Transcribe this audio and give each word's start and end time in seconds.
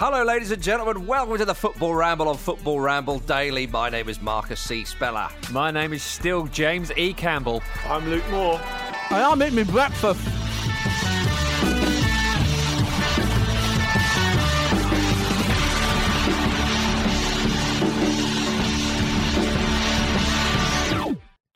Hello, 0.00 0.22
ladies 0.22 0.52
and 0.52 0.62
gentlemen. 0.62 1.08
Welcome 1.08 1.38
to 1.38 1.44
the 1.44 1.56
Football 1.56 1.92
Ramble 1.92 2.28
on 2.28 2.36
Football 2.36 2.78
Ramble 2.78 3.18
Daily. 3.18 3.66
My 3.66 3.90
name 3.90 4.08
is 4.08 4.22
Marcus 4.22 4.60
C. 4.60 4.84
Speller. 4.84 5.28
My 5.50 5.72
name 5.72 5.92
is 5.92 6.04
still 6.04 6.46
James 6.46 6.92
E. 6.96 7.12
Campbell. 7.12 7.64
I'm 7.84 8.08
Luke 8.08 8.22
Moore. 8.30 8.60
I 9.10 9.22
am 9.22 9.42
eating 9.42 9.56
my 9.56 9.88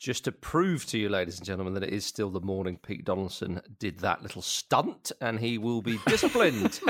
Just 0.03 0.25
to 0.25 0.33
prove 0.33 0.85
to 0.87 0.99
you, 0.99 1.09
ladies 1.09 1.37
and 1.39 1.47
gentlemen, 1.47 1.75
that 1.75 1.85
it 1.85 1.93
is 1.93 2.05
still 2.05 2.29
the 2.29 2.41
morning, 2.41 2.77
Pete 2.77 3.05
Donaldson 3.05 3.61
did 3.79 4.01
that 4.01 4.21
little 4.21 4.43
stunt, 4.43 5.13
and 5.21 5.39
he 5.39 5.59
will 5.59 5.81
be 5.81 6.01
disciplined 6.07 6.81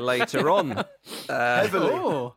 later 0.00 0.48
on. 0.50 0.82
Uh, 1.28 1.68
Oh, 1.74 2.34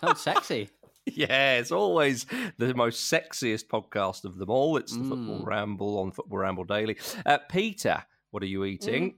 sounds 0.00 0.20
sexy. 0.22 0.70
Yeah, 1.04 1.58
it's 1.58 1.70
always 1.72 2.24
the 2.56 2.72
most 2.74 3.12
sexiest 3.12 3.66
podcast 3.66 4.24
of 4.24 4.38
them 4.38 4.48
all. 4.48 4.78
It's 4.78 4.92
the 4.92 5.00
Mm. 5.00 5.08
Football 5.10 5.44
Ramble 5.44 5.98
on 5.98 6.12
Football 6.12 6.38
Ramble 6.38 6.64
Daily. 6.64 6.96
Uh, 7.26 7.38
Peter, 7.50 8.02
what 8.30 8.42
are 8.42 8.46
you 8.46 8.64
eating? 8.64 9.16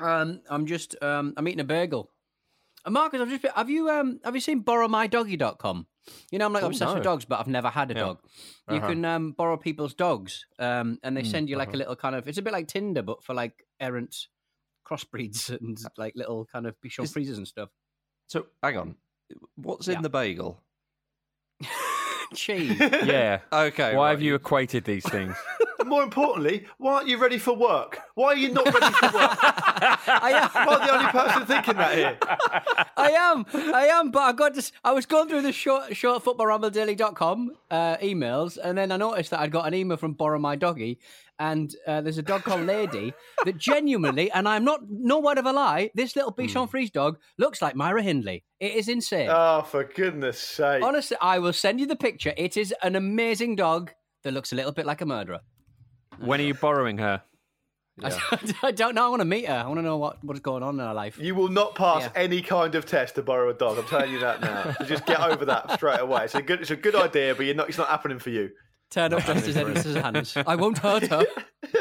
Um, 0.00 0.40
I'm 0.50 0.66
just 0.66 1.00
um, 1.02 1.34
I'm 1.36 1.46
eating 1.46 1.60
a 1.60 1.64
bagel. 1.64 2.10
Uh, 2.84 2.90
Marcus, 2.90 3.20
I've 3.20 3.28
just 3.30 3.42
been, 3.42 3.52
have 3.54 3.70
you 3.70 3.88
um 3.90 4.18
have 4.24 4.34
you 4.34 4.40
seen 4.40 4.64
borrowmydoggy.com? 4.64 5.86
You 6.30 6.38
know, 6.38 6.46
I'm 6.46 6.52
like 6.52 6.62
Oh, 6.62 6.66
obsessed 6.68 6.94
with 6.94 7.02
dogs, 7.04 7.24
but 7.24 7.40
I've 7.40 7.46
never 7.48 7.68
had 7.68 7.90
a 7.90 7.94
Yeah. 7.94 8.00
dog. 8.00 8.18
You 8.70 8.76
Uh-huh. 8.76 8.88
can 8.88 9.04
um, 9.04 9.32
borrow 9.32 9.56
people's 9.56 9.94
dogs, 9.94 10.46
um, 10.58 10.98
and 11.02 11.16
they 11.16 11.22
Mm, 11.22 11.30
send 11.30 11.48
you 11.48 11.56
like 11.56 11.68
uh-huh. 11.68 11.76
a 11.76 11.78
little 11.78 11.96
kind 11.96 12.14
of. 12.14 12.28
It's 12.28 12.38
a 12.38 12.42
bit 12.42 12.52
like 12.52 12.68
Tinder, 12.68 13.02
but 13.02 13.22
for 13.24 13.34
like 13.34 13.66
errant 13.80 14.28
crossbreeds 14.86 15.48
and 15.60 15.78
like 15.96 16.14
little 16.16 16.44
kind 16.46 16.66
of 16.66 16.74
Bichon 16.80 17.04
Is- 17.04 17.12
Frises 17.12 17.38
and 17.38 17.48
stuff. 17.48 17.70
So, 18.26 18.46
hang 18.62 18.76
on. 18.76 18.96
What's 19.56 19.88
in 19.88 19.94
Yeah. 19.94 20.00
the 20.02 20.10
bagel? 20.10 20.60
Cheese. 22.34 22.78
Yeah. 23.04 23.40
Okay. 23.52 23.94
Why 23.96 24.06
right. 24.06 24.10
have 24.10 24.22
you 24.22 24.34
equated 24.34 24.84
these 24.84 25.04
things? 25.08 25.36
More 25.84 26.02
importantly, 26.02 26.66
why 26.78 26.94
aren't 26.94 27.08
you 27.08 27.18
ready 27.18 27.38
for 27.38 27.54
work? 27.54 28.00
Why 28.14 28.28
are 28.28 28.36
you 28.36 28.48
not 28.50 28.64
ready 28.72 28.92
for 28.94 29.10
work? 29.12 29.38
I 30.06 30.30
am. 30.32 30.50
Am 30.54 30.68
I 30.68 30.86
the 30.86 30.92
only 30.94 31.10
person 31.10 31.46
thinking 31.46 31.76
that 31.76 31.94
here? 31.96 32.18
I 32.96 33.10
am, 33.10 33.44
I 33.74 33.86
am, 33.86 34.10
but 34.10 34.20
I 34.20 34.32
got 34.32 34.54
this. 34.54 34.72
I 34.82 34.92
was 34.92 35.06
going 35.06 35.28
through 35.28 35.42
the 35.42 35.52
short, 35.52 35.90
shortfootballrambledaily.com 35.90 37.50
uh, 37.70 37.96
emails, 37.98 38.58
and 38.62 38.76
then 38.78 38.92
I 38.92 38.96
noticed 38.96 39.30
that 39.30 39.40
I'd 39.40 39.52
got 39.52 39.66
an 39.66 39.74
email 39.74 39.96
from 39.96 40.12
Borrow 40.14 40.38
My 40.38 40.56
Doggy, 40.56 40.98
and 41.38 41.74
uh, 41.86 42.00
there's 42.00 42.18
a 42.18 42.22
dog 42.22 42.42
called 42.44 42.62
Lady 42.62 43.12
that 43.44 43.58
genuinely, 43.58 44.30
and 44.30 44.48
I'm 44.48 44.64
not 44.64 44.80
no 44.88 45.18
word 45.20 45.38
of 45.38 45.46
a 45.46 45.52
lie, 45.52 45.90
this 45.94 46.14
little 46.16 46.32
Bichon 46.32 46.68
Frise 46.70 46.90
dog 46.90 47.18
looks 47.38 47.60
like 47.60 47.74
Myra 47.74 48.02
Hindley. 48.02 48.44
It 48.60 48.74
is 48.74 48.88
insane. 48.88 49.28
Oh, 49.30 49.62
for 49.62 49.84
goodness 49.84 50.38
sake. 50.38 50.82
Honestly, 50.82 51.16
I 51.20 51.38
will 51.38 51.52
send 51.52 51.80
you 51.80 51.86
the 51.86 51.96
picture. 51.96 52.32
It 52.36 52.56
is 52.56 52.72
an 52.82 52.96
amazing 52.96 53.56
dog 53.56 53.92
that 54.22 54.32
looks 54.32 54.52
a 54.52 54.56
little 54.56 54.72
bit 54.72 54.86
like 54.86 55.00
a 55.00 55.06
murderer. 55.06 55.40
when 56.18 56.40
are 56.40 56.44
you 56.44 56.54
borrowing 56.54 56.98
her? 56.98 57.22
I, 58.02 58.18
I 58.64 58.70
don't 58.72 58.94
know. 58.94 59.06
I 59.06 59.08
want 59.08 59.20
to 59.20 59.24
meet 59.26 59.46
her. 59.46 59.54
I 59.54 59.66
want 59.66 59.78
to 59.78 59.82
know 59.82 59.96
what, 59.98 60.22
what's 60.24 60.40
going 60.40 60.62
on 60.62 60.80
in 60.80 60.84
her 60.86 60.94
life. 60.94 61.18
You 61.18 61.34
will 61.34 61.48
not 61.48 61.74
pass 61.74 62.02
Yeah. 62.02 62.10
any 62.16 62.42
kind 62.42 62.74
of 62.74 62.86
test 62.86 63.14
to 63.16 63.22
borrow 63.22 63.50
a 63.50 63.54
dog. 63.54 63.78
I'm 63.78 63.84
telling 63.84 64.10
you 64.12 64.18
that 64.20 64.40
now. 64.40 64.74
So 64.78 64.84
just 64.84 65.06
get 65.06 65.20
over 65.20 65.44
that 65.44 65.70
straight 65.72 66.00
away. 66.00 66.24
It's 66.24 66.34
a 66.34 66.42
good, 66.42 66.60
it's 66.60 66.70
a 66.70 66.76
good 66.76 66.94
idea, 66.96 67.34
but 67.34 67.46
you're 67.46 67.54
not, 67.54 67.68
it's 67.68 67.78
not 67.78 67.88
happening 67.88 68.18
for 68.18 68.30
you. 68.30 68.50
Turn 68.90 69.12
up 69.14 69.24
dressed 69.24 69.48
as 69.48 69.56
Edward 69.56 69.76
Scissorhands. 69.76 70.44
I 70.46 70.56
won't 70.56 70.78
hurt 70.78 71.04
her. 71.08 71.24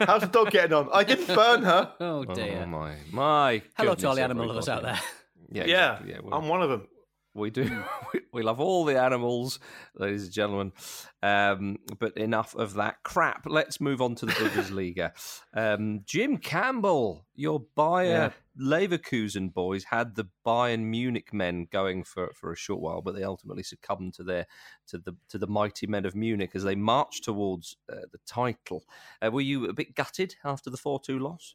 How's 0.00 0.22
the 0.22 0.28
dog 0.30 0.50
getting 0.50 0.72
on? 0.72 0.88
I 0.92 1.04
didn't 1.04 1.34
burn 1.34 1.62
her. 1.62 1.92
Oh 2.00 2.24
dear. 2.24 2.62
Oh, 2.64 2.66
my. 2.66 2.94
My. 3.10 3.62
Hello 3.76 3.90
goodness, 3.90 4.02
to 4.02 4.08
all 4.08 4.14
the 4.14 4.22
animal 4.22 4.46
lovers 4.46 4.68
out 4.68 4.82
there. 4.82 5.00
Yeah, 5.50 5.64
Yeah, 5.64 5.92
exactly, 5.92 6.12
yeah, 6.12 6.18
well- 6.22 6.34
I'm 6.40 6.48
one 6.48 6.62
of 6.62 6.70
them. 6.70 6.88
We 7.36 7.50
do. 7.50 7.64
We- 8.12 8.20
We 8.32 8.42
love 8.42 8.60
all 8.60 8.84
the 8.84 9.00
animals, 9.00 9.58
ladies 9.94 10.24
and 10.24 10.32
gentlemen. 10.32 10.72
Um, 11.22 11.78
but 11.98 12.14
enough 12.18 12.54
of 12.54 12.74
that 12.74 13.02
crap. 13.02 13.46
Let's 13.48 13.80
move 13.80 14.02
on 14.02 14.14
to 14.16 14.26
the 14.26 14.32
Bundesliga. 14.32 15.12
Um, 15.56 16.02
Jim 16.04 16.36
Campbell, 16.36 17.24
your 17.34 17.60
Bayer 17.76 18.34
Leverkusen 18.60 19.54
boys 19.54 19.84
had 19.84 20.14
the 20.16 20.26
Bayern 20.46 20.80
Munich 20.84 21.32
men 21.32 21.66
going 21.72 22.04
for, 22.04 22.30
for 22.34 22.52
a 22.52 22.56
short 22.56 22.80
while, 22.80 23.00
but 23.00 23.14
they 23.14 23.22
ultimately 23.22 23.62
succumbed 23.62 24.12
to 24.14 24.22
their 24.24 24.46
to 24.88 24.98
the 24.98 25.16
to 25.30 25.38
the 25.38 25.46
mighty 25.46 25.86
men 25.86 26.04
of 26.04 26.14
Munich 26.14 26.50
as 26.54 26.62
they 26.64 26.74
marched 26.74 27.24
towards 27.24 27.76
uh, 27.90 27.96
the 28.12 28.18
title. 28.26 28.84
Uh, 29.24 29.30
were 29.30 29.40
you 29.40 29.66
a 29.66 29.72
bit 29.72 29.94
gutted 29.94 30.34
after 30.44 30.68
the 30.68 30.76
four 30.76 31.00
two 31.00 31.18
loss? 31.18 31.54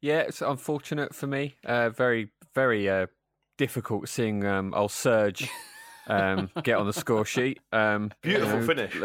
Yeah, 0.00 0.20
it's 0.20 0.40
unfortunate 0.40 1.14
for 1.14 1.26
me. 1.26 1.56
Uh, 1.66 1.90
very, 1.90 2.30
very 2.54 2.88
uh, 2.88 3.06
difficult 3.56 4.08
seeing 4.08 4.44
um, 4.44 4.74
old 4.74 4.92
Serge 4.92 5.48
um, 6.06 6.50
get 6.62 6.76
on 6.78 6.86
the 6.86 6.92
score 6.92 7.24
sheet. 7.24 7.60
Um, 7.72 8.12
Beautiful 8.22 8.54
you 8.54 8.60
know, 8.60 8.66
finish. 8.66 8.96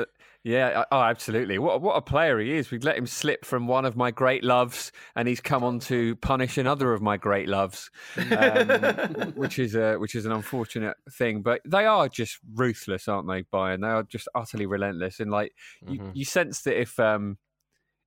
Yeah, 0.44 0.86
oh, 0.90 1.02
absolutely. 1.02 1.58
What 1.58 1.82
what 1.82 1.96
a 1.98 2.02
player 2.02 2.40
he 2.40 2.54
is. 2.54 2.72
We've 2.72 2.84
let 2.84 2.98
him 2.98 3.06
slip 3.06 3.44
from 3.44 3.68
one 3.68 3.84
of 3.84 3.98
my 3.98 4.10
great 4.10 4.42
loves, 4.42 4.94
and 5.16 5.28
he's 5.28 5.42
come 5.42 5.66
on 5.66 5.80
to 5.82 6.16
punish 6.18 6.58
another 6.58 6.94
of 6.94 7.02
my 7.02 7.18
great 7.18 7.50
loves, 7.50 7.92
um, 8.18 8.70
which 9.36 9.60
is 9.60 9.76
a 9.76 9.96
which 9.98 10.16
is 10.16 10.26
an 10.26 10.32
unfortunate 10.32 10.96
thing. 11.12 11.42
But 11.42 11.62
they 11.66 11.86
are 11.86 12.08
just 12.08 12.40
ruthless, 12.56 13.10
aren't 13.10 13.28
they, 13.28 13.44
Bayern? 13.44 13.82
They 13.82 13.88
are 13.88 14.04
just 14.04 14.30
utterly 14.34 14.66
relentless, 14.66 15.20
and 15.20 15.30
like 15.30 15.54
you, 15.86 16.00
Mhm. 16.00 16.12
you 16.14 16.24
sense 16.24 16.62
that 16.62 16.80
if 16.80 16.98
um 17.00 17.38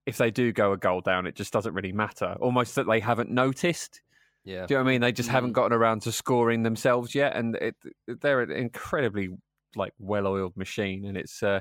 if 0.06 0.16
they 0.16 0.30
do 0.30 0.52
go 0.52 0.72
a 0.72 0.78
goal 0.78 1.02
down, 1.02 1.26
it 1.26 1.36
just 1.36 1.52
doesn't 1.52 1.74
really 1.74 1.92
matter. 1.92 2.34
Almost 2.40 2.76
that 2.76 2.86
they 2.86 3.00
haven't 3.00 3.30
noticed. 3.30 4.00
Yeah. 4.44 4.66
Do 4.66 4.74
you 4.74 4.78
know 4.78 4.84
what 4.84 4.90
I 4.90 4.92
mean? 4.92 5.00
They 5.02 5.12
just 5.12 5.28
haven't 5.28 5.52
gotten 5.52 5.72
around 5.72 6.02
to 6.02 6.12
scoring 6.12 6.62
themselves 6.62 7.14
yet, 7.14 7.36
and 7.36 7.54
it, 7.56 7.76
they're 8.06 8.40
an 8.40 8.50
incredibly 8.50 9.30
like 9.76 9.94
well-oiled 9.98 10.56
machine, 10.56 11.04
and 11.06 11.16
it's 11.16 11.42
uh, 11.42 11.60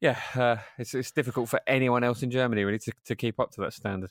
yeah, 0.00 0.18
uh, 0.34 0.56
it's 0.78 0.94
it's 0.94 1.10
difficult 1.10 1.48
for 1.48 1.60
anyone 1.66 2.04
else 2.04 2.22
in 2.22 2.30
Germany 2.30 2.64
really 2.64 2.78
to, 2.78 2.92
to 3.06 3.16
keep 3.16 3.40
up 3.40 3.50
to 3.52 3.60
that 3.62 3.72
standard. 3.72 4.10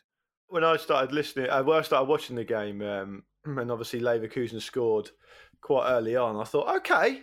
when 0.50 0.64
I 0.64 0.78
started 0.78 1.14
listening, 1.14 1.50
uh, 1.50 1.64
when 1.64 1.78
I 1.78 1.82
started 1.82 2.10
watching 2.10 2.36
the 2.36 2.44
game, 2.44 2.82
um, 2.82 3.24
and 3.46 3.72
obviously 3.72 4.02
Leverkusen 4.02 4.62
scored 4.62 5.12
quite 5.62 5.90
early 5.90 6.16
on, 6.16 6.36
I 6.36 6.44
thought, 6.44 6.76
okay, 6.78 7.22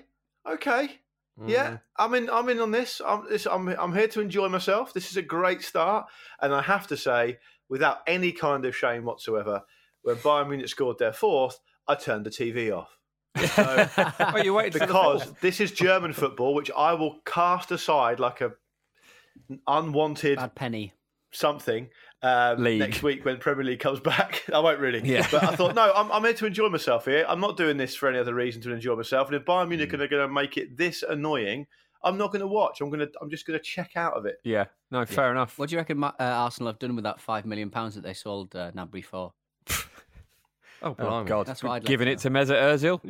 okay, 0.49 1.01
yeah, 1.45 1.79
I'm 1.99 2.15
in. 2.15 2.31
I'm 2.31 2.49
in 2.49 2.61
on 2.61 2.71
this. 2.71 3.03
I'm, 3.05 3.29
this, 3.29 3.47
I'm. 3.47 3.69
I'm 3.69 3.93
here 3.93 4.09
to 4.09 4.21
enjoy 4.21 4.49
myself. 4.49 4.95
This 4.95 5.11
is 5.11 5.19
a 5.19 5.23
great 5.23 5.63
start, 5.63 6.07
and 6.41 6.55
I 6.55 6.63
have 6.63 6.87
to 6.87 6.97
say, 6.97 7.39
without 7.69 7.99
any 8.07 8.33
kind 8.33 8.65
of 8.65 8.75
shame 8.75 9.05
whatsoever, 9.05 9.63
when 10.07 10.17
Bayern 10.17 10.49
Munich 10.49 10.69
scored 10.69 10.99
their 10.99 11.13
fourth, 11.13 11.59
I 11.89 11.97
turned 11.97 12.25
the 12.25 12.31
TV 12.31 12.73
off. 12.73 12.97
So, 13.55 13.89
oh, 14.21 14.37
you 14.43 14.55
waited 14.55 14.75
for 14.75 14.79
the 14.79 14.87
because 14.87 15.33
this 15.41 15.61
is 15.61 15.73
German 15.73 16.13
football, 16.13 16.55
which 16.55 16.71
I 16.77 16.95
will 16.95 17.19
cast 17.27 17.73
aside 17.73 18.21
like 18.21 18.41
a 18.41 18.53
unwanted 19.67 20.37
Bad 20.37 20.55
penny. 20.55 20.95
something 21.33 21.89
um, 22.23 22.63
next 22.63 23.03
week 23.03 23.25
when 23.25 23.39
Premier 23.39 23.65
League 23.65 23.81
comes 23.81 23.99
back. 24.13 24.45
I 24.53 24.61
won't 24.61 24.79
really. 24.79 25.01
Yeah. 25.05 25.27
But 25.31 25.43
I 25.43 25.57
thought, 25.57 25.75
no, 25.75 25.93
I'm, 25.93 26.11
I'm 26.13 26.23
here 26.23 26.35
to 26.35 26.47
enjoy 26.47 26.69
myself 26.69 27.05
here. 27.05 27.27
I'm 27.29 27.41
not 27.41 27.57
doing 27.57 27.77
this 27.77 27.97
for 27.97 28.09
any 28.09 28.19
other 28.19 28.33
reason 28.33 28.63
to 28.63 28.73
enjoy 28.73 28.95
myself. 28.95 29.27
And 29.27 29.37
if 29.37 29.45
Bayern. 29.45 29.69
Munich 29.69 29.93
are 29.93 29.97
going 29.97 30.11
to 30.11 30.29
make 30.29 30.57
it 30.57 30.77
this 30.77 31.03
annoying, 31.03 31.67
I'm 32.05 32.17
not 32.17 32.29
going 32.29 32.41
to 32.41 32.47
watch. 32.47 32.81
I'm 32.81 32.91
going 32.91 33.01
to. 33.01 33.11
I'm 33.21 33.29
just 33.29 33.45
going 33.45 33.59
to 33.59 33.65
check 33.65 33.97
out 33.97 34.15
of 34.15 34.25
it. 34.25 34.37
Yeah, 34.45 34.67
no, 34.93 35.05
fair 35.05 35.33
enough. 35.33 35.59
What 35.59 35.69
do 35.69 35.75
you 35.75 35.79
reckon 35.79 36.03
uh, 36.05 36.13
Arsenal 36.21 36.69
have 36.69 36.79
done 36.79 36.95
with 36.95 37.03
that 37.05 37.21
five 37.21 37.45
million 37.45 37.71
pounds 37.71 37.97
that 37.97 38.03
they 38.03 38.15
sold 38.15 38.55
uh, 38.55 38.71
Gnabry 38.71 39.05
for? 39.05 39.33
Oh, 40.83 40.89
Oh 40.91 40.95
blimey. 40.95 41.29
God, 41.29 41.47
That's 41.47 41.63
what 41.63 41.71
I'd 41.71 41.75
like 41.75 41.85
giving 41.85 42.07
to 42.07 42.13
it 42.13 42.19
to 42.21 42.31
Mesut 42.31 42.61
Ozil 42.61 43.01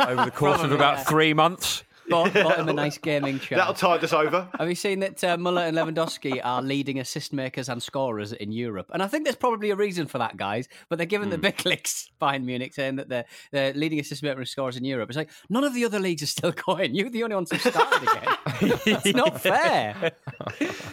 over 0.08 0.24
the 0.24 0.30
course 0.30 0.54
of 0.56 0.60
Probably, 0.60 0.76
about 0.76 0.98
yeah. 0.98 1.04
three 1.04 1.34
months. 1.34 1.84
Bought, 2.08 2.34
bought 2.34 2.58
him 2.58 2.68
a 2.68 2.72
nice 2.72 2.98
gaming 2.98 3.38
chair. 3.38 3.58
That'll 3.58 3.74
tide 3.74 4.04
us 4.04 4.12
over. 4.12 4.48
Have 4.58 4.68
you 4.68 4.74
seen 4.74 5.00
that 5.00 5.22
uh, 5.24 5.36
Muller 5.36 5.62
and 5.62 5.76
Lewandowski 5.76 6.40
are 6.44 6.60
leading 6.62 6.98
assist 6.98 7.32
makers 7.32 7.68
and 7.68 7.82
scorers 7.82 8.32
in 8.32 8.52
Europe? 8.52 8.90
And 8.92 9.02
I 9.02 9.06
think 9.06 9.24
there's 9.24 9.36
probably 9.36 9.70
a 9.70 9.76
reason 9.76 10.06
for 10.06 10.18
that, 10.18 10.36
guys. 10.36 10.68
But 10.88 10.96
they're 10.96 11.06
giving 11.06 11.30
the 11.30 11.38
big 11.38 11.64
licks 11.64 12.10
behind 12.18 12.44
Munich, 12.44 12.74
saying 12.74 12.96
that 12.96 13.08
they're, 13.08 13.24
they're 13.52 13.72
leading 13.72 14.00
assist 14.00 14.22
makers 14.22 14.38
and 14.38 14.48
scorers 14.48 14.76
in 14.76 14.84
Europe. 14.84 15.08
It's 15.08 15.16
like 15.16 15.30
none 15.48 15.64
of 15.64 15.74
the 15.74 15.84
other 15.84 15.98
leagues 15.98 16.22
are 16.22 16.26
still 16.26 16.52
going. 16.66 16.94
You're 16.94 17.10
the 17.10 17.22
only 17.22 17.36
ones 17.36 17.50
who 17.50 17.58
started 17.58 18.08
again. 18.08 18.36
it's 18.86 19.16
not 19.16 19.40
fair. 19.40 20.12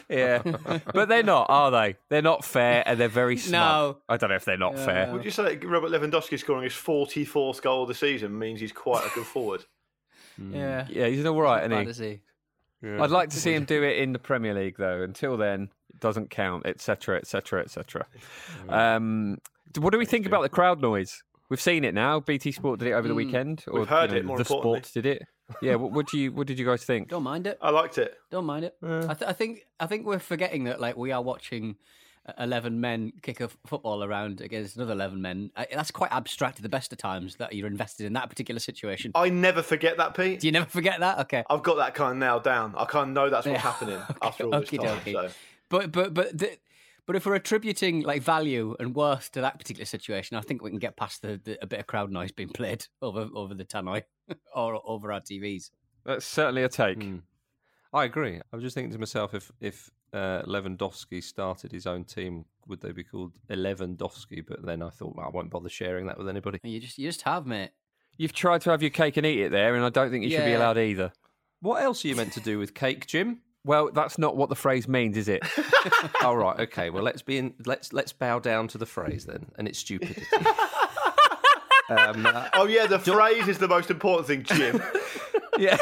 Yeah, 0.09 0.41
but 0.93 1.09
they're 1.09 1.23
not, 1.23 1.47
are 1.49 1.71
they? 1.71 1.97
They're 2.09 2.21
not 2.21 2.45
fair, 2.45 2.83
and 2.85 2.99
they're 2.99 3.07
very 3.07 3.37
smug. 3.37 3.51
No. 3.51 3.97
I 4.07 4.17
don't 4.17 4.29
know 4.29 4.35
if 4.35 4.45
they're 4.45 4.57
not 4.57 4.77
fair. 4.77 5.11
Would 5.11 5.25
you 5.25 5.31
say 5.31 5.55
that 5.55 5.67
Robert 5.67 5.91
Lewandowski 5.91 6.39
scoring 6.39 6.63
his 6.63 6.73
44th 6.73 7.61
goal 7.61 7.83
of 7.83 7.87
the 7.87 7.95
season 7.95 8.37
means 8.37 8.59
he's 8.59 8.71
quite 8.71 9.05
a 9.05 9.09
good 9.13 9.25
forward? 9.25 9.65
Yeah. 10.37 10.87
Yeah, 10.89 11.07
he's 11.07 11.25
all 11.25 11.39
right, 11.41 11.67
Bad, 11.69 11.87
isn't 11.87 11.89
is 11.89 11.97
he? 11.97 12.19
he? 12.81 12.89
I'd 12.97 13.11
like 13.11 13.29
to 13.29 13.37
see 13.39 13.53
him 13.53 13.65
do 13.65 13.83
it 13.83 13.97
in 13.99 14.11
the 14.13 14.19
Premier 14.19 14.53
League, 14.53 14.75
though. 14.77 15.03
Until 15.03 15.37
then, 15.37 15.69
it 15.93 15.99
doesn't 15.99 16.29
count, 16.29 16.65
etc., 16.65 17.17
etc., 17.17 17.61
etc. 17.61 18.07
Um, 18.69 19.37
what 19.77 19.91
do 19.91 19.97
we 19.99 20.05
think 20.05 20.25
about 20.25 20.41
the 20.41 20.49
crowd 20.49 20.81
noise? 20.81 21.23
We've 21.49 21.61
seen 21.61 21.83
it 21.83 21.93
now. 21.93 22.19
BT 22.21 22.53
Sport 22.53 22.79
did 22.79 22.87
it 22.87 22.93
over 22.93 23.07
the 23.07 23.13
weekend, 23.15 23.65
or 23.67 23.79
We've 23.79 23.87
heard 23.89 24.09
you 24.11 24.15
know, 24.15 24.19
it, 24.19 24.25
more 24.25 24.37
the 24.37 24.41
importantly. 24.41 24.79
Sport 24.83 24.93
did 24.93 25.05
it. 25.05 25.27
Yeah, 25.61 25.75
what, 25.75 25.91
what 25.91 26.07
do 26.07 26.17
you 26.17 26.31
what 26.31 26.47
did 26.47 26.57
you 26.57 26.65
guys 26.65 26.85
think? 26.85 27.09
Don't 27.09 27.23
mind 27.23 27.45
it. 27.45 27.57
I 27.61 27.71
liked 27.71 27.97
it. 27.97 28.15
Don't 28.29 28.45
mind 28.45 28.63
it. 28.65 28.75
I, 28.81 29.13
th- 29.13 29.29
I 29.29 29.33
think 29.33 29.65
I 29.81 29.85
think 29.85 30.05
we're 30.05 30.17
forgetting 30.19 30.63
that 30.63 30.79
like 30.79 30.95
we 30.95 31.11
are 31.11 31.21
watching 31.21 31.75
uh, 32.27 32.33
eleven 32.39 32.79
men 32.79 33.11
kick 33.21 33.39
a 33.41 33.45
f- 33.45 33.57
football 33.65 34.03
around 34.03 34.41
against 34.41 34.75
another 34.75 34.93
eleven 34.93 35.21
men. 35.21 35.51
Uh, 35.55 35.65
that's 35.73 35.91
quite 35.91 36.11
abstract 36.11 36.57
at 36.57 36.63
the 36.63 36.69
best 36.69 36.91
of 36.91 36.97
times 36.97 37.35
that 37.37 37.53
you're 37.53 37.67
invested 37.67 38.05
in 38.05 38.13
that 38.13 38.29
particular 38.29 38.59
situation. 38.59 39.11
I 39.15 39.29
never 39.29 39.61
forget 39.63 39.97
that, 39.97 40.15
Pete. 40.15 40.39
Do 40.39 40.47
you 40.47 40.51
never 40.51 40.69
forget 40.69 40.99
that? 40.99 41.19
Okay. 41.19 41.43
I've 41.49 41.63
got 41.63 41.77
that 41.77 41.93
kind 41.95 42.11
of 42.13 42.17
nailed 42.17 42.43
down. 42.43 42.73
I 42.77 42.85
kind 42.85 43.09
of 43.09 43.13
know 43.15 43.29
that's 43.29 43.45
what's 43.47 43.55
Yeah. 43.63 43.71
happening 43.71 44.01
after 44.21 44.43
all 44.45 44.59
this 44.59 44.69
time. 44.69 44.79
dokie. 44.79 45.13
So. 45.13 45.29
But 45.69 45.91
but 45.91 46.13
but 46.13 46.37
the, 46.37 46.57
but 47.07 47.15
if 47.15 47.25
we're 47.25 47.35
attributing 47.35 48.01
like 48.03 48.21
value 48.21 48.75
and 48.79 48.93
worth 48.95 49.31
to 49.31 49.41
that 49.41 49.57
particular 49.57 49.85
situation, 49.85 50.37
I 50.37 50.41
think 50.41 50.61
we 50.61 50.69
can 50.69 50.79
get 50.79 50.95
past 50.97 51.21
the, 51.23 51.41
the 51.43 51.57
a 51.61 51.65
bit 51.65 51.79
of 51.79 51.87
crowd 51.87 52.11
noise 52.11 52.31
being 52.31 52.49
played 52.49 52.85
over 53.01 53.27
over 53.33 53.53
the 53.55 53.65
tannoy 53.65 54.03
or 54.55 54.79
over 54.85 55.11
our 55.11 55.21
TVs. 55.21 55.71
That's 56.05 56.25
certainly 56.25 56.63
a 56.63 56.69
take. 56.69 57.01
Hmm. 57.01 57.17
I 57.93 58.05
agree. 58.05 58.37
I 58.37 58.55
was 58.55 58.63
just 58.63 58.73
thinking 58.75 58.91
to 58.93 58.99
myself, 58.99 59.33
if 59.33 59.51
if 59.59 59.89
uh, 60.13 60.41
Lewandowski 60.43 61.23
started 61.23 61.71
his 61.71 61.87
own 61.87 62.03
team, 62.03 62.45
would 62.67 62.81
they 62.81 62.91
be 62.91 63.03
called 63.03 63.33
Lewandowski? 63.49 64.45
But 64.45 64.65
then 64.65 64.81
I 64.81 64.89
thought, 64.89 65.15
well, 65.15 65.25
I 65.25 65.29
won't 65.29 65.49
bother 65.49 65.69
sharing 65.69 66.07
that 66.07 66.17
with 66.17 66.27
anybody. 66.27 66.59
You 66.63 66.79
just 66.79 66.97
you 66.97 67.07
just 67.07 67.21
have 67.23 67.45
mate. 67.45 67.71
You've 68.17 68.33
tried 68.33 68.61
to 68.61 68.71
have 68.71 68.81
your 68.81 68.91
cake 68.91 69.17
and 69.17 69.25
eat 69.25 69.41
it 69.41 69.51
there, 69.51 69.75
and 69.75 69.83
I 69.83 69.89
don't 69.89 70.11
think 70.11 70.23
you 70.23 70.31
should 70.31 70.45
be 70.45 70.53
allowed 70.53 70.77
either. 70.77 71.11
What 71.61 71.81
else 71.81 72.03
are 72.03 72.07
you 72.07 72.15
meant 72.15 72.33
to 72.33 72.39
do 72.39 72.59
with 72.59 72.73
cake, 72.73 73.05
Jim? 73.07 73.41
Well, 73.63 73.91
that's 73.93 74.17
not 74.17 74.35
what 74.35 74.49
the 74.49 74.55
phrase 74.55 74.87
means, 74.87 75.17
is 75.17 75.27
it? 75.27 75.43
All 76.23 76.35
right, 76.35 76.59
okay. 76.61 76.89
Well, 76.89 77.03
let's 77.03 77.21
be 77.21 77.37
in. 77.37 77.53
Let's 77.65 77.93
let's 77.93 78.11
bow 78.11 78.39
down 78.39 78.67
to 78.69 78.77
the 78.77 78.87
phrase 78.87 79.25
then, 79.25 79.51
and 79.57 79.67
it's 79.67 79.79
stupidity. 79.79 80.23
um, 81.89 82.25
uh, 82.25 82.49
Oh 82.55 82.65
yeah, 82.65 82.87
the 82.87 82.99
phrase 82.99 83.47
is 83.47 83.59
the 83.59 83.67
most 83.67 83.91
important 83.91 84.27
thing, 84.27 84.43
Jim. 84.43 84.81
yeah. 85.59 85.77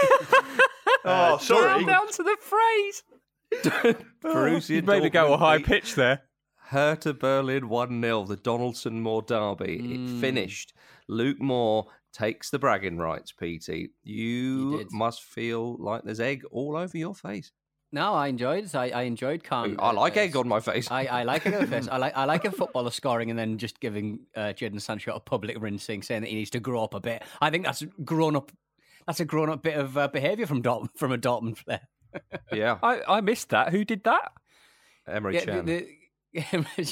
Oh, 1.05 1.37
sorry. 1.37 1.85
Bow 1.85 1.91
down 1.91 2.11
to 2.11 2.23
the 2.23 2.37
phrase. 2.41 3.03
Borussia 4.22 4.69
You 4.69 4.81
made 4.81 5.04
me 5.04 5.10
go 5.10 5.34
a 5.34 5.38
high 5.38 5.62
pitch 5.62 5.96
there. 5.96 6.22
Hertha 6.69 7.13
Berlin 7.13 7.68
1 7.68 8.01
0, 8.01 8.25
the 8.25 8.36
Donaldson 8.36 9.01
Moore 9.01 9.24
derby. 9.24 9.80
It 9.84 10.22
finished. 10.22 10.74
Luke 11.07 11.42
Moore 11.42 11.88
takes 12.13 12.51
the 12.51 12.60
bragging 12.60 12.98
rights, 12.98 13.31
PT. 13.31 13.90
You 14.04 14.88
must 14.92 15.24
feel 15.24 15.78
like 15.78 16.04
there's 16.04 16.19
egg 16.19 16.44
all 16.51 16.75
over 16.78 16.96
your 16.96 17.16
face. 17.16 17.51
No, 17.92 18.13
I 18.13 18.28
enjoyed 18.28 18.66
it. 18.66 18.75
I, 18.75 18.90
I 18.90 19.01
enjoyed 19.04 19.44
calm. 19.44 19.78
I 19.80 19.92
like 19.92 20.16
uh, 20.16 20.19
egg 20.19 20.36
on 20.36 20.48
my 20.48 20.60
face. 20.60 20.92
I, 20.92 21.06
I 21.06 21.24
like 21.24 21.48
a 21.48 21.66
face. 21.66 21.88
I 21.92 21.98
like 21.98 22.16
I 22.16 22.25
like 22.25 22.46
a 22.46 22.51
footballer 22.51 22.92
scoring 22.92 23.31
and 23.31 23.40
then 23.40 23.57
just 23.57 23.80
giving 23.80 24.19
uh, 24.36 24.54
Jadon 24.54 24.80
Sancho 24.80 25.13
a 25.16 25.19
public 25.19 25.60
rinsing, 25.60 26.04
saying 26.04 26.22
that 26.22 26.28
he 26.28 26.36
needs 26.36 26.51
to 26.51 26.60
grow 26.60 26.84
up 26.84 26.94
a 26.94 27.00
bit. 27.00 27.24
I 27.42 27.50
think 27.50 27.66
that's 27.66 27.84
grown 28.06 28.36
up. 28.36 28.51
That's 29.07 29.19
a 29.19 29.25
grown 29.25 29.50
up 29.50 29.63
bit 29.63 29.75
of 29.75 29.98
uh, 29.98 30.07
behaviour 30.07 30.46
from 30.46 30.62
Dortmund, 30.62 30.90
from 30.98 31.12
a 31.12 31.18
Dortmund 31.18 31.66
player. 31.66 31.81
Yeah, 32.51 32.77
I, 32.81 33.01
I 33.07 33.21
missed 33.21 33.50
that. 33.50 33.69
Who 33.71 33.85
did 33.85 34.03
that? 34.06 34.31
Emre 35.07 35.34
Yeah, 35.34 35.45
Can. 35.45 35.65
the, 35.65 35.88
the, 36.34 36.41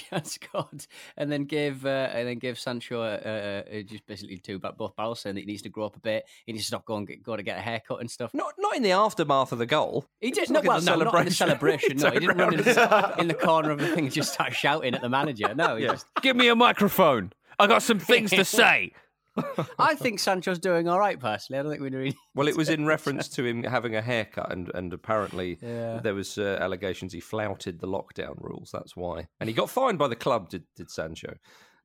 Can 0.09 0.25
scored 0.25 0.87
and 1.15 1.31
then 1.31 1.43
gave 1.45 1.85
uh, 1.85 2.09
and 2.11 2.27
then 2.27 2.39
gave 2.39 2.57
Sancho 2.57 3.01
uh, 3.01 3.63
uh, 3.69 3.81
just 3.83 4.05
basically 4.07 4.37
two 4.37 4.57
back 4.57 4.77
both 4.77 4.95
barrels, 4.95 5.19
saying 5.19 5.35
that 5.35 5.41
he 5.41 5.45
needs 5.45 5.61
to 5.61 5.69
grow 5.69 5.85
up 5.85 5.95
a 5.95 5.99
bit. 5.99 6.25
He 6.45 6.53
needs 6.53 6.63
to 6.65 6.67
stop 6.67 6.85
going 6.85 7.05
get, 7.05 7.21
go 7.21 7.35
to 7.35 7.43
get 7.43 7.57
a 7.59 7.61
haircut 7.61 7.99
and 7.99 8.09
stuff. 8.09 8.33
Not 8.33 8.53
not 8.57 8.75
in 8.75 8.81
the 8.81 8.91
aftermath 8.93 9.51
of 9.51 9.59
the 9.59 9.67
goal. 9.67 10.05
He 10.19 10.29
It 10.29 10.33
did 10.33 10.41
was 10.41 10.49
no, 10.49 10.59
like 10.59 10.63
in 10.63 10.67
well, 10.69 10.79
the 10.79 10.85
no, 10.85 11.11
not 11.11 11.19
in 11.19 11.25
the 11.25 11.31
celebration. 11.31 11.97
celebration. 11.97 11.97
No, 11.99 12.11
he 12.11 12.19
didn't 12.19 12.37
run 12.37 12.53
around 12.55 13.13
in, 13.15 13.19
in 13.21 13.27
the 13.27 13.33
corner 13.35 13.69
of 13.71 13.79
the 13.79 13.87
thing 13.89 14.05
and 14.05 14.13
just 14.13 14.33
start 14.33 14.53
shouting 14.53 14.95
at 14.95 15.01
the 15.01 15.09
manager. 15.09 15.53
No, 15.53 15.75
he 15.75 15.85
just 15.85 16.07
Give 16.21 16.35
me 16.35 16.47
a 16.47 16.55
microphone. 16.55 17.31
I 17.59 17.67
got 17.67 17.83
some 17.83 17.99
things 17.99 18.31
to 18.31 18.43
say. 18.45 18.93
I 19.79 19.95
think 19.95 20.19
Sancho's 20.19 20.59
doing 20.59 20.87
all 20.87 20.99
right 20.99 21.19
personally. 21.19 21.59
I 21.59 21.63
don't 21.63 21.71
think 21.71 21.81
we 21.81 21.89
really. 21.89 22.15
Well, 22.35 22.47
it 22.47 22.55
was 22.57 22.69
in 22.69 22.85
reference 22.85 23.27
to 23.29 23.45
him 23.45 23.63
having 23.63 23.95
a 23.95 24.01
haircut, 24.01 24.51
and, 24.51 24.71
and 24.73 24.93
apparently 24.93 25.57
Yeah. 25.61 25.99
there 26.03 26.15
was 26.15 26.37
uh, 26.37 26.57
allegations 26.61 27.13
he 27.13 27.19
flouted 27.19 27.79
the 27.79 27.87
lockdown 27.87 28.35
rules. 28.41 28.69
That's 28.71 28.95
why, 28.95 29.27
and 29.39 29.49
he 29.49 29.53
got 29.53 29.69
fined 29.69 29.97
by 29.99 30.07
the 30.07 30.15
club. 30.15 30.49
Did 30.49 30.63
did 30.75 30.89
Sancho? 30.89 31.35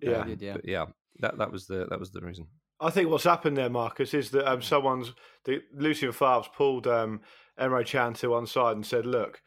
Yeah. 0.01 0.19
Um, 0.19 0.29
He 0.29 0.35
did, 0.37 0.45
yeah. 0.47 0.53
but 0.55 0.69
yeah. 0.69 0.87
That 1.21 1.39
that 1.39 1.53
was 1.53 1.67
the 1.67 1.87
that 1.91 2.01
was 2.01 2.11
the 2.11 2.21
reason. 2.21 2.47
I 2.81 2.91
think 2.91 3.09
what's 3.11 3.25
happened 3.25 3.57
there, 3.57 3.71
Marcus, 3.71 4.13
is 4.15 4.31
that 4.31 4.51
um, 4.51 4.61
someone's 4.63 5.13
the, 5.45 5.61
Lucien 5.75 6.11
Favre's 6.13 6.49
pulled 6.57 6.87
um, 6.89 7.21
Emre 7.61 7.87
Can 7.87 8.15
to 8.15 8.31
one 8.31 8.47
side 8.47 8.75
and 8.77 8.85
said, 8.85 9.07
"Look, 9.07 9.41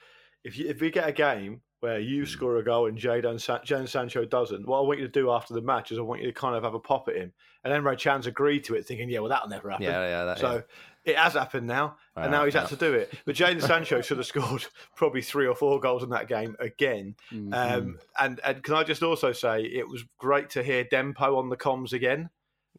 if 0.44 0.58
you, 0.58 0.70
if 0.70 0.80
we 0.80 0.90
get 0.92 1.10
a 1.10 1.12
game 1.12 1.62
where 1.86 2.00
Hmm. 2.02 2.08
you 2.08 2.26
score 2.26 2.58
a 2.58 2.64
goal 2.64 2.88
and 2.88 2.98
Jadon 2.98 3.40
San- 3.40 3.60
Jadon 3.60 3.88
Sancho 3.88 4.26
doesn't, 4.26 4.66
what 4.68 4.80
I 4.80 4.82
want 4.82 5.00
you 5.00 5.06
to 5.06 5.12
do 5.12 5.32
after 5.32 5.54
the 5.54 5.62
match 5.62 5.92
is 5.92 5.98
I 5.98 6.02
want 6.02 6.22
you 6.22 6.28
to 6.28 6.34
kind 6.34 6.56
of 6.56 6.64
have 6.64 6.74
a 6.74 6.80
pop 6.80 7.08
at 7.08 7.16
him." 7.16 7.32
And 7.64 7.72
Emre 7.74 7.98
Can's 8.00 8.28
agreed 8.28 8.64
to 8.66 8.76
it, 8.76 8.86
thinking, 8.86 9.10
"Yeah, 9.10 9.20
well, 9.20 9.30
that'll 9.30 9.50
never 9.50 9.70
happen." 9.70 9.86
Yeah, 9.86 10.02
yeah, 10.08 10.26
that- 10.26 10.40
so 10.40 10.64
it 11.04 11.16
has 11.18 11.34
happened 11.34 11.68
now, 11.68 11.98
and 12.16 12.32
now 12.32 12.46
he's 12.46 12.54
yeah. 12.56 12.62
had 12.62 12.70
to 12.70 12.76
do 12.76 12.94
it. 12.94 13.14
But 13.26 13.36
Jadon 13.36 13.62
Sancho 13.62 14.02
should 14.02 14.18
have 14.18 14.26
scored 14.34 14.66
probably 14.96 15.22
three 15.22 15.46
or 15.48 15.56
four 15.56 15.80
goals 15.80 16.02
in 16.04 16.10
that 16.10 16.28
game 16.28 16.56
again. 16.60 17.16
Mm-hmm. 17.32 17.54
Um, 17.54 18.00
and 18.20 18.40
and 18.44 18.64
can 18.64 18.74
I 18.76 18.84
just 18.84 19.04
also 19.04 19.32
say 19.32 19.62
it 19.64 19.88
was 19.88 20.04
great 20.18 20.50
to 20.52 20.64
hear 20.64 20.84
Dempo 20.84 21.38
on 21.38 21.50
the 21.50 21.58
comms 21.58 21.94
again. 21.94 22.30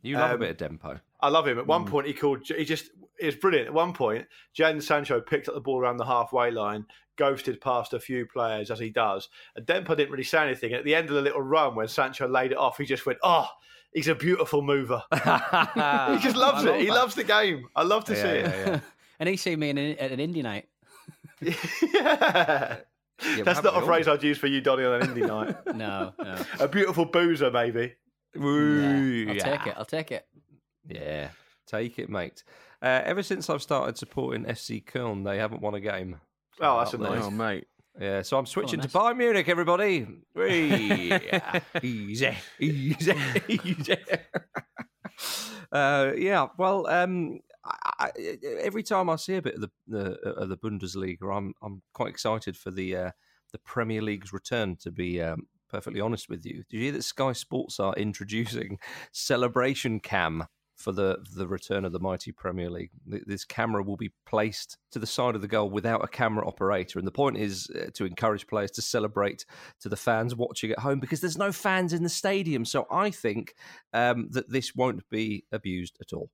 You 0.02 0.16
love 0.18 0.30
a 0.32 0.34
Um, 0.34 0.40
bit 0.40 0.60
of 0.60 0.70
Dempo. 0.70 1.00
I 1.20 1.28
love 1.28 1.46
him. 1.46 1.58
At 1.58 1.66
one 1.66 1.82
hmm. 1.82 1.90
point, 1.90 2.06
he 2.06 2.12
called. 2.12 2.46
He 2.46 2.64
just 2.64 2.90
it 3.18 3.26
was 3.26 3.36
brilliant. 3.36 3.68
At 3.68 3.74
one 3.74 3.92
point, 3.92 4.26
Jadon 4.56 4.82
Sancho 4.82 5.20
picked 5.20 5.48
up 5.48 5.54
the 5.54 5.60
ball 5.60 5.80
around 5.80 5.96
the 5.96 6.04
halfway 6.04 6.50
line, 6.50 6.86
ghosted 7.16 7.60
past 7.60 7.94
a 7.94 8.00
few 8.00 8.26
players 8.26 8.70
as 8.70 8.78
he 8.78 8.90
does, 8.90 9.28
and 9.56 9.66
Dempo 9.66 9.96
didn't 9.96 10.10
really 10.10 10.24
say 10.24 10.42
anything. 10.44 10.72
At 10.72 10.84
the 10.84 10.94
end 10.94 11.08
of 11.08 11.14
the 11.14 11.22
little 11.22 11.42
run, 11.42 11.74
when 11.74 11.88
Sancho 11.88 12.28
laid 12.28 12.52
it 12.52 12.58
off, 12.58 12.78
he 12.78 12.84
just 12.84 13.06
went, 13.06 13.18
"Oh, 13.22 13.48
he's 13.92 14.08
a 14.08 14.14
beautiful 14.14 14.62
mover." 14.62 15.02
he 15.12 16.18
just 16.18 16.36
loves 16.36 16.64
I 16.64 16.68
it. 16.68 16.70
love 16.70 16.80
He 16.80 16.86
that. 16.86 16.94
loves 16.94 17.14
the 17.14 17.24
game. 17.24 17.66
I 17.74 17.82
love 17.82 18.04
to 18.06 18.14
Yeah, 18.14 18.22
see 18.22 18.28
it. 18.28 18.46
yeah, 18.46 18.66
yeah. 18.66 18.80
and 19.20 19.28
he's 19.28 19.40
seen 19.40 19.58
me 19.58 19.70
in, 19.70 19.78
at 19.78 20.12
an 20.12 20.20
indie 20.20 20.42
night. 20.42 20.68
yeah. 21.40 22.76
Yeah, 23.24 23.44
That's 23.44 23.60
haven't 23.60 23.82
a 23.82 23.86
phrase 23.86 24.08
I'd 24.08 24.22
use 24.22 24.36
for 24.36 24.46
you, 24.46 24.60
Donny, 24.60 24.84
on 24.84 25.00
an 25.00 25.08
indie 25.08 25.26
night. 25.26 25.74
No, 25.74 26.12
no. 26.22 26.36
A 26.60 26.68
beautiful 26.68 27.06
boozer, 27.06 27.50
maybe. 27.50 27.94
Woo, 28.34 29.26
I'll 29.28 29.36
yeah. 29.36 29.42
take 29.42 29.66
it. 29.68 29.74
I'll 29.78 29.86
take 29.86 30.12
it. 30.12 30.26
Yeah, 30.88 31.30
take 31.66 31.98
it, 31.98 32.08
mate. 32.08 32.44
Uh, 32.82 33.02
ever 33.04 33.22
since 33.22 33.48
I've 33.48 33.62
started 33.62 33.96
supporting 33.96 34.44
FC 34.44 34.84
Köln, 34.84 35.24
they 35.24 35.38
haven't 35.38 35.62
won 35.62 35.74
a 35.74 35.80
game. 35.80 36.20
Oh, 36.60 36.78
that's 36.78 36.94
a 36.94 36.98
nice. 36.98 37.24
Oh, 37.24 37.30
mate. 37.30 37.66
Yeah, 37.98 38.22
so 38.22 38.38
I'm 38.38 38.46
switching 38.46 38.80
to 38.80 38.88
Bayern 38.88 39.16
Munich, 39.16 39.48
everybody. 39.48 40.06
Easy, 41.82 42.36
easy, 42.60 43.14
easy. 43.48 43.96
uh, 45.72 46.12
yeah, 46.16 46.48
well, 46.58 46.86
um, 46.88 47.40
I, 47.64 48.10
I, 48.16 48.38
every 48.60 48.82
time 48.82 49.08
I 49.08 49.16
see 49.16 49.36
a 49.36 49.42
bit 49.42 49.54
of 49.54 49.62
the, 49.62 49.70
the 49.88 50.30
of 50.30 50.48
the 50.50 50.58
Bundesliga, 50.58 51.34
I'm 51.34 51.54
I'm 51.62 51.82
quite 51.94 52.10
excited 52.10 52.56
for 52.56 52.70
the 52.70 52.96
uh, 52.96 53.10
the 53.52 53.58
Premier 53.58 54.02
League's 54.02 54.32
return. 54.32 54.76
To 54.76 54.90
be 54.90 55.22
um, 55.22 55.46
perfectly 55.70 56.00
honest 56.00 56.28
with 56.28 56.44
you, 56.44 56.64
did 56.68 56.76
you 56.76 56.82
hear 56.82 56.92
that 56.92 57.02
Sky 57.02 57.32
Sports 57.32 57.80
are 57.80 57.94
introducing 57.94 58.78
celebration 59.12 60.00
cam? 60.00 60.44
For 60.76 60.92
the 60.92 61.18
the 61.34 61.46
return 61.46 61.84
of 61.84 61.92
the 61.92 61.98
mighty 61.98 62.32
Premier 62.32 62.68
League, 62.68 62.90
this 63.06 63.44
camera 63.44 63.82
will 63.82 63.96
be 63.96 64.12
placed 64.26 64.76
to 64.90 64.98
the 64.98 65.06
side 65.06 65.34
of 65.34 65.40
the 65.40 65.48
goal 65.48 65.70
without 65.70 66.04
a 66.04 66.08
camera 66.08 66.46
operator, 66.46 66.98
and 66.98 67.08
the 67.08 67.12
point 67.12 67.38
is 67.38 67.70
uh, 67.70 67.90
to 67.94 68.04
encourage 68.04 68.46
players 68.46 68.70
to 68.72 68.82
celebrate 68.82 69.46
to 69.80 69.88
the 69.88 69.96
fans 69.96 70.34
watching 70.34 70.70
at 70.70 70.78
home 70.78 71.00
because 71.00 71.20
there's 71.20 71.38
no 71.38 71.50
fans 71.50 71.92
in 71.92 72.02
the 72.02 72.08
stadium. 72.10 72.64
So 72.64 72.86
I 72.90 73.10
think 73.10 73.54
um, 73.94 74.28
that 74.32 74.50
this 74.50 74.74
won't 74.74 75.08
be 75.08 75.44
abused 75.50 75.96
at 76.00 76.12
all. 76.12 76.30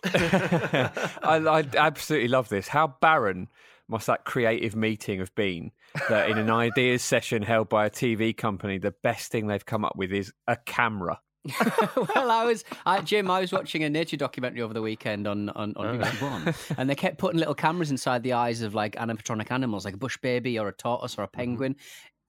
I, 0.04 1.10
I 1.22 1.64
absolutely 1.76 2.28
love 2.28 2.48
this. 2.50 2.68
How 2.68 2.94
barren 3.00 3.48
must 3.88 4.06
that 4.06 4.24
creative 4.24 4.76
meeting 4.76 5.18
have 5.18 5.34
been 5.34 5.72
that 6.08 6.30
in 6.30 6.38
an 6.38 6.50
ideas 6.66 7.02
session 7.02 7.42
held 7.42 7.68
by 7.68 7.86
a 7.86 7.90
TV 7.90 8.36
company, 8.36 8.78
the 8.78 8.94
best 9.02 9.32
thing 9.32 9.46
they've 9.46 9.64
come 9.64 9.84
up 9.84 9.96
with 9.96 10.12
is 10.12 10.32
a 10.46 10.56
camera. 10.56 11.20
well, 12.14 12.30
I 12.30 12.44
was, 12.44 12.64
I, 12.84 13.00
Jim. 13.00 13.30
I 13.30 13.40
was 13.40 13.52
watching 13.52 13.84
a 13.84 13.90
nature 13.90 14.16
documentary 14.16 14.60
over 14.60 14.74
the 14.74 14.82
weekend 14.82 15.26
on 15.26 15.48
on, 15.50 15.72
on 15.76 15.98
BBC 15.98 16.22
One, 16.22 16.54
and 16.78 16.90
they 16.90 16.94
kept 16.94 17.18
putting 17.18 17.38
little 17.38 17.54
cameras 17.54 17.90
inside 17.90 18.22
the 18.22 18.34
eyes 18.34 18.60
of 18.62 18.74
like 18.74 18.96
animatronic 18.96 19.50
animals, 19.50 19.84
like 19.84 19.94
a 19.94 19.98
bush 19.98 20.16
baby 20.18 20.58
or 20.58 20.68
a 20.68 20.72
tortoise 20.72 21.16
or 21.18 21.22
a 21.22 21.28
penguin. 21.28 21.76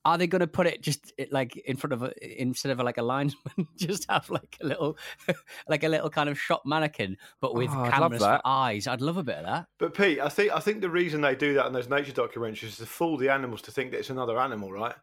Are 0.05 0.17
they 0.17 0.27
going 0.27 0.39
to 0.39 0.47
put 0.47 0.65
it 0.65 0.81
just 0.81 1.11
it, 1.17 1.33
like 1.33 1.57
in 1.57 1.75
front 1.75 1.91
of 1.91 2.03
a, 2.03 2.41
instead 2.41 2.71
of 2.71 2.79
like 2.79 2.97
a 2.97 3.03
linesman, 3.03 3.67
just 3.77 4.09
have 4.09 4.29
like 4.29 4.57
a 4.61 4.65
little, 4.65 4.97
like 5.67 5.83
a 5.83 5.89
little 5.89 6.09
kind 6.09 6.29
of 6.29 6.39
shop 6.39 6.61
mannequin, 6.65 7.17
but 7.41 7.53
with 7.53 7.69
Oh, 7.69 7.89
cameras 7.91 8.21
for 8.21 8.39
eyes? 8.45 8.87
I'd 8.87 9.01
love 9.01 9.17
a 9.17 9.23
bit 9.23 9.39
of 9.39 9.45
that. 9.45 9.65
But 9.77 9.93
Pete, 9.93 10.21
I 10.21 10.29
think 10.29 10.53
I 10.53 10.61
think 10.61 10.79
the 10.79 10.89
reason 10.89 11.19
they 11.19 11.35
do 11.35 11.53
that 11.55 11.65
in 11.67 11.73
those 11.73 11.89
nature 11.89 12.13
documentaries 12.13 12.63
is 12.63 12.77
to 12.77 12.85
fool 12.85 13.17
the 13.17 13.29
animals 13.29 13.61
to 13.63 13.71
think 13.71 13.91
that 13.91 13.97
it's 13.97 14.09
another 14.09 14.39
animal, 14.39 14.71
right? 14.71 14.95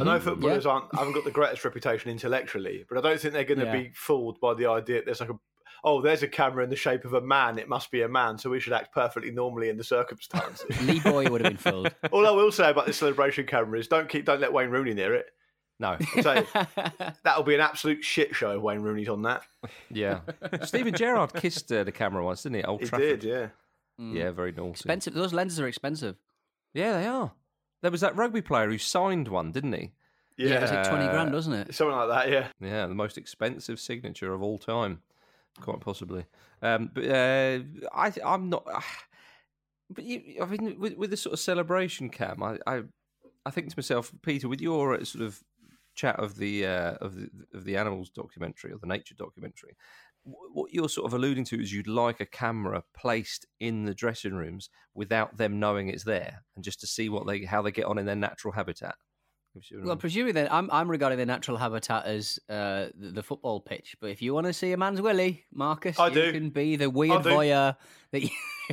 I 0.00 0.04
know 0.04 0.20
footballers 0.20 0.66
aren't 0.66 0.94
haven't 0.94 1.12
got 1.14 1.24
the 1.24 1.30
greatest 1.30 1.64
reputation 1.64 2.10
intellectually, 2.10 2.84
but 2.88 2.98
I 2.98 3.00
don't 3.00 3.20
think 3.20 3.34
they're 3.34 3.44
going 3.44 3.60
to 3.60 3.66
Yeah. 3.66 3.72
be 3.72 3.90
fooled 3.94 4.40
by 4.40 4.54
the 4.54 4.66
idea 4.66 4.96
that 4.96 5.06
there's 5.06 5.20
like 5.20 5.30
a 5.30 5.38
oh, 5.86 6.00
there's 6.00 6.22
a 6.22 6.28
camera 6.28 6.64
in 6.64 6.70
the 6.70 6.76
shape 6.76 7.04
of 7.04 7.12
a 7.12 7.20
man. 7.20 7.58
It 7.58 7.68
must 7.68 7.90
be 7.90 8.02
a 8.02 8.08
man, 8.08 8.38
so 8.38 8.48
we 8.50 8.58
should 8.60 8.72
act 8.72 8.94
perfectly 8.94 9.30
normally 9.30 9.68
in 9.68 9.76
the 9.76 9.84
circumstances. 9.84 10.64
Lee 10.82 11.00
Boy 11.00 11.28
would 11.30 11.42
have 11.44 11.50
been 11.52 11.58
fooled. 11.58 11.94
All 12.12 12.26
I 12.26 12.30
will 12.30 12.50
say 12.52 12.70
about 12.70 12.86
this 12.86 12.96
celebration 12.96 13.46
camera 13.46 13.78
is 13.78 13.88
don't 13.88 14.08
keep 14.08 14.24
don't 14.24 14.40
let 14.40 14.52
Wayne 14.52 14.70
Rooney 14.70 14.94
near 14.94 15.14
it. 15.14 15.26
No, 15.80 15.98
So 16.22 16.46
that'll 17.24 17.42
be 17.42 17.54
an 17.56 17.60
absolute 17.60 18.04
shit 18.04 18.34
show 18.34 18.56
if 18.56 18.62
Wayne 18.62 18.80
Rooney's 18.80 19.08
on 19.08 19.22
that. 19.22 19.42
yeah. 19.90 20.20
Steven 20.62 20.94
Gerrard 20.94 21.34
kissed 21.34 21.70
uh, 21.72 21.82
the 21.82 21.90
camera 21.92 22.24
once, 22.24 22.44
didn't 22.44 22.56
he? 22.56 22.62
at 22.62 22.68
Old 22.68 22.80
He 22.82 22.86
Trafford. 22.86 23.20
did, 23.20 23.24
yeah. 23.24 23.48
Yeah, 23.98 24.30
very 24.30 24.52
naughty. 24.52 24.70
expensive. 24.70 25.14
Those 25.14 25.32
lenses 25.32 25.58
are 25.60 25.66
expensive. 25.66 26.16
Yeah, 26.74 26.92
they 26.98 27.06
are. 27.06 27.32
There 27.84 27.90
was 27.90 28.00
that 28.00 28.16
rugby 28.16 28.40
player 28.40 28.70
who 28.70 28.78
signed 28.78 29.28
one, 29.28 29.52
didn't 29.52 29.74
he? 29.74 29.92
Yeah, 30.38 30.54
it 30.54 30.62
was 30.62 30.70
like 30.70 30.88
twenty 30.88 31.06
grand, 31.06 31.34
wasn't 31.34 31.68
it? 31.68 31.74
something 31.74 31.94
like 31.94 32.08
that. 32.08 32.30
Yeah. 32.32 32.48
Yeah, 32.58 32.86
the 32.86 32.94
most 32.94 33.18
expensive 33.18 33.78
signature 33.78 34.32
of 34.32 34.42
all 34.42 34.56
time, 34.56 35.02
quite 35.60 35.80
possibly. 35.80 36.24
Um, 36.62 36.90
but 36.94 37.04
uh, 37.04 37.58
I, 37.94 38.10
I'm 38.24 38.48
not. 38.48 38.66
but 39.90 40.02
you, 40.02 40.38
I 40.40 40.46
mean, 40.46 40.80
with, 40.80 40.96
with 40.96 41.10
the 41.10 41.18
sort 41.18 41.34
of 41.34 41.40
celebration 41.40 42.08
cam, 42.08 42.42
I, 42.42 42.56
I, 42.66 42.84
I 43.44 43.50
think 43.50 43.68
to 43.68 43.78
myself, 43.78 44.10
Peter, 44.22 44.48
with 44.48 44.62
your 44.62 44.94
uh, 44.94 45.04
sort 45.04 45.22
of 45.26 45.42
chat 45.94 46.18
of 46.18 46.38
the 46.38 46.64
uh, 46.64 46.94
of 47.02 47.16
the 47.16 47.28
of 47.52 47.66
the 47.66 47.76
animals 47.76 48.08
documentary 48.08 48.72
or 48.72 48.78
the 48.78 48.86
nature 48.86 49.14
documentary, 49.14 49.76
wh- 49.76 50.03
what 50.24 50.72
you're 50.72 50.88
sort 50.88 51.06
of 51.06 51.14
alluding 51.14 51.44
to 51.44 51.60
is 51.60 51.72
you'd 51.72 51.86
like 51.86 52.20
a 52.20 52.26
camera 52.26 52.82
placed 52.96 53.46
in 53.60 53.84
the 53.84 53.94
dressing 53.94 54.34
rooms 54.34 54.70
without 54.94 55.36
them 55.36 55.60
knowing 55.60 55.88
it's 55.88 56.04
there, 56.04 56.42
and 56.56 56.64
just 56.64 56.80
to 56.80 56.86
see 56.86 57.08
what 57.08 57.26
they 57.26 57.44
how 57.44 57.62
they 57.62 57.72
get 57.72 57.84
on 57.86 57.98
in 57.98 58.06
their 58.06 58.16
natural 58.16 58.52
habitat. 58.52 58.94
If 59.56 59.56
you 59.56 59.62
see 59.62 59.74
what 59.76 59.82
I 59.82 59.86
Well, 59.86 59.94
mean. 59.94 60.00
presumably, 60.00 60.32
then 60.32 60.48
I'm 60.50 60.68
I'm 60.72 60.90
regarding 60.90 61.18
the 61.18 61.26
natural 61.26 61.56
habitat 61.56 62.06
as 62.06 62.38
uh, 62.48 62.86
the, 62.98 63.10
the 63.12 63.22
football 63.22 63.60
pitch. 63.60 63.96
But 64.00 64.10
if 64.10 64.20
you 64.22 64.34
want 64.34 64.46
to 64.46 64.52
see 64.52 64.72
a 64.72 64.76
man's 64.76 65.00
willy, 65.00 65.44
Marcus, 65.52 65.98
I 65.98 66.08
you 66.08 66.14
do. 66.14 66.32
can 66.32 66.50
be 66.50 66.76
the 66.76 66.90
weird 66.90 67.22
voyeur 67.22 67.76
that 68.10 68.22
you, 68.22 68.30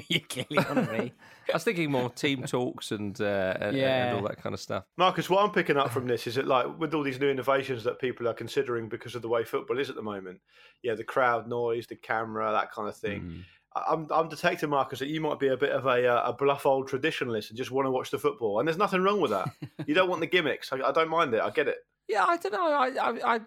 you 0.08 0.20
clearly 0.22 0.58
want 0.58 0.88
to 0.90 0.98
be. 0.98 1.14
I 1.50 1.54
was 1.56 1.64
thinking 1.64 1.92
more 1.92 2.10
team 2.10 2.44
talks 2.44 2.92
and, 2.92 3.20
uh, 3.20 3.56
and, 3.60 3.76
Yeah. 3.76 4.08
and 4.10 4.18
all 4.18 4.28
that 4.28 4.42
kind 4.42 4.54
of 4.54 4.60
stuff. 4.62 4.86
Marcus, 4.98 5.30
what 5.30 5.44
I'm 5.44 5.52
picking 5.52 5.76
up 5.76 5.92
from 5.92 6.08
this 6.08 6.26
is 6.28 6.36
that, 6.36 6.48
like, 6.48 6.80
with 6.80 6.94
all 6.94 7.04
these 7.04 7.20
new 7.20 7.30
innovations 7.30 7.84
that 7.84 8.00
people 8.00 8.28
are 8.28 8.34
considering 8.34 8.88
because 8.88 9.16
of 9.16 9.22
the 9.22 9.28
way 9.28 9.44
football 9.44 9.78
is 9.80 9.90
at 9.90 9.96
the 9.96 10.02
moment, 10.02 10.40
yeah, 10.82 10.94
the 10.96 11.04
crowd 11.04 11.48
noise, 11.50 11.88
the 11.88 11.96
camera, 11.96 12.52
that 12.52 12.72
kind 12.72 12.88
of 12.88 12.96
thing. 12.96 13.22
Mm. 13.22 13.44
I'm, 13.76 14.08
I'm 14.12 14.28
detecting, 14.28 14.70
Marcus, 14.70 15.00
that 15.00 15.08
you 15.08 15.22
might 15.22 15.40
be 15.40 15.48
a 15.48 15.56
bit 15.58 15.72
of 15.72 15.86
a, 15.86 16.06
uh, 16.08 16.30
a 16.30 16.34
bluff 16.34 16.66
old 16.66 16.90
traditionalist 16.90 17.50
and 17.50 17.58
just 17.58 17.72
want 17.72 17.86
to 17.86 17.92
watch 17.92 18.12
the 18.12 18.20
football. 18.20 18.60
And 18.60 18.68
there's 18.68 18.78
nothing 18.78 19.02
wrong 19.02 19.22
with 19.22 19.32
that. 19.32 19.50
you 19.88 19.94
don't 19.94 20.10
want 20.10 20.20
the 20.22 20.28
gimmicks. 20.28 20.74
I, 20.74 20.82
I 20.82 20.92
don't 20.92 21.10
mind 21.10 21.34
it. 21.34 21.42
I 21.42 21.50
get 21.52 21.68
it. 21.68 21.78
Yeah, 22.10 22.26
I 22.28 22.36
don't 22.38 22.52
know. 22.52 22.72
I, 22.72 22.88
I, 22.88 23.10
I, 23.24 23.36
uh, 23.38 23.40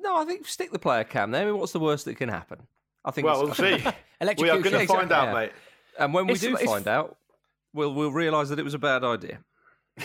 no, 0.00 0.16
I 0.16 0.24
think 0.26 0.46
stick 0.46 0.72
the 0.72 0.78
player 0.78 1.04
cam 1.04 1.30
there. 1.30 1.42
I 1.42 1.46
mean, 1.46 1.58
what's 1.58 1.72
the 1.72 1.80
worst 1.80 2.04
that 2.04 2.16
can 2.16 2.28
happen? 2.28 2.66
I 3.04 3.12
think. 3.12 3.24
Well, 3.26 3.48
it's- 3.48 3.58
we'll 3.58 3.78
see. 3.78 3.84
we 4.42 4.50
are 4.50 4.60
going 4.60 4.78
to 4.78 4.86
find 4.86 5.10
out, 5.10 5.28
Yeah. 5.28 5.32
mate. 5.32 5.52
And 5.98 6.12
when 6.12 6.26
we 6.26 6.34
It's- 6.34 6.60
do 6.60 6.66
find 6.66 6.86
out, 6.86 7.16
we'll 7.72 7.94
we'll 7.94 8.12
realise 8.12 8.50
that 8.50 8.58
it 8.58 8.64
was 8.64 8.74
a 8.74 8.78
bad 8.78 9.04
idea. 9.04 9.38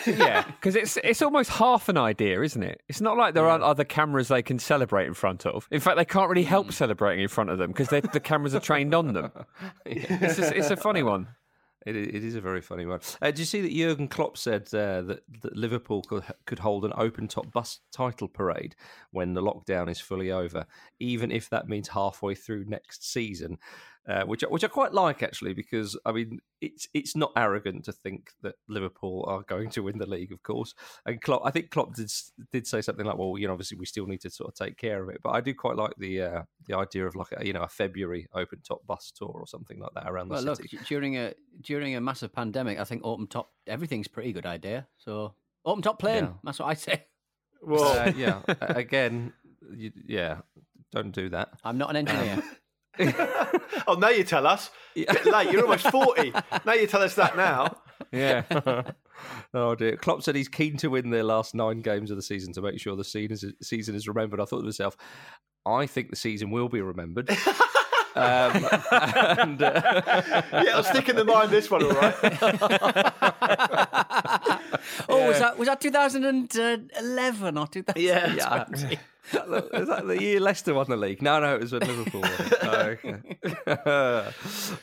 Yeah, 0.06 0.44
because 0.46 0.76
it's 0.76 0.98
it's 1.04 1.22
almost 1.22 1.50
half 1.50 1.90
an 1.90 1.98
idea, 1.98 2.42
isn't 2.42 2.64
it? 2.64 2.82
It's 2.88 3.02
not 3.02 3.18
like 3.18 3.34
there 3.34 3.48
aren't 3.48 3.64
other 3.64 3.84
cameras 3.84 4.28
they 4.28 4.42
can 4.42 4.60
celebrate 4.60 5.08
in 5.08 5.14
front 5.14 5.46
of. 5.46 5.68
In 5.72 5.80
fact, 5.80 5.98
they 5.98 6.06
can't 6.06 6.30
really 6.30 6.44
help 6.44 6.72
celebrating 6.72 7.24
in 7.24 7.30
front 7.30 7.50
of 7.50 7.58
them 7.58 7.72
because 7.72 7.90
the 7.90 8.20
cameras 8.20 8.56
are 8.56 8.60
trained 8.60 8.94
on 8.94 9.14
them. 9.14 9.32
It's 9.86 10.38
just, 10.38 10.52
it's 10.54 10.70
a 10.70 10.78
funny 10.78 11.04
one. 11.04 11.28
It, 11.86 11.96
it 11.96 12.24
is 12.24 12.36
a 12.36 12.42
very 12.42 12.62
funny 12.62 12.86
one. 12.86 13.00
Uh, 13.22 13.28
did 13.28 13.40
you 13.40 13.46
see 13.46 13.62
that 13.62 13.72
Jurgen 13.72 14.08
Klopp 14.08 14.38
said 14.38 14.64
uh, 14.74 15.04
that, 15.04 15.20
that 15.42 15.56
Liverpool 15.56 16.02
could, 16.02 16.24
could 16.46 16.60
hold 16.60 16.84
an 16.84 16.94
open 16.98 17.28
top 17.28 17.52
bus 17.52 17.80
title 17.92 18.28
parade 18.28 18.76
when 19.12 19.34
the 19.34 19.42
lockdown 19.42 19.90
is 19.90 20.00
fully 20.00 20.32
over, 20.32 20.66
even 21.00 21.32
if 21.32 21.50
that 21.50 21.68
means 21.68 21.90
halfway 21.90 22.34
through 22.34 22.66
next 22.66 23.10
season? 23.12 23.60
Uh, 24.08 24.24
which 24.24 24.44
I- 24.44 24.48
which 24.48 24.64
I 24.64 24.68
quite 24.68 24.94
like 24.94 25.24
actually 25.24 25.54
because 25.56 25.98
I 26.06 26.12
mean 26.12 26.40
it's 26.62 26.88
it's 26.94 27.16
not 27.16 27.32
arrogant 27.36 27.86
to 27.86 27.92
think 27.92 28.34
that 28.44 28.54
Liverpool 28.68 29.26
are 29.28 29.42
going 29.42 29.72
to 29.72 29.82
win 29.82 29.98
the 29.98 30.06
league, 30.06 30.32
of 30.32 30.44
course. 30.44 30.76
And 31.08 31.20
Klopp, 31.20 31.42
I 31.44 31.50
think 31.50 31.72
Klopp 31.72 31.96
did 31.96 32.12
did 32.52 32.68
say 32.68 32.82
something 32.82 33.04
like, 33.04 33.18
"Well, 33.18 33.36
you 33.40 33.48
know, 33.48 33.54
obviously 33.54 33.80
we 33.80 33.88
still 33.88 34.06
need 34.06 34.22
to 34.22 34.30
sort 34.30 34.50
of 34.50 34.54
take 34.54 34.78
care 34.78 35.02
of 35.02 35.10
it." 35.10 35.22
But 35.24 35.32
I 35.32 35.42
do 35.42 35.56
quite 35.56 35.76
like 35.76 35.94
the 35.98 36.22
uh, 36.22 36.42
the 36.68 36.78
idea 36.78 37.08
of 37.08 37.16
like 37.16 37.30
a, 37.36 37.44
you 37.44 37.54
know 37.54 37.64
a 37.64 37.68
February 37.68 38.28
open 38.32 38.60
top 38.62 38.86
bus 38.86 39.12
tour 39.12 39.32
or 39.34 39.48
something 39.48 39.80
like 39.80 39.94
that 39.96 40.08
around 40.08 40.28
the 40.28 40.34
Well, 40.36 40.44
look, 40.44 40.58
city. 40.58 40.78
d- 40.78 40.84
during 40.88 41.18
a 41.18 41.34
during 41.62 41.96
a 41.96 42.02
massive 42.02 42.32
pandemic, 42.32 42.78
I 42.80 42.84
think 42.84 43.02
open 43.04 43.26
top 43.26 43.54
everything's 43.66 44.06
a 44.08 44.12
pretty 44.12 44.34
good 44.34 44.46
idea. 44.46 44.88
So 44.98 45.34
open 45.66 45.82
top 45.82 45.98
plane, 45.98 46.26
Yeah. 46.26 46.34
that's 46.44 46.60
what 46.60 46.68
I 46.68 46.76
say. 46.76 47.06
Well, 47.60 47.84
Uh, 48.08 48.12
yeah. 48.16 48.42
Again, 48.62 49.34
you, 49.76 49.92
yeah. 50.06 50.42
Don't 50.92 51.12
do 51.12 51.30
that. 51.30 51.50
I'm 51.64 51.80
not 51.80 51.90
an 51.90 51.96
engineer. 51.96 52.44
oh, 53.88 53.96
now 54.00 54.10
you 54.10 54.24
tell 54.24 54.46
us. 54.48 54.70
Bit 54.96 55.26
late. 55.26 55.52
You're 55.52 55.64
almost 55.64 55.90
40. 55.90 56.34
now 56.66 56.74
you 56.74 56.88
tell 56.88 57.02
us 57.02 57.16
that 57.16 57.36
now. 57.36 57.78
Yeah. 58.12 58.44
oh 59.54 59.76
dear. 59.76 59.98
Klopp 59.98 60.24
said 60.24 60.36
he's 60.36 60.48
keen 60.48 60.78
to 60.78 60.90
win 60.90 61.10
their 61.10 61.24
last 61.24 61.56
nine 61.56 61.82
games 61.82 62.12
of 62.12 62.18
the 62.18 62.24
season 62.24 62.54
to 62.54 62.62
make 62.62 62.80
sure 62.80 62.96
the 62.96 63.04
season 63.04 63.34
is, 63.34 63.68
season 63.68 63.96
is 63.96 64.08
remembered. 64.08 64.40
I 64.40 64.46
thought 64.46 64.60
to 64.60 64.66
myself, 64.66 64.96
I 65.66 65.86
think 65.86 66.10
the 66.10 66.16
season 66.16 66.52
will 66.52 66.70
be 66.70 66.82
remembered. 66.82 67.30
um, 68.16 68.68
and, 68.92 69.62
uh, 69.62 70.42
Yeah, 70.52 70.76
I'll 70.76 70.84
stick 70.84 71.10
in 71.10 71.16
the 71.16 71.26
mind 71.26 71.52
this 71.52 71.70
one, 71.70 71.84
all 71.84 71.92
right? 71.92 72.14
Oh, 75.02 75.06
Oh, 75.10 75.28
was 75.28 75.40
that 75.40 75.58
was 75.58 75.68
that 75.68 75.82
2011 75.82 77.58
or 77.58 77.68
2000? 77.68 78.02
Yeah. 78.02 78.34
Yeah. 78.36 78.66
Is 78.72 78.82
that 79.32 79.48
the- 79.50 79.70
is 79.82 79.88
that 79.88 80.06
the 80.06 80.22
year 80.22 80.40
Leicester 80.40 80.74
won 80.76 80.86
the 80.88 80.96
league? 80.96 81.20
No, 81.22 81.40
no, 81.40 81.56
it 81.56 81.62
was 81.62 81.72
when 81.72 81.82
Liverpool 81.82 82.22
won. 82.22 82.32
Oh, 82.62 82.80
okay. 82.82 83.16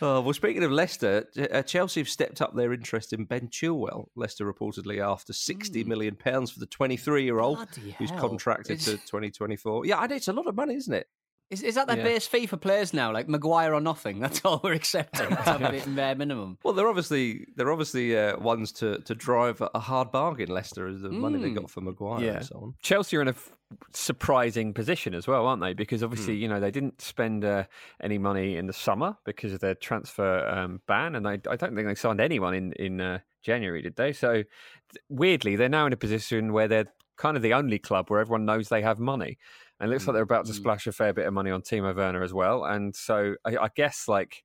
oh, 0.03 0.21
well, 0.21 0.33
speaking 0.33 0.65
of 0.65 0.73
Leicester, 0.73 1.29
uh, 1.53 1.63
Chelsea 1.63 2.01
have 2.01 2.09
stepped 2.09 2.41
up 2.43 2.55
their 2.57 2.73
interest 2.73 3.13
in 3.13 3.25
Ben 3.25 3.49
Chilwell. 3.49 4.07
Leicester 4.17 4.51
reportedly 4.53 4.99
after 5.05 5.33
sixty 5.33 5.85
million 5.85 6.17
pounds 6.17 6.51
for 6.51 6.59
the 6.61 6.67
twenty-three-year-old 6.67 7.69
who's 7.99 8.11
contracted 8.13 8.81
to 8.81 8.99
twenty 9.07 9.31
twenty-four. 9.31 9.87
Yeah, 9.87 9.99
I 9.99 10.07
know 10.09 10.17
it's 10.17 10.29
a 10.29 10.33
lot 10.33 10.47
of 10.49 10.57
money, 10.57 10.75
isn't 10.75 10.93
it? 10.95 11.07
Is, 11.53 11.63
is 11.63 11.75
that 11.77 11.87
their 11.87 11.99
Yeah. 11.99 12.03
base 12.05 12.27
fee 12.27 12.47
for 12.47 12.57
players 12.57 12.93
now? 12.95 13.13
Like 13.13 13.29
Maguire 13.29 13.75
or 13.75 13.81
nothing? 13.81 14.19
That's 14.25 14.41
all 14.45 14.61
we're 14.65 14.73
accepting. 14.73 15.29
That's 15.31 15.47
our 15.49 15.59
bare 15.95 16.15
minimum. 16.15 16.59
Well, 16.65 16.75
they're 16.75 16.89
obviously 16.89 17.47
they're 17.57 17.71
obviously 17.71 18.17
uh, 18.19 18.39
ones 18.39 18.73
to, 18.73 18.99
to 19.01 19.15
drive 19.15 19.63
a 19.75 19.79
hard 19.79 20.11
bargain. 20.11 20.49
Leicester 20.49 20.89
is 20.89 21.03
the 21.03 21.11
money 21.11 21.39
they 21.39 21.51
got 21.51 21.71
for 21.71 21.81
Maguire 21.83 22.25
Yeah. 22.25 22.37
and 22.39 22.47
so 22.47 22.57
on. 22.57 22.75
Chelsea 22.83 23.17
are 23.19 23.23
in 23.23 23.29
a 23.29 23.33
f- 23.33 23.53
surprising 23.93 24.73
position 24.75 25.15
as 25.15 25.27
well, 25.27 25.47
aren't 25.47 25.63
they? 25.63 25.75
Because 25.75 26.01
Hmm. 26.01 26.07
obviously, 26.07 26.37
you 26.37 26.49
know, 26.49 26.61
they 26.61 26.71
didn't 26.71 27.01
spend 27.01 27.45
uh, 27.45 27.65
any 28.03 28.19
money 28.19 28.57
in 28.57 28.67
the 28.67 28.73
summer 28.73 29.17
because 29.25 29.53
of 29.53 29.61
their 29.61 29.75
transfer 29.75 30.47
um, 30.49 30.81
ban, 30.87 31.15
and 31.15 31.27
I, 31.29 31.35
I 31.49 31.57
don't 31.57 31.75
think 31.75 31.87
they 31.87 31.95
signed 31.95 32.21
anyone 32.21 32.55
in 32.55 32.73
in 32.75 33.01
uh, 33.01 33.19
January, 33.43 33.83
did 33.83 33.97
they? 33.97 34.13
So 34.13 34.33
th- 34.33 34.47
weirdly, 35.09 35.57
they're 35.57 35.69
now 35.69 35.87
in 35.87 35.93
a 35.93 35.97
position 35.99 36.53
where 36.53 36.69
they're 36.69 36.93
kind 37.17 37.37
of 37.37 37.43
the 37.43 37.53
only 37.55 37.79
club 37.79 38.09
where 38.11 38.21
everyone 38.21 38.45
knows 38.47 38.69
they 38.69 38.83
have 38.83 38.99
money, 38.99 39.39
and 39.83 39.91
it 39.91 39.93
looks 39.93 40.07
like 40.07 40.15
they're 40.15 40.23
about 40.23 40.47
to 40.47 40.55
splash 40.55 40.87
a 40.87 40.93
fair 40.93 41.13
bit 41.13 41.27
of 41.27 41.35
money 41.35 41.51
on 41.51 41.61
Timo 41.61 41.95
Werner 41.95 42.23
as 42.23 42.33
well. 42.33 42.65
And 42.65 42.95
so 42.95 43.35
I, 43.45 43.57
I 43.57 43.69
guess 43.75 44.07
like 44.07 44.45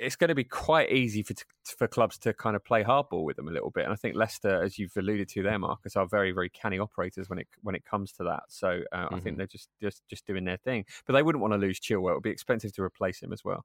it's 0.00 0.16
going 0.16 0.28
to 0.28 0.34
be 0.34 0.42
quite 0.42 0.90
easy 0.90 1.22
for 1.22 1.34
for 1.64 1.86
clubs 1.86 2.18
to 2.18 2.34
kind 2.34 2.56
of 2.56 2.64
play 2.64 2.82
hardball 2.82 3.24
with 3.24 3.36
them 3.36 3.46
a 3.46 3.52
little 3.52 3.70
bit. 3.70 3.84
And 3.84 3.92
I 3.92 3.96
think 3.96 4.16
Leicester, 4.16 4.60
as 4.60 4.76
you've 4.76 4.96
alluded 4.96 5.28
to 5.28 5.42
there, 5.44 5.56
Marcus, 5.56 5.94
are 5.94 6.06
very 6.06 6.32
very 6.32 6.50
canny 6.50 6.80
operators 6.80 7.30
when 7.30 7.38
it 7.38 7.46
when 7.62 7.76
it 7.76 7.84
comes 7.84 8.10
to 8.14 8.24
that. 8.24 8.42
So 8.48 8.80
uh, 8.90 9.06
I 9.12 9.20
think 9.20 9.36
they're 9.36 9.46
just 9.46 9.68
just 9.80 10.02
just 10.10 10.26
doing 10.26 10.44
their 10.44 10.56
thing. 10.56 10.84
But 11.06 11.12
they 11.12 11.22
wouldn't 11.22 11.42
want 11.42 11.52
to 11.52 11.58
lose 11.58 11.78
Chilwell. 11.78 12.10
It 12.10 12.14
would 12.14 12.22
be 12.24 12.30
expensive 12.30 12.72
to 12.74 12.82
replace 12.82 13.22
him 13.22 13.32
as 13.32 13.44
well. 13.44 13.64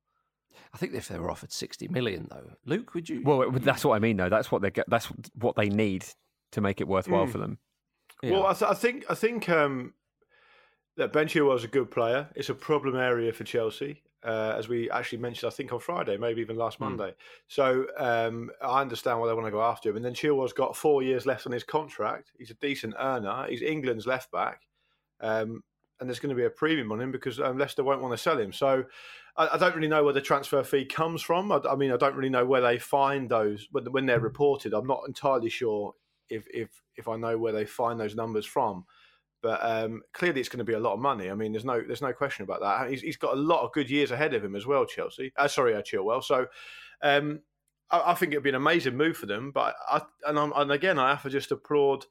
I 0.72 0.78
think 0.78 0.94
if 0.94 1.08
they 1.08 1.18
were 1.18 1.32
offered 1.32 1.52
sixty 1.52 1.88
million, 1.88 2.28
though, 2.30 2.52
Luke, 2.66 2.94
would 2.94 3.10
you? 3.10 3.24
Well, 3.24 3.42
it, 3.42 3.64
that's 3.64 3.84
what 3.84 3.96
I 3.96 4.00
mean, 4.00 4.18
though. 4.18 4.30
That's 4.30 4.52
what 4.52 4.62
they 4.62 4.70
get. 4.70 4.86
That's 4.88 5.08
what 5.34 5.56
they 5.56 5.70
need 5.70 6.06
to 6.52 6.62
make 6.62 6.80
it 6.80 6.88
worthwhile 6.88 7.26
for 7.28 7.40
them. 7.40 7.58
Well, 8.24 8.46
I, 8.46 8.54
th- 8.54 8.72
I 8.72 8.74
think 8.74 9.06
I 9.10 9.16
think 9.16 9.50
um, 9.50 9.94
that 10.98 11.12
Ben 11.12 11.28
Chilwell's 11.28 11.64
a 11.64 11.70
good 11.70 11.92
player. 11.92 12.30
It's 12.36 12.50
a 12.50 12.54
problem 12.54 12.96
area 12.96 13.34
for 13.34 13.44
Chelsea, 13.44 14.02
uh, 14.24 14.56
as 14.58 14.68
we 14.68 14.90
actually 14.90 15.20
mentioned. 15.20 15.52
I 15.52 15.56
think 15.56 15.74
on 15.74 15.80
Friday, 15.80 16.18
maybe 16.18 16.42
even 16.42 16.56
last 16.56 16.80
Monday. 16.80 17.14
So 17.48 17.86
um, 17.98 18.50
I 18.62 18.82
understand 18.82 19.20
why 19.20 19.28
they 19.28 19.34
want 19.34 19.48
to 19.48 19.52
go 19.52 19.62
after 19.62 19.90
him. 19.90 19.98
And 19.98 20.06
then 20.06 20.14
Chilwell's 20.14 20.54
got 20.54 20.76
four 20.76 21.04
years 21.04 21.26
left 21.26 21.46
on 21.46 21.52
his 21.52 21.64
contract. 21.64 22.32
He's 22.38 22.52
a 22.52 22.56
decent 22.56 22.96
earner. 23.00 23.46
He's 23.50 23.62
England's 23.62 24.08
left 24.08 24.32
back, 24.32 24.62
um, 25.20 25.64
and 26.00 26.10
there's 26.10 26.20
going 26.20 26.36
to 26.36 26.42
be 26.42 26.46
a 26.46 26.50
premium 26.50 26.92
on 26.92 27.02
him 27.02 27.12
because 27.12 27.40
um, 27.40 27.58
Leicester 27.58 27.84
won't 27.84 28.02
want 28.02 28.14
to 28.14 28.22
sell 28.22 28.40
him. 28.40 28.54
So. 28.54 28.86
I 29.38 29.50
I 29.52 29.58
don't 29.58 29.76
really 29.76 29.90
know 29.90 30.02
where 30.02 30.14
the 30.14 30.22
transfer 30.22 30.64
fee 30.64 30.86
comes 30.86 31.22
from. 31.22 31.52
I, 31.52 31.60
I 31.70 31.76
mean, 31.76 31.92
I 31.92 31.98
don't 31.98 32.16
really 32.16 32.30
know 32.30 32.46
where 32.46 32.62
they 32.62 32.80
find 32.80 33.30
those 33.30 33.68
when, 33.70 33.84
when 33.92 34.06
they're 34.06 34.22
reported. 34.22 34.74
I'm 34.74 34.88
not 34.88 35.02
entirely 35.06 35.50
sure 35.50 35.94
if 36.30 36.48
if 36.54 36.70
if 36.96 37.10
I 37.10 37.18
know 37.18 37.38
where 37.38 37.52
they 37.52 37.66
find 37.66 38.00
those 38.00 38.16
numbers 38.16 38.46
from. 38.46 38.86
But 39.46 39.60
um, 39.62 40.02
clearly, 40.12 40.40
it's 40.40 40.50
going 40.50 40.58
to 40.58 40.64
be 40.64 40.74
a 40.74 40.80
lot 40.80 40.94
of 40.94 41.00
money. 41.00 41.30
I 41.30 41.36
mean, 41.36 41.52
there's 41.52 41.64
no 41.64 41.80
there's 41.80 42.02
no 42.02 42.14
question 42.14 42.46
about 42.46 42.62
that. 42.62 42.90
He's, 42.90 43.02
he's 43.02 43.16
got 43.16 43.36
a 43.36 43.40
lot 43.40 43.62
of 43.62 43.72
good 43.74 43.92
years 43.92 44.10
ahead 44.10 44.34
of 44.34 44.44
him 44.44 44.56
as 44.56 44.66
well, 44.66 44.88
Chelsea. 44.88 45.32
Uh, 45.38 45.48
sorry, 45.48 45.76
uh, 45.76 45.84
Chilwell. 45.84 46.24
So 46.24 46.48
um, 47.04 47.42
I, 47.92 48.14
I 48.14 48.14
think 48.16 48.32
it'd 48.32 48.42
be 48.42 48.50
an 48.50 48.56
amazing 48.56 48.98
move 48.98 49.18
for 49.18 49.28
them. 49.28 49.52
But 49.52 49.76
I, 49.88 50.02
and 50.26 50.40
and 50.40 50.72
again, 50.72 50.98
I 50.98 51.12
have 51.12 51.22
to 51.22 51.30
just 51.30 51.52
applaud 51.52 52.08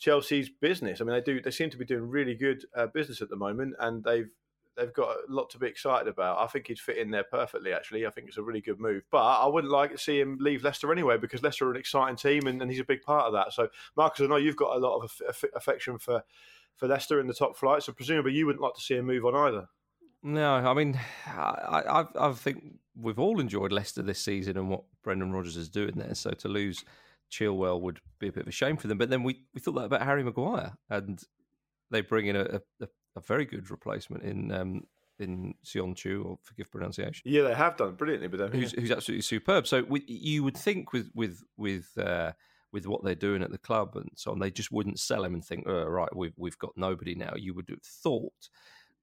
Chelsea's 0.00 0.48
business. 0.48 1.00
I 1.00 1.04
mean, 1.04 1.14
they 1.14 1.20
do 1.20 1.40
they 1.40 1.52
seem 1.52 1.70
to 1.70 1.78
be 1.78 1.84
doing 1.84 2.08
really 2.08 2.34
good 2.34 2.64
uh, 2.76 2.88
business 2.88 3.22
at 3.22 3.28
the 3.28 3.36
moment, 3.36 3.76
and 3.78 4.02
they've 4.02 4.30
they've 4.76 4.92
got 4.92 5.08
a 5.28 5.32
lot 5.32 5.50
to 5.50 5.58
be 5.58 5.68
excited 5.68 6.08
about. 6.08 6.40
I 6.40 6.48
think 6.48 6.66
he'd 6.66 6.80
fit 6.80 6.96
in 6.96 7.12
there 7.12 7.22
perfectly. 7.22 7.72
Actually, 7.72 8.06
I 8.06 8.10
think 8.10 8.26
it's 8.26 8.38
a 8.38 8.42
really 8.42 8.60
good 8.60 8.80
move. 8.80 9.04
But 9.12 9.22
I 9.22 9.46
wouldn't 9.46 9.72
like 9.72 9.92
to 9.92 9.98
see 9.98 10.18
him 10.18 10.38
leave 10.40 10.64
Leicester 10.64 10.90
anyway 10.90 11.16
because 11.16 11.44
Leicester 11.44 11.68
are 11.68 11.70
an 11.70 11.76
exciting 11.76 12.16
team, 12.16 12.48
and, 12.48 12.60
and 12.60 12.68
he's 12.68 12.80
a 12.80 12.84
big 12.84 13.02
part 13.02 13.26
of 13.26 13.34
that. 13.34 13.52
So, 13.52 13.68
Marcus, 13.96 14.24
I 14.24 14.26
know 14.26 14.36
you've 14.36 14.56
got 14.56 14.76
a 14.76 14.80
lot 14.80 14.96
of 14.96 15.12
aff- 15.28 15.44
affection 15.54 15.98
for 15.98 16.24
for 16.76 16.88
Leicester 16.88 17.20
in 17.20 17.26
the 17.26 17.34
top 17.34 17.56
flight. 17.56 17.82
So, 17.82 17.92
presumably, 17.92 18.32
you 18.32 18.46
wouldn't 18.46 18.62
like 18.62 18.74
to 18.74 18.80
see 18.80 18.96
him 18.96 19.06
move 19.06 19.24
on 19.24 19.34
either. 19.34 19.66
No, 20.22 20.54
I 20.54 20.74
mean, 20.74 20.98
I, 21.26 21.82
I, 21.88 22.28
I 22.28 22.32
think 22.32 22.78
we've 22.96 23.18
all 23.18 23.40
enjoyed 23.40 23.72
Leicester 23.72 24.02
this 24.02 24.20
season 24.20 24.56
and 24.56 24.68
what 24.68 24.84
Brendan 25.02 25.32
Rodgers 25.32 25.56
is 25.56 25.68
doing 25.68 25.94
there. 25.96 26.14
So 26.14 26.30
to 26.30 26.48
lose 26.48 26.84
Chilwell 27.30 27.80
would 27.80 28.00
be 28.18 28.28
a 28.28 28.32
bit 28.32 28.42
of 28.42 28.48
a 28.48 28.52
shame 28.52 28.76
for 28.76 28.86
them. 28.86 28.98
But 28.98 29.10
then 29.10 29.24
we, 29.24 29.40
we 29.54 29.60
thought 29.60 29.72
that 29.72 29.84
about 29.86 30.02
Harry 30.02 30.22
Maguire, 30.22 30.74
and 30.90 31.20
they 31.90 32.02
bring 32.02 32.26
in 32.26 32.36
a, 32.36 32.60
a, 32.80 32.88
a 33.16 33.20
very 33.20 33.44
good 33.44 33.70
replacement 33.70 34.22
in 34.22 34.52
um, 34.52 34.82
in 35.18 35.54
Söyüncü, 35.64 36.24
or 36.24 36.38
forgive 36.42 36.70
pronunciation. 36.70 37.22
Yeah, 37.24 37.42
they 37.42 37.54
have 37.54 37.76
done 37.76 37.94
brilliantly 37.94 38.28
with 38.28 38.40
them. 38.40 38.52
who's, 38.52 38.72
who's 38.72 38.90
absolutely 38.90 39.22
superb. 39.22 39.66
So 39.66 39.82
we, 39.82 40.04
you 40.06 40.44
would 40.44 40.56
think 40.56 40.92
with 40.92 41.10
with 41.14 41.42
with 41.56 41.86
uh, 41.98 42.32
with 42.72 42.86
what 42.86 43.04
they're 43.04 43.14
doing 43.14 43.42
at 43.42 43.50
the 43.50 43.58
club 43.58 43.96
and 43.96 44.08
so 44.16 44.30
on, 44.32 44.38
they 44.38 44.50
just 44.50 44.72
wouldn't 44.72 44.98
sell 44.98 45.24
him 45.24 45.34
and 45.34 45.44
think, 45.44 45.64
oh, 45.66 45.84
right, 45.84 46.14
we've 46.14 46.34
we've 46.36 46.58
got 46.58 46.72
nobody 46.76 47.14
now. 47.14 47.34
You 47.36 47.54
would 47.54 47.68
have 47.68 47.82
thought 47.82 48.48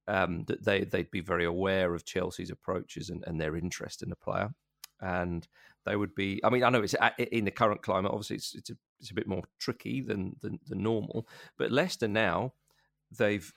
um, 0.07 0.43
that 0.45 0.63
they 0.65 0.83
they'd 0.83 1.11
be 1.11 1.21
very 1.21 1.45
aware 1.45 1.93
of 1.93 2.05
Chelsea's 2.05 2.49
approaches 2.49 3.09
and, 3.09 3.23
and 3.27 3.39
their 3.39 3.55
interest 3.55 4.01
in 4.01 4.09
the 4.09 4.15
player, 4.15 4.49
and 4.99 5.47
they 5.85 5.95
would 5.95 6.15
be. 6.15 6.41
I 6.43 6.49
mean, 6.49 6.63
I 6.63 6.69
know 6.69 6.81
it's 6.81 6.95
a- 6.95 7.35
in 7.35 7.45
the 7.45 7.51
current 7.51 7.83
climate. 7.83 8.11
Obviously, 8.11 8.37
it's 8.37 8.55
it's 8.55 8.69
a, 8.71 8.77
it's 8.99 9.11
a 9.11 9.15
bit 9.15 9.27
more 9.27 9.43
tricky 9.59 10.01
than, 10.01 10.35
than 10.41 10.59
than 10.67 10.83
normal. 10.83 11.27
But 11.57 11.71
Leicester 11.71 12.07
now, 12.07 12.53
they've 13.15 13.51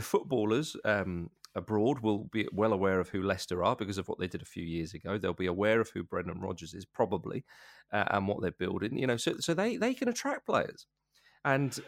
footballers 0.00 0.76
um, 0.84 1.30
abroad 1.54 2.00
will 2.00 2.24
be 2.32 2.48
well 2.52 2.72
aware 2.72 3.00
of 3.00 3.08
who 3.08 3.22
Leicester 3.22 3.62
are 3.62 3.76
because 3.76 3.98
of 3.98 4.08
what 4.08 4.18
they 4.18 4.26
did 4.26 4.42
a 4.42 4.46
few 4.46 4.64
years 4.64 4.94
ago. 4.94 5.18
They'll 5.18 5.32
be 5.32 5.46
aware 5.46 5.80
of 5.80 5.90
who 5.90 6.02
Brendan 6.02 6.40
Rodgers 6.40 6.74
is 6.74 6.84
probably 6.84 7.44
uh, 7.92 8.04
and 8.10 8.28
what 8.28 8.40
they're 8.42 8.50
building. 8.50 8.98
You 8.98 9.06
know, 9.06 9.16
so 9.16 9.36
so 9.38 9.54
they 9.54 9.76
they 9.76 9.94
can 9.94 10.08
attract 10.08 10.46
players, 10.46 10.86
and 11.44 11.78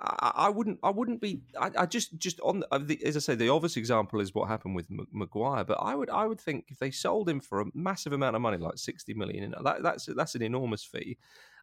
I, 0.00 0.32
I 0.34 0.48
wouldn't 0.48 0.78
I 0.82 0.90
wouldn't 0.90 1.20
be 1.20 1.42
I, 1.58 1.70
I 1.78 1.86
just 1.86 2.18
just 2.18 2.40
on 2.40 2.60
the, 2.60 2.98
as 3.04 3.16
I 3.16 3.20
say 3.20 3.34
the 3.34 3.48
obvious 3.48 3.76
example 3.76 4.20
is 4.20 4.34
what 4.34 4.48
happened 4.48 4.74
with 4.74 4.90
M- 4.90 5.06
Maguire, 5.12 5.64
but 5.64 5.78
I 5.80 5.94
would 5.94 6.10
I 6.10 6.26
would 6.26 6.40
think 6.40 6.66
if 6.68 6.78
they 6.78 6.90
sold 6.90 7.28
him 7.28 7.40
for 7.40 7.60
a 7.60 7.66
massive 7.74 8.12
amount 8.12 8.36
of 8.36 8.42
money 8.42 8.58
like 8.58 8.78
sixty 8.78 9.14
million, 9.14 9.42
you 9.42 9.48
know, 9.50 9.62
that, 9.62 9.82
that's 9.82 10.06
that's 10.06 10.34
an 10.34 10.42
enormous 10.42 10.84
fee. 10.84 11.16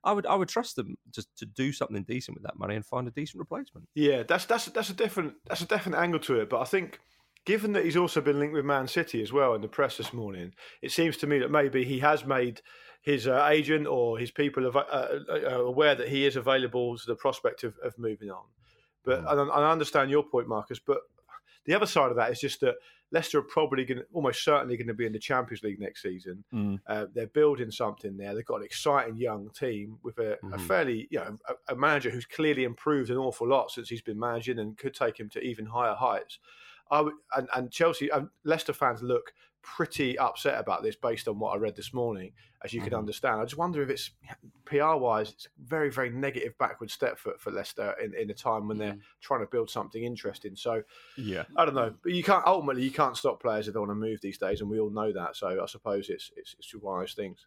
I 0.03 0.13
would 0.13 0.25
I 0.25 0.35
would 0.35 0.49
trust 0.49 0.75
them 0.77 0.97
just 1.11 1.27
to 1.37 1.45
do 1.45 1.71
something 1.71 2.03
decent 2.03 2.35
with 2.35 2.43
that 2.43 2.57
money 2.57 2.75
and 2.75 2.85
find 2.85 3.07
a 3.07 3.11
decent 3.11 3.39
replacement. 3.39 3.87
Yeah, 3.93 4.23
that's 4.23 4.45
that's 4.45 4.65
that's 4.65 4.89
a 4.89 4.95
different 4.95 5.33
that's 5.47 5.61
a 5.61 5.67
different 5.67 5.97
angle 5.97 6.19
to 6.21 6.39
it. 6.39 6.49
But 6.49 6.61
I 6.61 6.65
think, 6.65 6.99
given 7.45 7.73
that 7.73 7.85
he's 7.85 7.97
also 7.97 8.21
been 8.21 8.39
linked 8.39 8.53
with 8.53 8.65
Man 8.65 8.87
City 8.87 9.21
as 9.21 9.31
well 9.33 9.53
in 9.55 9.61
the 9.61 9.67
press 9.67 9.97
this 9.97 10.13
morning, 10.13 10.53
it 10.81 10.91
seems 10.91 11.17
to 11.17 11.27
me 11.27 11.39
that 11.39 11.51
maybe 11.51 11.83
he 11.83 11.99
has 11.99 12.25
made 12.25 12.61
his 13.01 13.27
uh, 13.27 13.47
agent 13.49 13.87
or 13.87 14.17
his 14.19 14.29
people 14.31 14.65
av- 14.67 14.75
uh, 14.75 15.07
uh, 15.29 15.63
aware 15.63 15.95
that 15.95 16.09
he 16.09 16.25
is 16.25 16.35
available 16.35 16.97
to 16.97 17.05
the 17.07 17.15
prospect 17.15 17.63
of, 17.63 17.75
of 17.83 17.97
moving 17.97 18.29
on. 18.29 18.43
But 19.03 19.19
and 19.27 19.51
I, 19.51 19.55
I 19.55 19.71
understand 19.71 20.11
your 20.11 20.23
point, 20.23 20.47
Marcus. 20.47 20.79
But 20.79 20.99
the 21.65 21.73
other 21.73 21.87
side 21.87 22.11
of 22.11 22.17
that 22.17 22.31
is 22.31 22.39
just 22.39 22.61
that 22.61 22.75
Leicester 23.11 23.39
are 23.39 23.43
probably 23.43 23.83
going, 23.85 24.03
almost 24.13 24.43
certainly 24.43 24.77
going 24.77 24.87
to 24.87 24.93
be 24.93 25.05
in 25.07 25.11
the 25.11 25.19
Champions 25.19 25.63
League 25.63 25.79
next 25.79 26.01
season. 26.03 26.43
Uh, 26.87 27.07
they're 27.13 27.27
building 27.27 27.71
something 27.71 28.15
there. 28.17 28.33
They've 28.35 28.45
got 28.45 28.57
an 28.57 28.63
exciting 28.65 29.17
young 29.17 29.49
team 29.49 29.97
with 30.03 30.17
a, 30.19 30.37
a 30.53 30.59
fairly, 30.59 31.07
you 31.09 31.19
know, 31.19 31.37
a, 31.49 31.73
a 31.73 31.75
manager 31.75 32.09
who's 32.11 32.25
clearly 32.25 32.63
improved 32.63 33.09
an 33.09 33.17
awful 33.17 33.47
lot 33.47 33.71
since 33.71 33.89
he's 33.89 34.01
been 34.01 34.19
managing 34.19 34.59
and 34.59 34.77
could 34.77 34.93
take 34.93 35.19
him 35.19 35.27
to 35.29 35.41
even 35.41 35.65
higher 35.65 35.95
heights. 35.95 36.39
I 36.91 37.01
would, 37.01 37.13
and, 37.35 37.47
and 37.55 37.71
Chelsea, 37.71 38.09
and 38.09 38.27
Leicester 38.43 38.73
fans 38.73 39.01
look 39.01 39.33
pretty 39.63 40.17
upset 40.17 40.59
about 40.59 40.83
this 40.83 40.95
based 40.95 41.27
on 41.27 41.39
what 41.39 41.55
I 41.55 41.57
read 41.57 41.75
this 41.75 41.93
morning, 41.93 42.33
as 42.63 42.73
you 42.73 42.81
can 42.81 42.89
mm-hmm. 42.89 42.99
understand. 42.99 43.39
I 43.39 43.43
just 43.43 43.57
wonder 43.57 43.81
if 43.81 43.89
it's 43.89 44.11
PR 44.65 44.95
wise, 44.95 45.29
it's 45.31 45.45
a 45.45 45.49
very, 45.63 45.91
very 45.91 46.09
negative 46.09 46.57
backward 46.57 46.91
step 46.91 47.17
for, 47.17 47.33
for 47.37 47.51
Leicester 47.51 47.95
in, 48.03 48.13
in 48.15 48.29
a 48.29 48.33
time 48.33 48.67
when 48.67 48.77
they're 48.77 48.93
mm-hmm. 48.93 49.21
trying 49.21 49.41
to 49.41 49.45
build 49.45 49.69
something 49.69 50.03
interesting. 50.03 50.55
So, 50.55 50.83
Yeah. 51.17 51.43
I 51.55 51.65
don't 51.65 51.75
know, 51.75 51.93
but 52.03 52.11
you 52.11 52.23
can't 52.23 52.45
ultimately 52.45 52.83
you 52.83 52.91
can't 52.91 53.17
stop 53.17 53.41
players 53.41 53.67
if 53.67 53.73
they 53.73 53.79
want 53.79 53.91
to 53.91 53.95
move 53.95 54.19
these 54.21 54.37
days, 54.37 54.61
and 54.61 54.69
we 54.69 54.79
all 54.79 54.89
know 54.89 55.11
that. 55.13 55.35
So 55.35 55.61
I 55.61 55.65
suppose 55.67 56.09
it's 56.09 56.31
it's, 56.35 56.55
it's 56.59 56.73
one 56.75 56.97
of 56.97 57.01
those 57.03 57.13
things. 57.13 57.45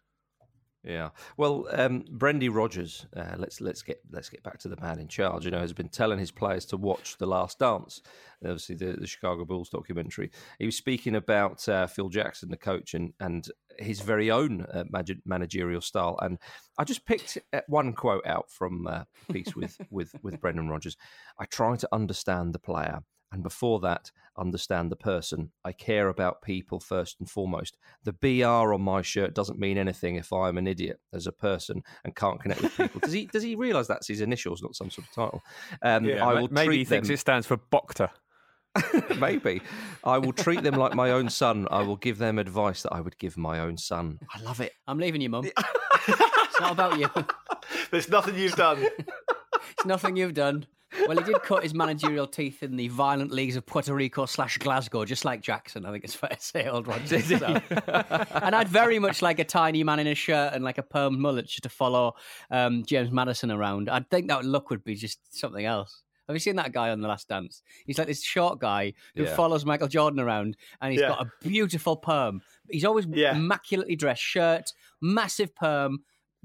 Yeah. 0.85 1.09
Well, 1.35 1.67
um, 1.71 2.03
Brendy 2.03 2.53
Rodgers, 2.53 3.07
uh, 3.17 3.35
let's 3.37 3.59
let's 3.59 3.81
get 3.81 4.01
let's 4.11 4.29
get 4.29 4.43
back 4.43 4.59
to 4.59 4.67
the 4.67 4.79
man 4.79 4.99
in 4.99 5.07
charge. 5.07 5.43
You 5.43 5.49
know, 5.49 5.59
has 5.59 5.73
been 5.73 5.89
telling 5.89 6.19
his 6.19 6.29
players 6.29 6.63
to 6.67 6.77
watch 6.77 7.17
The 7.17 7.25
Last 7.25 7.57
Dance, 7.57 8.03
obviously 8.43 8.75
the, 8.75 8.93
the 8.93 9.07
Chicago 9.07 9.45
Bulls 9.45 9.69
documentary. 9.69 10.29
He 10.59 10.67
was 10.67 10.77
speaking 10.77 11.15
about 11.15 11.67
uh, 11.67 11.87
Phil 11.87 12.09
Jackson, 12.09 12.49
the 12.49 12.57
coach, 12.57 12.93
and 12.93 13.13
and 13.19 13.47
his 13.79 14.01
very 14.01 14.29
own 14.29 14.61
uh, 14.71 14.83
manag- 14.93 15.21
managerial 15.25 15.81
style. 15.81 16.19
And 16.21 16.37
I 16.77 16.83
just 16.83 17.07
picked 17.07 17.39
uh, 17.51 17.61
one 17.67 17.93
quote 17.93 18.25
out 18.27 18.51
from 18.51 18.85
uh, 18.85 19.05
a 19.27 19.33
piece 19.33 19.55
with 19.55 19.77
with 19.89 20.13
with 20.21 20.39
Brendan 20.39 20.69
Rodgers. 20.69 20.97
I 21.39 21.45
try 21.45 21.77
to 21.77 21.89
understand 21.91 22.53
the 22.53 22.59
player 22.59 22.99
And 23.35 23.43
before 23.43 23.81
that, 23.81 24.11
understand 24.37 24.89
the 24.89 24.95
person. 24.95 25.51
I 25.65 25.73
care 25.73 26.07
about 26.07 26.41
people 26.41 26.79
first 26.79 27.17
and 27.19 27.29
foremost. 27.29 27.75
The 28.05 28.13
BR 28.13 28.73
on 28.73 28.81
my 28.81 29.01
shirt 29.01 29.35
doesn't 29.35 29.59
mean 29.59 29.77
anything 29.77 30.15
if 30.15 30.31
I'm 30.31 30.57
an 30.57 30.67
idiot 30.67 31.01
as 31.13 31.27
a 31.27 31.33
person 31.33 31.83
and 32.05 32.15
can't 32.15 32.41
connect 32.41 32.61
with 32.61 32.77
people. 32.77 33.01
does 33.01 33.11
he? 33.11 33.25
Does 33.25 33.43
he 33.43 33.55
realise 33.55 33.87
that's 33.87 34.07
his 34.07 34.21
initials, 34.21 34.63
not 34.63 34.73
some 34.73 34.89
sort 34.89 35.09
of 35.09 35.13
title? 35.13 35.43
Um, 35.81 36.05
Yeah, 36.05 36.25
I 36.25 36.39
will 36.39 36.47
maybe 36.49 36.67
treat 36.67 36.77
he 36.77 36.85
thinks 36.85 37.09
them- 37.09 37.15
it 37.15 37.19
stands 37.19 37.45
for 37.45 37.57
Bokta. 37.57 38.09
Maybe. 39.19 39.61
I 40.05 40.17
will 40.17 40.33
treat 40.33 40.63
them 40.63 40.75
like 40.75 40.95
my 40.95 41.11
own 41.11 41.29
son. 41.29 41.67
I 41.71 41.81
will 41.81 41.97
give 41.97 42.17
them 42.17 42.39
advice 42.39 42.83
that 42.83 42.93
I 42.93 43.01
would 43.01 43.17
give 43.17 43.35
my 43.35 43.59
own 43.59 43.77
son. 43.77 44.19
I 44.33 44.41
love 44.41 44.61
it. 44.61 44.71
I'm 44.87 44.97
leaving 44.97 45.19
you, 45.19 45.29
mum. 45.29 45.45
it's 46.07 46.59
not 46.61 46.71
about 46.71 46.97
you. 46.99 47.09
There's 47.91 48.07
nothing 48.09 48.35
you've 48.35 48.55
done. 48.55 48.85
It's 49.71 49.85
nothing 49.85 50.15
you've 50.15 50.33
done. 50.33 50.67
Well, 51.07 51.17
he 51.17 51.23
did 51.23 51.41
cut 51.43 51.63
his 51.63 51.73
managerial 51.73 52.27
teeth 52.27 52.63
in 52.63 52.75
the 52.75 52.87
violent 52.87 53.31
leagues 53.31 53.55
of 53.55 53.65
Puerto 53.65 53.93
Rico 53.93 54.25
slash 54.25 54.57
Glasgow, 54.57 55.05
just 55.05 55.25
like 55.25 55.41
Jackson. 55.41 55.85
I 55.85 55.91
think 55.91 56.03
it's 56.03 56.15
fair 56.15 56.29
to 56.29 56.39
say, 56.41 56.67
old 56.67 56.87
Roger. 56.87 57.21
So. 57.21 57.45
and 58.31 58.55
I'd 58.55 58.67
very 58.67 58.99
much 58.99 59.21
like 59.21 59.39
a 59.39 59.43
tiny 59.43 59.83
man 59.83 59.99
in 59.99 60.07
a 60.07 60.15
shirt 60.15 60.53
and 60.53 60.63
like 60.63 60.77
a 60.77 60.83
perm 60.83 61.19
mullet 61.19 61.47
just 61.47 61.63
to 61.63 61.69
follow 61.69 62.13
um, 62.51 62.83
James 62.85 63.11
Maddison 63.11 63.51
around. 63.51 63.89
I'd 63.89 64.09
think 64.09 64.27
that 64.29 64.45
look 64.45 64.69
would 64.69 64.83
be 64.83 64.95
just 64.95 65.19
something 65.37 65.65
else. 65.65 66.01
Have 66.27 66.35
you 66.35 66.39
seen 66.39 66.55
that 66.55 66.71
guy 66.71 66.89
on 66.89 67.01
The 67.01 67.07
Last 67.07 67.27
Dance? 67.29 67.61
He's 67.85 67.99
like 67.99 68.07
this 68.07 68.23
short 68.23 68.59
guy 68.59 68.93
who 69.15 69.25
Yeah. 69.25 69.35
follows 69.35 69.63
Michael 69.63 69.87
Jordan 69.87 70.19
around, 70.19 70.57
and 70.81 70.91
he's 70.91 71.01
Yeah. 71.01 71.09
got 71.09 71.21
a 71.27 71.31
beautiful 71.47 71.95
perm. 71.97 72.41
He's 72.69 72.83
always 72.83 73.05
Yeah. 73.05 73.35
immaculately 73.35 73.95
dressed, 73.95 74.23
shirt, 74.23 74.71
massive 75.01 75.53
perm. 75.55 75.99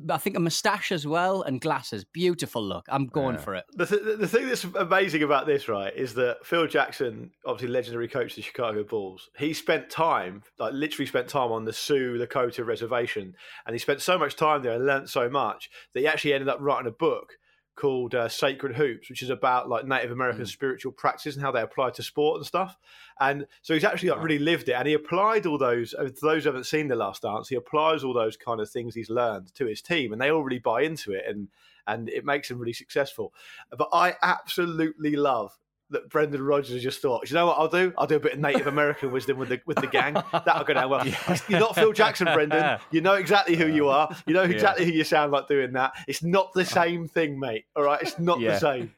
I 0.09 0.19
think 0.19 0.37
a 0.37 0.41
moustache 0.41 0.93
as 0.93 1.07
well, 1.07 1.43
and 1.43 1.61
glasses. 1.61 2.05
Beautiful 2.05 2.63
look. 2.63 2.87
I'm 2.89 3.07
going 3.07 3.39
for 3.39 3.55
it. 3.55 3.65
The, 3.75 3.87
th- 3.87 4.19
the 4.19 4.29
thing 4.29 4.49
that's 4.49 4.65
amazing 4.65 5.23
about 5.23 5.47
this, 5.47 5.69
right, 5.69 5.95
is 5.95 6.15
that 6.15 6.45
Phil 6.45 6.67
Jackson, 6.67 7.31
obviously 7.45 7.69
legendary 7.69 8.09
coach 8.09 8.33
of 8.33 8.37
the 8.37 8.43
Chicago 8.43 8.85
Bulls, 8.85 9.31
he 9.37 9.53
spent 9.53 9.91
time, 9.91 10.43
like 10.59 10.73
literally 10.73 11.07
spent 11.07 11.29
time 11.29 11.53
on 11.53 11.65
the 11.65 11.73
Sioux 11.73 12.19
Lakota 12.19 12.65
reservation, 12.65 13.35
and 13.67 13.75
he 13.75 13.79
spent 13.79 14.01
so 14.01 14.19
much 14.19 14.37
time 14.37 14.63
there 14.63 14.75
and 14.75 14.87
learnt 14.87 15.11
so 15.11 15.29
much 15.29 15.71
that 15.95 16.01
he 16.01 16.07
actually 16.07 16.33
ended 16.33 16.49
up 16.49 16.59
writing 16.61 16.89
a 16.89 16.93
book 16.93 17.35
called 17.77 18.15
uh, 18.15 18.29
Sacred 18.29 18.77
Hoops, 18.77 19.09
which 19.09 19.23
is 19.23 19.31
about 19.31 19.69
like 19.69 19.87
Native 19.87 20.11
American 20.11 20.45
spiritual 20.47 20.93
practices 20.93 21.37
and 21.37 21.45
how 21.45 21.51
they 21.51 21.63
apply 21.63 21.91
to 21.91 22.03
sport 22.03 22.37
and 22.39 22.47
stuff. 22.47 22.77
And 23.19 23.47
so 23.63 23.75
he's 23.75 23.85
actually 23.85 24.11
like 24.11 24.23
really 24.23 24.39
lived 24.39 24.69
it, 24.69 24.73
and 24.73 24.87
he 24.87 24.95
applied 24.95 25.47
all 25.47 25.59
those. 25.59 25.95
uh, 25.95 26.09
For 26.19 26.27
those 26.27 26.45
who 26.45 26.51
haven't 26.51 26.65
seen 26.65 26.89
The 26.89 26.97
Last 26.97 27.23
Dance, 27.23 27.49
he 27.49 27.57
applies 27.57 28.05
all 28.05 28.13
those 28.13 28.37
kind 28.37 28.61
of 28.61 28.69
things 28.69 28.95
he's 28.95 29.11
learned 29.11 29.55
to 29.55 29.67
his 29.67 29.81
team, 29.83 30.13
and 30.13 30.21
they 30.21 30.31
all 30.31 30.43
really 30.43 30.59
buy 30.59 30.83
into 30.83 31.13
it, 31.13 31.25
and 31.27 31.49
and 31.87 32.09
it 32.09 32.25
makes 32.25 32.51
him 32.51 32.59
really 32.59 32.73
successful. 32.73 33.33
But 33.77 33.89
I 33.93 34.15
absolutely 34.23 35.17
love 35.17 35.57
that 35.91 36.09
Brendan 36.09 36.43
Rodgers 36.43 36.83
just 36.83 37.03
thought, 37.03 37.29
you 37.29 37.35
know 37.35 37.47
what 37.47 37.59
I'll 37.59 37.69
do? 37.69 37.93
I'll 37.99 38.07
do 38.07 38.17
a 38.17 38.21
bit 38.21 38.35
of 38.35 38.39
Native 38.39 38.67
American 38.67 39.11
wisdom 39.13 39.39
with 39.39 39.49
the 39.51 39.61
with 39.67 39.77
the 39.79 39.87
gang. 39.87 40.15
That'll 40.33 40.65
go 40.65 40.75
down 40.75 40.91
well. 40.91 41.07
You're 41.49 41.61
not 41.61 41.75
Phil 41.75 41.93
Jackson, 41.93 42.27
Brendan. 42.33 42.79
You 42.91 43.01
know 43.01 43.15
exactly 43.15 43.57
who 43.57 43.67
you 43.67 43.89
are. 43.89 44.15
You 44.27 44.35
know 44.35 44.43
exactly 44.43 44.85
who 44.85 44.93
you 44.93 45.05
sound 45.05 45.33
like 45.33 45.49
doing 45.49 45.73
that. 45.73 45.93
It's 46.09 46.23
not 46.23 46.53
the 46.55 46.65
same 46.81 47.09
thing, 47.09 47.39
mate. 47.39 47.65
All 47.77 47.83
right, 47.83 48.01
it's 48.03 48.19
not 48.19 48.41
Yeah. 48.41 48.53
the 48.53 48.59
same. 48.59 48.95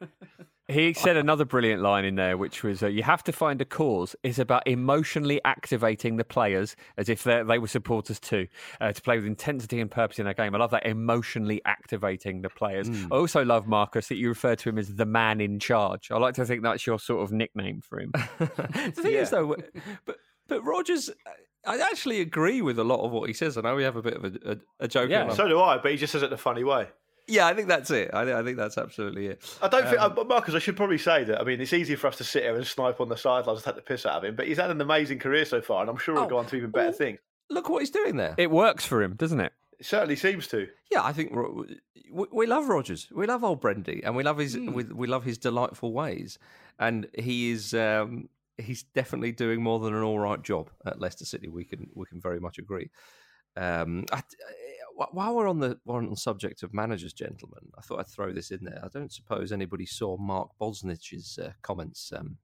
He 0.68 0.92
said 0.94 1.16
another 1.16 1.44
brilliant 1.44 1.82
line 1.82 2.04
in 2.04 2.14
there, 2.14 2.36
which 2.38 2.62
was, 2.62 2.82
uh, 2.82 2.86
"You 2.86 3.02
have 3.02 3.24
to 3.24 3.32
find 3.32 3.60
a 3.60 3.64
cause. 3.64 4.14
It's 4.22 4.38
about 4.38 4.66
emotionally 4.66 5.40
activating 5.44 6.16
the 6.16 6.24
players 6.24 6.76
as 6.96 7.08
if 7.08 7.24
they 7.24 7.42
they 7.42 7.58
were 7.58 7.66
supporters 7.66 8.20
too, 8.20 8.46
uh, 8.80 8.92
to 8.92 9.02
play 9.02 9.16
with 9.16 9.26
intensity 9.26 9.80
and 9.80 9.90
purpose 9.90 10.18
in 10.18 10.26
a 10.26 10.34
game." 10.34 10.54
I 10.54 10.58
love 10.58 10.70
that 10.70 10.86
emotionally 10.86 11.60
activating 11.64 12.42
the 12.42 12.48
players. 12.48 12.88
I 12.88 13.14
also 13.14 13.44
love 13.44 13.66
Marcus 13.66 14.08
that 14.08 14.16
you 14.16 14.28
refer 14.28 14.54
to 14.54 14.68
him 14.68 14.78
as 14.78 14.94
the 14.94 15.06
man 15.06 15.40
in 15.40 15.58
charge. 15.58 16.10
I 16.10 16.18
like 16.18 16.34
to 16.34 16.46
think 16.46 16.62
that's 16.62 16.86
your 16.86 16.98
sort 16.98 17.22
of 17.22 17.32
nickname 17.32 17.80
for 17.80 17.98
him. 17.98 18.12
the 18.38 18.92
thing 18.92 19.14
is, 19.14 19.30
though, 19.30 19.56
but 20.04 20.16
but 20.46 20.62
Rodgers, 20.64 21.10
I 21.66 21.78
actually 21.78 22.20
agree 22.20 22.62
with 22.62 22.78
a 22.78 22.84
lot 22.84 23.00
of 23.00 23.10
what 23.10 23.28
he 23.28 23.34
says. 23.34 23.56
I 23.56 23.62
know 23.62 23.74
we 23.74 23.84
have 23.84 23.96
a 23.96 24.02
bit 24.02 24.14
of 24.14 24.24
a, 24.24 24.52
a, 24.52 24.56
a 24.80 24.88
joke. 24.88 25.10
Yeah. 25.10 25.32
So 25.32 25.48
do 25.48 25.60
I, 25.60 25.78
but 25.78 25.90
he 25.90 25.96
just 25.96 26.12
says 26.12 26.22
it 26.22 26.26
in 26.26 26.32
a 26.32 26.38
funny 26.38 26.64
way. 26.64 26.88
Yeah, 27.28 27.46
I 27.46 27.54
think 27.54 27.68
that's 27.68 27.90
it. 27.90 28.10
I, 28.12 28.24
thi- 28.24 28.32
I 28.32 28.42
think 28.42 28.56
that's 28.56 28.76
absolutely 28.76 29.26
it. 29.28 29.58
I 29.62 29.68
don't 29.68 29.84
think, 29.86 30.00
Um, 30.00 30.18
uh, 30.18 30.24
Marcus. 30.24 30.54
I 30.54 30.58
should 30.58 30.76
probably 30.76 30.98
say 30.98 31.24
that. 31.24 31.40
I 31.40 31.44
mean, 31.44 31.60
it's 31.60 31.72
easy 31.72 31.94
for 31.94 32.08
us 32.08 32.16
to 32.16 32.24
sit 32.24 32.42
here 32.42 32.56
and 32.56 32.66
snipe 32.66 33.00
on 33.00 33.08
the 33.08 33.16
sidelines 33.16 33.58
and 33.58 33.64
take 33.64 33.76
the 33.76 33.82
piss 33.82 34.04
out 34.06 34.14
of 34.16 34.24
him, 34.24 34.34
but 34.36 34.46
he's 34.48 34.58
had 34.58 34.70
an 34.70 34.80
amazing 34.80 35.18
career 35.20 35.44
so 35.44 35.60
far, 35.62 35.80
and 35.82 35.90
I'm 35.90 35.96
sure 35.98 36.14
he'll 36.16 36.24
Oh, 36.24 36.28
go 36.28 36.38
on 36.38 36.46
to 36.46 36.56
even 36.56 36.70
better 36.70 36.86
well- 36.88 36.92
things. 36.92 37.18
Look 37.50 37.68
what 37.68 37.80
he's 37.80 37.90
doing 37.90 38.16
there. 38.16 38.34
It 38.38 38.50
works 38.50 38.84
for 38.86 39.02
him, 39.02 39.14
doesn't 39.14 39.40
it? 39.40 39.52
It 39.78 39.86
certainly 39.86 40.16
seems 40.16 40.46
to. 40.48 40.68
Yeah, 40.90 41.02
I 41.04 41.12
think 41.12 41.32
we, 42.10 42.26
we 42.32 42.46
love 42.46 42.68
Rodgers. 42.68 43.08
We 43.12 43.26
love 43.26 43.44
old 43.44 43.60
Brendy, 43.60 44.00
and 44.04 44.16
we 44.16 44.22
love 44.22 44.38
his 44.38 44.54
Hmm. 44.54 44.72
we, 44.72 44.84
we 44.84 45.06
love 45.06 45.24
his 45.24 45.38
delightful 45.38 45.92
ways. 45.92 46.38
And 46.78 47.08
he 47.14 47.50
is 47.50 47.74
um, 47.74 48.28
he's 48.58 48.84
definitely 48.84 49.32
doing 49.32 49.62
more 49.62 49.80
than 49.80 49.92
an 49.94 50.02
all 50.02 50.18
right 50.18 50.40
job 50.42 50.70
at 50.86 50.98
Leicester 51.00 51.24
City. 51.26 51.48
We 51.48 51.64
can 51.64 51.90
we 51.94 52.06
can 52.06 52.20
very 52.20 52.40
much 52.40 52.58
agree. 52.58 52.90
Um, 53.56 54.06
I, 54.12 54.16
I- 54.18 54.22
while 54.96 55.34
we're 55.34 55.48
on 55.48 55.58
the 55.60 55.78
we're 55.84 55.98
on 55.98 56.10
the 56.10 56.16
subject 56.16 56.62
of 56.62 56.72
managers, 56.74 57.12
gentlemen, 57.12 57.70
I 57.76 57.80
thought 57.82 58.00
I'd 58.00 58.08
throw 58.08 58.32
this 58.32 58.50
in 58.50 58.64
there. 58.64 58.80
I 58.82 58.88
don't 58.88 59.12
suppose 59.12 59.52
anybody 59.52 59.86
saw 59.86 60.16
Mark 60.16 60.50
Bosnich's 60.60 61.38
uh, 61.38 61.52
comments 61.62 62.12
um, 62.16 62.36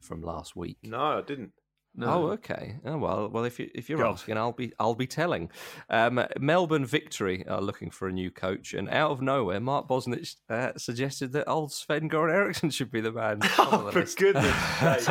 from 0.00 0.22
last 0.22 0.56
week. 0.56 0.78
No, 0.82 1.18
I 1.18 1.22
didn't. 1.22 1.52
Oh, 1.98 2.28
okay. 2.32 2.76
Oh 2.84 2.98
well, 2.98 3.28
well 3.30 3.44
if 3.44 3.58
you 3.58 3.70
if 3.74 3.88
you're 3.88 3.98
God. 3.98 4.12
asking, 4.12 4.36
I'll 4.36 4.52
be 4.52 4.70
I'll 4.78 4.94
be 4.94 5.06
telling. 5.06 5.50
Um, 5.88 6.22
Melbourne 6.38 6.84
Victory 6.84 7.46
are 7.48 7.62
looking 7.62 7.90
for 7.90 8.06
a 8.06 8.12
new 8.12 8.30
coach, 8.30 8.74
and 8.74 8.86
out 8.90 9.12
of 9.12 9.22
nowhere, 9.22 9.60
Mark 9.60 9.88
Bosnich 9.88 10.36
uh, 10.50 10.72
suggested 10.76 11.32
that 11.32 11.48
old 11.48 11.72
Sven 11.72 12.10
Goran 12.10 12.34
Eriksson 12.34 12.68
should 12.68 12.90
be 12.90 13.00
the 13.00 13.12
man. 13.12 13.40
Oh, 13.58 13.84
the 13.86 13.92
for 13.92 14.00
list. 14.00 14.18
goodness 14.18 14.54
sake. 15.04 15.06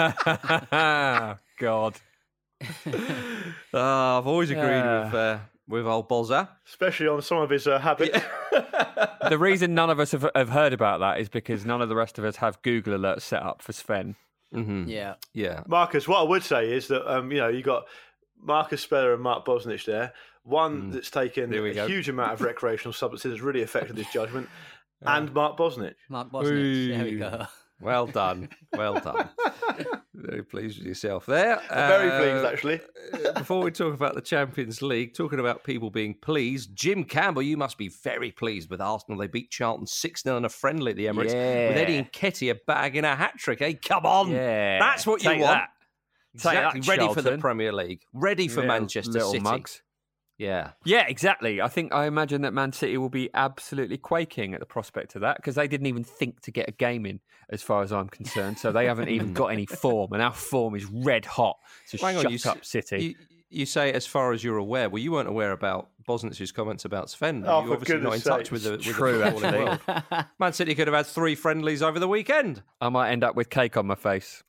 God. 1.57 1.95
Ah, 3.73 4.19
I've 4.19 4.27
always 4.27 4.51
agreed 4.51 4.83
with 4.83 5.13
uh, 5.13 5.39
with 5.67 5.85
old 5.87 6.07
Bozza. 6.09 6.47
Especially 6.67 7.07
on 7.07 7.21
some 7.21 7.37
of 7.39 7.49
his 7.49 7.67
uh, 7.67 7.79
habits. 7.79 8.17
the 9.29 9.37
reason 9.37 9.73
none 9.73 9.89
of 9.89 9.99
us 9.99 10.11
have, 10.11 10.29
have 10.35 10.49
heard 10.49 10.73
about 10.73 10.99
that 10.99 11.19
is 11.19 11.29
because 11.29 11.65
none 11.65 11.81
of 11.81 11.89
the 11.89 11.95
rest 11.95 12.17
of 12.19 12.25
us 12.25 12.35
have 12.37 12.61
Google 12.61 12.97
alerts 12.97 13.21
set 13.21 13.41
up 13.41 13.61
for 13.61 13.73
Sven. 13.73 14.15
hmm 14.53 14.85
Yeah. 14.87 15.15
Yeah, 15.33 15.63
Marcus, 15.67 16.07
what 16.07 16.19
I 16.19 16.23
would 16.23 16.43
say 16.43 16.71
is 16.71 16.87
that 16.89 17.11
um, 17.11 17.31
you 17.31 17.39
know 17.39 17.47
you 17.47 17.63
got 17.63 17.85
Marcus 18.41 18.81
Speller 18.81 19.13
and 19.13 19.23
Mark 19.23 19.45
Bosnich 19.45 19.85
there. 19.85 20.13
One 20.43 20.91
that's 20.91 21.09
taken 21.09 21.51
a 21.51 21.73
go. 21.73 21.87
huge 21.87 22.07
amount 22.07 22.33
of 22.33 22.41
recreational 22.41 22.93
substances 22.93 23.31
that's 23.31 23.41
really 23.41 23.63
affected 23.63 23.97
his 23.97 24.07
judgment, 24.09 24.47
and 25.01 25.33
Mark 25.33 25.57
Bosnich. 25.57 25.95
Mark 26.07 26.31
Bosnich. 26.31 26.89
There 26.89 27.03
we 27.03 27.15
go. 27.15 27.47
Well 27.81 28.07
done, 28.07 28.49
well 28.73 28.99
done. 28.99 29.29
Very 30.13 30.43
pleased 30.43 30.77
with 30.79 30.87
yourself 30.87 31.25
there. 31.25 31.59
I'm 31.69 31.87
very 31.89 32.09
Uh, 32.09 32.19
pleased, 32.19 32.45
actually. 32.45 32.79
uh, 33.27 33.33
before 33.33 33.61
we 33.63 33.69
talk 33.71 33.93
about 33.93 34.15
the 34.15 34.21
Champions 34.21 34.81
League, 34.81 35.13
talking 35.13 35.39
about 35.41 35.63
people 35.65 35.89
being 35.89 36.13
pleased, 36.13 36.73
Jim 36.75 37.03
Campbell, 37.03 37.41
you 37.41 37.57
must 37.57 37.77
be 37.77 37.89
very 37.89 38.31
pleased 38.31 38.69
with 38.69 38.79
Arsenal. 38.81 39.19
They 39.19 39.27
beat 39.27 39.51
Charlton 39.51 39.85
6 39.87 40.23
0 40.23 40.37
in 40.37 40.45
a 40.45 40.49
friendly 40.49 40.91
at 40.91 40.97
the 40.97 41.05
Emirates 41.07 41.25
with 41.25 41.33
Eddie 41.35 41.93
Yeah. 41.95 42.03
Nketiah 42.03 42.59
bagging 42.65 43.03
a 43.03 43.15
hat 43.15 43.33
trick. 43.37 43.59
Hey, 43.59 43.73
come 43.73 44.05
on. 44.05 44.31
Yeah. 44.31 44.79
That's 44.79 45.05
what 45.05 45.19
Take 45.19 45.37
you 45.37 45.43
want. 45.43 45.55
that. 45.59 45.69
Take 46.41 46.53
that, 46.53 46.75
Exactly. 46.75 46.97
Ready 47.03 47.13
for 47.13 47.21
the 47.21 47.37
Premier 47.37 47.73
League. 47.73 48.01
Ready 48.13 48.47
for 48.47 48.61
Yeah, 48.61 48.67
Manchester 48.67 49.11
little 49.11 49.31
City. 49.31 49.43
mugs. 49.43 49.81
Yeah. 50.37 50.71
Yeah, 50.83 51.05
exactly. 51.07 51.61
I 51.61 51.67
think 51.67 51.93
I 51.93 52.05
imagine 52.05 52.41
that 52.41 52.53
Man 52.53 52.73
City 52.73 52.97
will 52.97 53.09
be 53.09 53.29
absolutely 53.33 53.97
quaking 53.97 54.53
at 54.53 54.59
the 54.59 54.65
prospect 54.65 55.15
of 55.15 55.21
that 55.21 55.37
because 55.37 55.55
they 55.55 55.67
didn't 55.67 55.87
even 55.87 56.03
think 56.03 56.41
to 56.41 56.51
get 56.51 56.67
a 56.67 56.71
game 56.71 57.05
in, 57.05 57.19
as 57.49 57.61
far 57.61 57.83
as 57.83 57.91
I'm 57.91 58.09
concerned. 58.09 58.57
So 58.59 58.71
they 58.71 58.85
haven't 58.85 59.09
even 59.09 59.33
got 59.33 59.47
any 59.47 59.65
form, 59.65 60.13
and 60.13 60.21
our 60.21 60.33
form 60.33 60.75
is 60.75 60.85
red 60.85 61.25
hot. 61.25 61.57
So 61.85 61.97
Hang 61.97 62.17
on, 62.17 62.23
shut 62.23 62.31
you 62.31 62.51
up, 62.51 62.65
City. 62.65 63.03
You, 63.03 63.15
you 63.49 63.65
say 63.65 63.93
as 63.93 64.05
far 64.05 64.33
as 64.33 64.43
you're 64.43 64.57
aware. 64.57 64.89
Well, 64.89 65.01
you 65.01 65.11
weren't 65.11 65.29
aware 65.29 65.51
about 65.51 65.89
Bosnich's 66.07 66.51
comments 66.51 66.85
about 66.85 67.09
Sven. 67.09 67.43
Oh, 67.47 67.59
You're 67.59 67.67
for 67.67 67.73
obviously 67.73 67.95
not 67.95 68.13
in 68.15 68.19
goodness 68.19 68.23
touch 68.23 68.45
sake. 68.45 68.51
with 68.51 68.63
the, 68.63 68.71
with 68.71 68.81
True, 68.83 69.17
the 69.17 69.25
footballing 69.25 70.09
world. 70.11 70.25
Man 70.39 70.53
City 70.53 70.75
could 70.75 70.87
have 70.87 70.95
had 70.95 71.05
three 71.05 71.35
friendlies 71.35 71.81
over 71.81 71.99
the 71.99 72.07
weekend. 72.07 72.61
I 72.81 72.89
might 72.89 73.11
end 73.11 73.23
up 73.23 73.35
with 73.35 73.49
cake 73.49 73.77
on 73.77 73.87
my 73.87 73.95
face. 73.95 74.43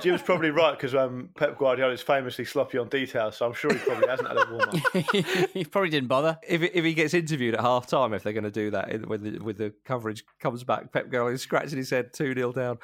Jim's 0.00 0.22
probably 0.22 0.50
right 0.50 0.72
because 0.72 0.96
um, 0.96 1.30
Pep 1.36 1.56
Guardiola 1.56 1.92
is 1.92 2.00
famously 2.02 2.44
sloppy 2.44 2.76
on 2.78 2.88
details, 2.88 3.36
so 3.36 3.46
I'm 3.46 3.52
sure 3.52 3.72
he 3.72 3.78
probably 3.78 4.08
hasn't 4.08 4.26
had 4.28 4.36
a 4.36 4.46
warm 4.50 4.68
up. 4.68 5.48
he 5.54 5.64
probably 5.64 5.90
didn't 5.90 6.08
bother. 6.08 6.38
if 6.48 6.60
if 6.62 6.84
he 6.84 6.92
gets 6.92 7.14
interviewed 7.14 7.54
at 7.54 7.60
half 7.60 7.86
time, 7.86 8.12
if 8.12 8.24
they're 8.24 8.32
going 8.32 8.42
to 8.44 8.50
do 8.50 8.70
that 8.72 9.06
when 9.06 9.22
the, 9.22 9.38
when 9.38 9.56
the 9.56 9.72
coverage 9.84 10.24
comes 10.40 10.64
back, 10.64 10.92
Pep 10.92 11.04
Guardiola 11.04 11.32
is 11.32 11.42
scratching 11.42 11.78
his 11.78 11.90
head 11.90 12.12
two 12.12 12.34
0 12.34 12.52
down. 12.52 12.78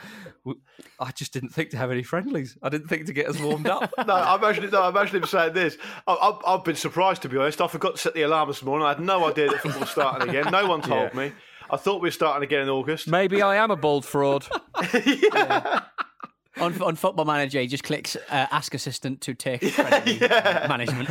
I 1.00 1.10
just 1.10 1.32
didn't 1.32 1.48
think 1.48 1.70
to 1.70 1.76
have 1.76 1.90
any 1.90 2.04
friendlies. 2.04 2.56
I 2.62 2.68
didn't 2.68 2.86
think 2.86 3.06
to 3.06 3.12
get 3.12 3.26
us 3.28 3.40
warmed 3.40 3.66
up. 3.66 3.92
No, 4.06 4.14
I 4.14 4.36
imagine, 4.36 4.70
no, 4.70 4.82
I 4.82 4.88
imagine 4.90 5.16
him 5.16 5.24
saying 5.24 5.54
this. 5.54 5.76
I, 6.06 6.38
I've 6.46 6.62
been 6.62 6.76
surprised, 6.76 7.22
to 7.22 7.28
be 7.28 7.36
honest. 7.38 7.60
I 7.60 7.66
forgot 7.66 7.96
to 7.96 8.00
set 8.00 8.14
the 8.14 8.22
alarm 8.22 8.46
this 8.48 8.62
morning. 8.62 8.86
I 8.86 8.90
had 8.90 9.00
no 9.00 9.26
idea 9.28 9.48
that 9.48 9.60
football 9.60 9.80
was 9.80 9.90
starting 9.90 10.28
again. 10.28 10.52
No 10.52 10.68
one 10.68 10.82
told 10.82 11.10
Yeah. 11.14 11.18
me. 11.18 11.32
I 11.68 11.76
thought 11.76 12.00
we 12.00 12.06
were 12.06 12.12
starting 12.12 12.44
again 12.44 12.62
in 12.62 12.68
August. 12.68 13.08
Maybe 13.08 13.42
I 13.42 13.56
am 13.56 13.72
a 13.72 13.76
bald 13.76 14.04
fraud. 14.04 14.46
On, 16.60 16.80
on 16.82 16.96
Football 16.96 17.24
Manager, 17.24 17.60
he 17.60 17.66
just 17.66 17.84
clicks 17.84 18.16
uh, 18.16 18.46
ask 18.50 18.74
assistant 18.74 19.20
to 19.22 19.34
take 19.34 19.62
friendly, 19.64 20.20
uh, 20.22 20.68
management. 20.68 21.08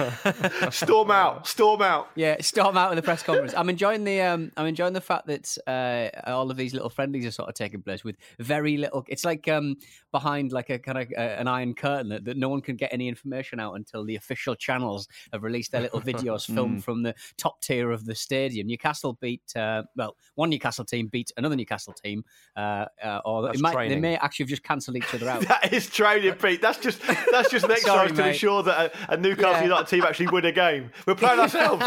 Storm 0.74 1.12
out, 1.12 1.48
storm 1.48 1.82
out. 1.82 2.10
Yeah, 2.16 2.38
storm 2.42 2.78
out 2.78 2.92
in 2.92 2.96
the 2.96 3.02
press 3.02 3.24
conference. 3.24 3.54
I'm 3.56 3.70
enjoying 3.70 4.04
the 4.04 4.22
um, 4.22 4.52
I'm 4.58 4.66
enjoying 4.66 4.94
the 4.94 5.02
fact 5.02 5.28
that 5.28 5.58
uh, 5.68 6.30
all 6.30 6.50
of 6.52 6.58
these 6.58 6.74
little 6.74 6.90
friendlies 6.90 7.26
are 7.26 7.32
sort 7.32 7.50
of 7.50 7.56
taking 7.56 7.82
place 7.82 8.04
with 8.04 8.16
very 8.40 8.78
little. 8.78 9.06
It's 9.08 9.26
like 9.26 9.48
um, 9.48 9.76
behind 10.12 10.52
like 10.52 10.70
a 10.70 10.80
kind 10.80 10.98
of 10.98 11.08
uh, 11.16 11.22
an 11.22 11.48
iron 11.48 11.74
curtain 11.74 12.10
that, 12.10 12.26
that 12.26 12.38
no 12.38 12.50
one 12.50 12.62
can 12.62 12.76
get 12.76 12.94
any 12.94 13.08
information 13.08 13.60
out 13.60 13.74
until 13.74 14.04
the 14.04 14.16
official 14.16 14.56
channels 14.56 15.08
have 15.32 15.44
released 15.44 15.72
their 15.72 15.82
little 15.82 16.02
videos 16.02 16.46
filmed 16.54 16.84
from 16.84 17.04
the 17.04 17.14
top 17.38 17.62
tier 17.62 17.92
of 17.92 18.06
the 18.06 18.16
stadium. 18.16 18.68
Newcastle 18.68 19.14
beat 19.22 19.42
uh, 19.56 19.84
well, 19.96 20.16
one 20.36 20.50
Newcastle 20.50 20.86
team 20.86 21.08
beat 21.08 21.32
another 21.38 21.56
Newcastle 21.56 21.94
team, 21.94 22.24
uh, 22.56 22.86
uh, 23.04 23.22
or 23.26 23.44
That's 23.44 23.60
it 23.60 23.62
might, 23.62 23.90
they 23.90 24.00
may 24.00 24.16
actually 24.18 24.44
have 24.44 24.50
just 24.50 24.64
cancelled 24.64 24.98
each 24.98 25.14
other 25.14 25.30
out. 25.30 25.35
That 25.48 25.74
is 25.74 25.88
training, 25.89 26.34
Pete. 26.41 26.62
That's 26.62 26.78
just 26.80 27.02
that's 27.32 27.50
just 27.50 27.65
an 27.69 27.78
Sorry, 27.78 28.02
exercise 28.10 28.12
to 28.17 28.28
ensure 28.30 28.63
that 28.63 28.93
a, 29.10 29.13
a 29.13 29.17
Newcastle 29.17 29.52
Yeah. 29.52 29.63
United 29.63 29.88
team 29.88 30.04
actually 30.04 30.28
win 30.28 30.45
a 30.45 30.52
game. 30.52 30.91
We're 31.06 31.15
playing 31.15 31.39
ourselves. 31.39 31.86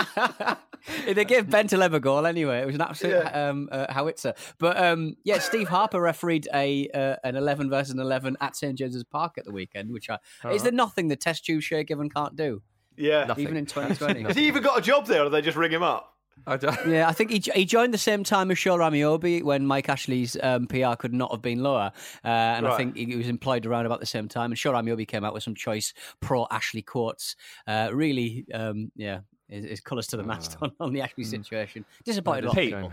they 1.06 1.24
gave 1.24 1.46
Bentaleb 1.46 1.92
a 1.94 2.00
goal 2.00 2.26
anyway. 2.26 2.60
It 2.60 2.66
was 2.66 2.74
an 2.76 2.80
absolute 2.82 3.24
um, 3.34 3.68
uh, 3.72 3.92
howitzer. 3.92 4.34
But 4.58 4.76
um, 4.82 5.16
yeah, 5.24 5.38
Steve 5.38 5.68
Harper 5.68 6.00
refereed 6.00 6.48
a 6.54 6.88
uh, 6.94 7.16
an 7.24 7.36
eleven 7.36 7.68
versus 7.70 7.92
an 7.94 8.00
eleven 8.00 8.36
at 8.40 8.56
St 8.56 8.76
James's 8.78 9.04
Park 9.04 9.38
at 9.38 9.44
the 9.44 9.52
weekend. 9.52 9.90
Which 9.92 10.08
I, 10.10 10.18
is 10.50 10.62
there 10.62 10.72
nothing 10.72 11.08
the 11.08 11.16
Test 11.16 11.44
tube 11.44 11.62
Shay 11.62 11.84
Given 11.84 12.08
can't 12.10 12.36
do, 12.36 12.62
Yeah. 12.96 13.24
Nothing. 13.24 13.44
even 13.44 13.56
in 13.56 13.66
2020? 13.66 14.22
Has 14.22 14.36
he 14.36 14.46
even 14.46 14.62
got 14.62 14.78
a 14.78 14.82
job 14.82 15.06
there, 15.06 15.22
or 15.22 15.24
do 15.24 15.30
they 15.30 15.42
just 15.42 15.56
ring 15.56 15.72
him 15.72 15.82
up? 15.82 16.14
I 16.46 16.56
don't, 16.56 16.76
Yeah, 16.88 17.08
I 17.08 17.12
think 17.12 17.30
he, 17.30 17.42
he 17.54 17.64
joined 17.64 17.92
the 17.94 17.98
same 17.98 18.24
time 18.24 18.50
as 18.50 18.58
Shola 18.58 18.90
Ameobi 18.90 19.42
when 19.42 19.66
Mike 19.66 19.88
Ashley's 19.88 20.36
um, 20.42 20.66
PR 20.66 20.94
could 20.98 21.12
not 21.12 21.30
have 21.30 21.42
been 21.42 21.62
lower. 21.62 21.92
Uh, 22.24 22.28
and 22.28 22.66
I 22.66 22.76
think 22.76 22.96
he 22.96 23.16
was 23.16 23.28
employed 23.28 23.66
around 23.66 23.86
about 23.86 24.00
the 24.00 24.06
same 24.06 24.28
time. 24.28 24.50
And 24.50 24.58
Shola 24.58 24.82
Ameobi 24.82 25.06
came 25.06 25.24
out 25.24 25.34
with 25.34 25.42
some 25.42 25.54
choice 25.54 25.92
pro 26.20 26.46
Ashley 26.50 26.82
quotes. 26.82 27.36
Uh, 27.66 27.90
really, 27.92 28.46
um, 28.54 28.90
yeah, 28.96 29.20
his, 29.48 29.64
his 29.64 29.80
colours 29.80 30.06
to 30.08 30.16
the 30.16 30.22
mast 30.24 30.56
on, 30.62 30.72
on 30.80 30.92
the 30.92 31.00
Ashley 31.02 31.24
situation. 31.24 31.84
Disappointed 32.04 32.44
a 32.44 32.48
lot 32.48 32.56
of 32.56 32.62
Pete. 32.62 32.74
people. 32.74 32.92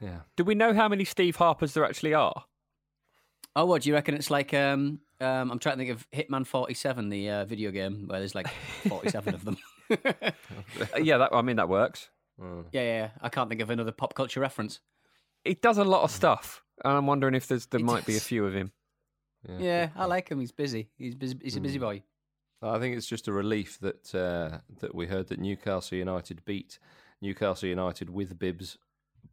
yeah. 0.00 0.20
Do 0.36 0.44
we 0.44 0.54
know 0.54 0.72
how 0.74 0.88
many 0.88 1.04
Steve 1.04 1.36
Harpers 1.36 1.74
there 1.74 1.84
actually 1.84 2.14
are? 2.14 2.44
Oh, 3.56 3.64
what 3.66 3.82
do 3.82 3.88
you 3.88 3.94
reckon? 3.94 4.14
It's 4.14 4.30
like 4.30 4.54
um, 4.54 5.00
um, 5.20 5.50
I'm 5.50 5.58
trying 5.58 5.78
to 5.78 5.84
think 5.84 5.90
of 5.90 6.06
Hitman 6.10 6.46
47, 6.46 7.08
the 7.08 7.30
uh, 7.30 7.44
video 7.44 7.70
game 7.72 8.06
where 8.06 8.20
there's 8.20 8.34
like 8.34 8.46
47 8.88 9.34
of 9.34 9.44
them. 9.44 9.56
yeah, 9.90 9.96
Uh, 10.94 10.98
yeah, 10.98 11.16
that, 11.18 11.30
I 11.32 11.42
mean 11.42 11.56
that 11.56 11.68
works. 11.68 12.10
Mm. 12.40 12.64
yeah, 12.72 12.82
yeah. 12.82 13.08
I 13.20 13.28
can't 13.28 13.48
think 13.48 13.60
of 13.60 13.70
another 13.70 13.92
pop 13.92 14.14
culture 14.14 14.40
reference. 14.40 14.80
He 15.44 15.54
does 15.54 15.78
a 15.78 15.84
lot 15.84 16.02
of 16.02 16.10
stuff, 16.10 16.62
and 16.84 16.92
I'm 16.94 17.06
wondering 17.06 17.34
if 17.34 17.46
there's 17.46 17.66
there 17.66 17.78
He 17.78 17.84
might 17.84 18.06
be 18.06 18.16
a 18.16 18.20
few 18.20 18.44
of 18.44 18.54
him. 18.54 18.72
Yeah, 19.58 19.90
I 19.96 20.04
like 20.04 20.28
him. 20.28 20.40
He's 20.40 20.52
busy. 20.52 20.90
He's 20.98 21.14
busy. 21.14 21.38
He's 21.42 21.56
a 21.56 21.60
busy 21.60 21.78
mm. 21.78 21.82
boy. 21.82 22.02
I 22.60 22.78
think 22.80 22.96
it's 22.96 23.06
just 23.06 23.28
a 23.28 23.32
relief 23.32 23.78
that 23.80 24.14
uh, 24.14 24.58
that 24.80 24.94
we 24.94 25.06
heard 25.06 25.28
that 25.28 25.38
Newcastle 25.38 25.96
United 25.96 26.44
beat 26.44 26.78
Newcastle 27.20 27.68
United 27.68 28.10
with 28.10 28.38
bibs, 28.38 28.78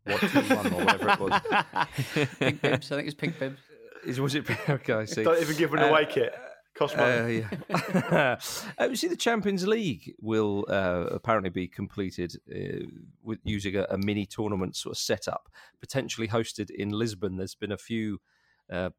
what 0.04 0.20
two 0.20 0.42
one 0.42 0.74
or 0.74 0.86
whatever 0.86 1.10
it 1.10 1.20
was. 1.20 1.88
Pink 2.40 2.62
bibs. 2.62 2.92
I 2.92 2.96
think 2.96 3.08
it's 3.08 3.16
pink 3.16 3.40
bibs. 3.40 3.60
Is 4.06 4.22
was 4.22 4.36
it? 4.36 4.46
Okay, 4.70 4.94
I 4.94 5.06
see. 5.06 5.24
Don't 5.24 5.42
even 5.42 5.58
give 5.58 5.74
an 5.74 5.80
away 5.80 6.04
uh, 6.04 6.10
kit. 6.10 6.36
Cost 6.76 6.98
money. 6.98 7.44
Uh, 7.44 7.48
yeah. 7.72 8.38
uh, 8.80 8.86
you 8.90 8.96
see, 8.96 9.08
the 9.08 9.16
Champions 9.16 9.66
League 9.66 10.14
will 10.20 10.66
uh, 10.68 11.06
apparently 11.10 11.50
be 11.50 11.68
completed 11.68 12.36
uh, 12.54 12.86
with 13.24 13.40
using 13.44 13.76
a, 13.78 13.86
a 13.90 13.98
mini 13.98 14.26
tournament 14.26 14.76
sort 14.76 14.92
of 14.96 14.98
setup, 14.98 15.48
potentially 15.80 16.28
hosted 16.28 16.70
in 16.70 16.90
Lisbon. 16.90 17.38
There's 17.38 17.56
been 17.56 17.72
a 17.72 17.78
few 17.78 18.20
uh, 18.70 18.90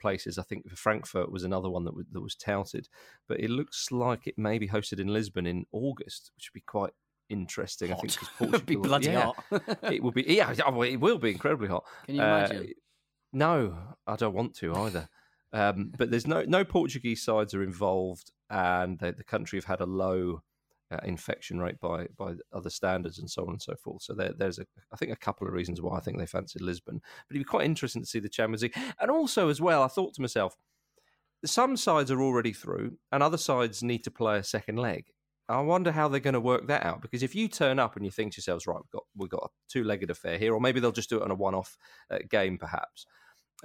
places. 0.00 0.38
I 0.38 0.42
think 0.44 0.70
Frankfurt 0.76 1.30
was 1.30 1.44
another 1.44 1.68
one 1.68 1.84
that 1.84 1.94
was, 1.94 2.06
that 2.12 2.22
was 2.22 2.34
touted, 2.34 2.88
but 3.28 3.38
it 3.38 3.50
looks 3.50 3.92
like 3.92 4.26
it 4.26 4.38
may 4.38 4.58
be 4.58 4.68
hosted 4.68 4.98
in 4.98 5.08
Lisbon 5.08 5.46
in 5.46 5.66
August, 5.72 6.30
which 6.36 6.48
would 6.50 6.54
be 6.58 6.64
quite 6.64 6.92
interesting. 7.28 7.92
I 7.92 7.96
think 7.96 8.12
because 8.12 8.28
It'd 8.54 8.66
be 8.66 8.76
bloody 8.76 9.08
yeah, 9.08 9.32
hot. 9.50 9.78
it 9.92 10.02
will 10.02 10.12
be. 10.12 10.24
Yeah, 10.26 10.52
it 10.52 11.00
will 11.00 11.18
be 11.18 11.32
incredibly 11.32 11.68
hot. 11.68 11.84
Can 12.06 12.14
you 12.14 12.22
Uh, 12.22 12.46
imagine? 12.46 12.72
no, 13.32 13.76
I 14.06 14.16
don't 14.16 14.34
want 14.34 14.54
to 14.56 14.74
either. 14.74 15.08
Um, 15.56 15.90
but 15.96 16.10
there's 16.10 16.26
no 16.26 16.42
no 16.42 16.66
Portuguese 16.66 17.22
sides 17.22 17.54
are 17.54 17.62
involved, 17.62 18.30
and 18.50 18.98
the, 18.98 19.12
the 19.12 19.24
country 19.24 19.56
have 19.56 19.64
had 19.64 19.80
a 19.80 19.86
low 19.86 20.42
uh, 20.90 20.98
infection 21.02 21.58
rate 21.58 21.80
by 21.80 22.08
by 22.14 22.34
other 22.52 22.68
standards, 22.68 23.18
and 23.18 23.30
so 23.30 23.44
on 23.44 23.54
and 23.54 23.62
so 23.62 23.74
forth. 23.74 24.02
So 24.02 24.12
there, 24.12 24.34
there's 24.36 24.58
a 24.58 24.66
I 24.92 24.96
think 24.96 25.12
a 25.12 25.16
couple 25.16 25.46
of 25.46 25.54
reasons 25.54 25.80
why 25.80 25.96
I 25.96 26.00
think 26.00 26.18
they 26.18 26.26
fancied 26.26 26.60
Lisbon. 26.60 27.00
But 27.00 27.34
it'd 27.34 27.40
be 27.40 27.44
quite 27.44 27.64
interesting 27.64 28.02
to 28.02 28.08
see 28.08 28.18
the 28.18 28.28
Champions 28.28 28.64
League, 28.64 28.76
and 29.00 29.10
also 29.10 29.48
as 29.48 29.58
well, 29.58 29.82
I 29.82 29.88
thought 29.88 30.12
to 30.14 30.20
myself, 30.20 30.56
some 31.42 31.78
sides 31.78 32.10
are 32.10 32.20
already 32.20 32.52
through, 32.52 32.98
and 33.10 33.22
other 33.22 33.38
sides 33.38 33.82
need 33.82 34.04
to 34.04 34.10
play 34.10 34.36
a 34.36 34.44
second 34.44 34.76
leg. 34.76 35.06
I 35.48 35.62
wonder 35.62 35.92
how 35.92 36.08
they're 36.08 36.20
going 36.20 36.34
to 36.34 36.40
work 36.40 36.66
that 36.66 36.84
out 36.84 37.00
because 37.00 37.22
if 37.22 37.34
you 37.34 37.48
turn 37.48 37.78
up 37.78 37.96
and 37.96 38.04
you 38.04 38.10
think 38.10 38.32
to 38.32 38.38
yourselves, 38.38 38.66
right, 38.66 38.76
we've 38.76 38.90
got 38.90 39.04
we've 39.16 39.30
got 39.30 39.44
a 39.44 39.48
two-legged 39.70 40.10
affair 40.10 40.36
here, 40.36 40.52
or 40.52 40.60
maybe 40.60 40.80
they'll 40.80 40.92
just 40.92 41.08
do 41.08 41.16
it 41.16 41.22
on 41.22 41.30
a 41.30 41.34
one-off 41.34 41.78
uh, 42.10 42.18
game, 42.28 42.58
perhaps 42.58 43.06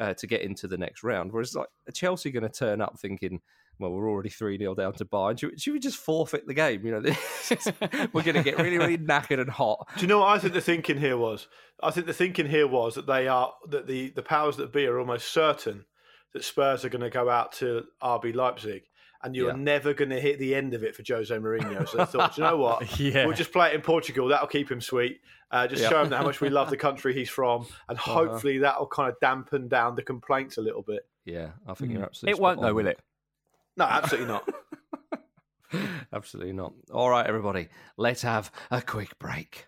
uh, 0.02 0.16
to 0.16 0.28
get 0.28 0.42
into 0.42 0.68
the 0.68 0.78
next 0.78 1.04
round. 1.04 1.32
Whereas, 1.32 1.56
like, 1.56 1.68
are 1.88 1.92
Chelsea 1.92 2.32
going 2.32 2.44
to 2.44 2.50
turn 2.50 2.82
up 2.82 3.00
thinking, 3.00 3.40
well, 3.80 3.92
we're 3.92 4.10
already 4.10 4.30
3 4.30 4.58
0 4.58 4.74
down 4.76 4.94
to 4.94 5.06
Bayern. 5.06 5.40
Should, 5.40 5.62
should 5.62 5.74
we 5.74 5.80
just 5.80 5.98
forfeit 5.98 6.48
the 6.48 6.54
game? 6.56 6.86
You 6.86 6.92
know, 6.94 7.02
is- 7.50 7.72
we're 8.12 8.24
going 8.24 8.36
to 8.36 8.44
get 8.44 8.58
really, 8.58 8.80
really 8.80 8.98
knackered 8.98 9.40
and 9.40 9.50
hot. 9.50 9.88
Do 9.96 10.02
you 10.02 10.08
know 10.08 10.20
what 10.20 10.30
I 10.30 10.40
think 10.40 10.54
the 10.54 10.62
thinking 10.62 10.98
here 10.98 11.18
was? 11.18 11.48
I 11.84 11.92
think 11.92 12.08
the 12.08 12.14
thinking 12.14 12.48
here 12.48 12.68
was 12.68 12.96
that 12.96 13.06
they 13.06 13.28
are 13.28 13.54
that 13.70 13.88
the 13.88 14.10
the 14.10 14.24
powers 14.24 14.58
that 14.58 14.74
be 14.74 14.86
are 14.86 15.00
almost 15.00 15.32
certain 15.32 15.86
that 16.34 16.44
Spurs 16.44 16.84
are 16.84 16.90
going 16.90 17.02
to 17.02 17.10
go 17.10 17.30
out 17.30 17.52
to 17.54 17.84
RB 18.02 18.34
Leipzig, 18.34 18.84
and 19.24 19.36
you 19.36 19.48
Yeah. 19.48 19.54
are 19.54 19.58
never 19.58 19.94
going 19.94 20.10
to 20.10 20.20
hit 20.20 20.40
the 20.40 20.56
end 20.56 20.74
of 20.74 20.84
it 20.84 20.96
for 20.96 21.04
Jose 21.08 21.36
Mourinho. 21.36 21.88
So 21.88 22.00
I 22.00 22.06
thought, 22.06 22.36
"Do 22.36 22.42
you 22.42 22.48
know 22.48 22.58
what? 22.66 23.00
Yeah. 23.00 23.26
We'll 23.26 23.36
just 23.36 23.52
play 23.52 23.70
it 23.70 23.76
in 23.76 23.82
Portugal. 23.82 24.28
That'll 24.28 24.48
keep 24.48 24.72
him 24.72 24.82
sweet. 24.82 25.22
Uh, 25.52 25.68
just 25.68 25.82
Yeah. 25.84 25.90
show 25.90 26.04
him 26.04 26.12
how 26.12 26.24
much 26.24 26.40
we 26.42 26.50
love 26.50 26.70
the 26.70 26.78
country 26.88 27.14
he's 27.14 27.30
from, 27.30 27.68
and 27.90 27.98
hopefully 27.98 28.60
that'll 28.60 28.88
kind 28.88 29.10
of 29.10 29.20
dampen 29.20 29.68
down 29.68 29.96
the 29.96 30.02
complaints 30.04 30.58
a 30.58 30.62
little 30.62 30.82
bit. 30.82 31.08
Yeah, 31.26 31.50
I 31.68 31.74
think 31.74 31.92
you're 31.92 32.04
absolutely 32.04 32.38
It 32.38 32.42
won't 32.42 32.60
spot 32.60 32.68
though, 32.70 32.74
will 32.74 32.88
it? 32.88 33.00
No, 33.78 33.86
absolutely 33.86 34.28
not. 34.28 34.48
Absolutely 36.14 36.52
not. 36.52 36.74
All 36.92 37.10
right, 37.10 37.26
everybody, 37.26 37.70
let's 37.96 38.24
have 38.24 38.52
a 38.70 38.82
quick 38.82 39.18
break. 39.20 39.68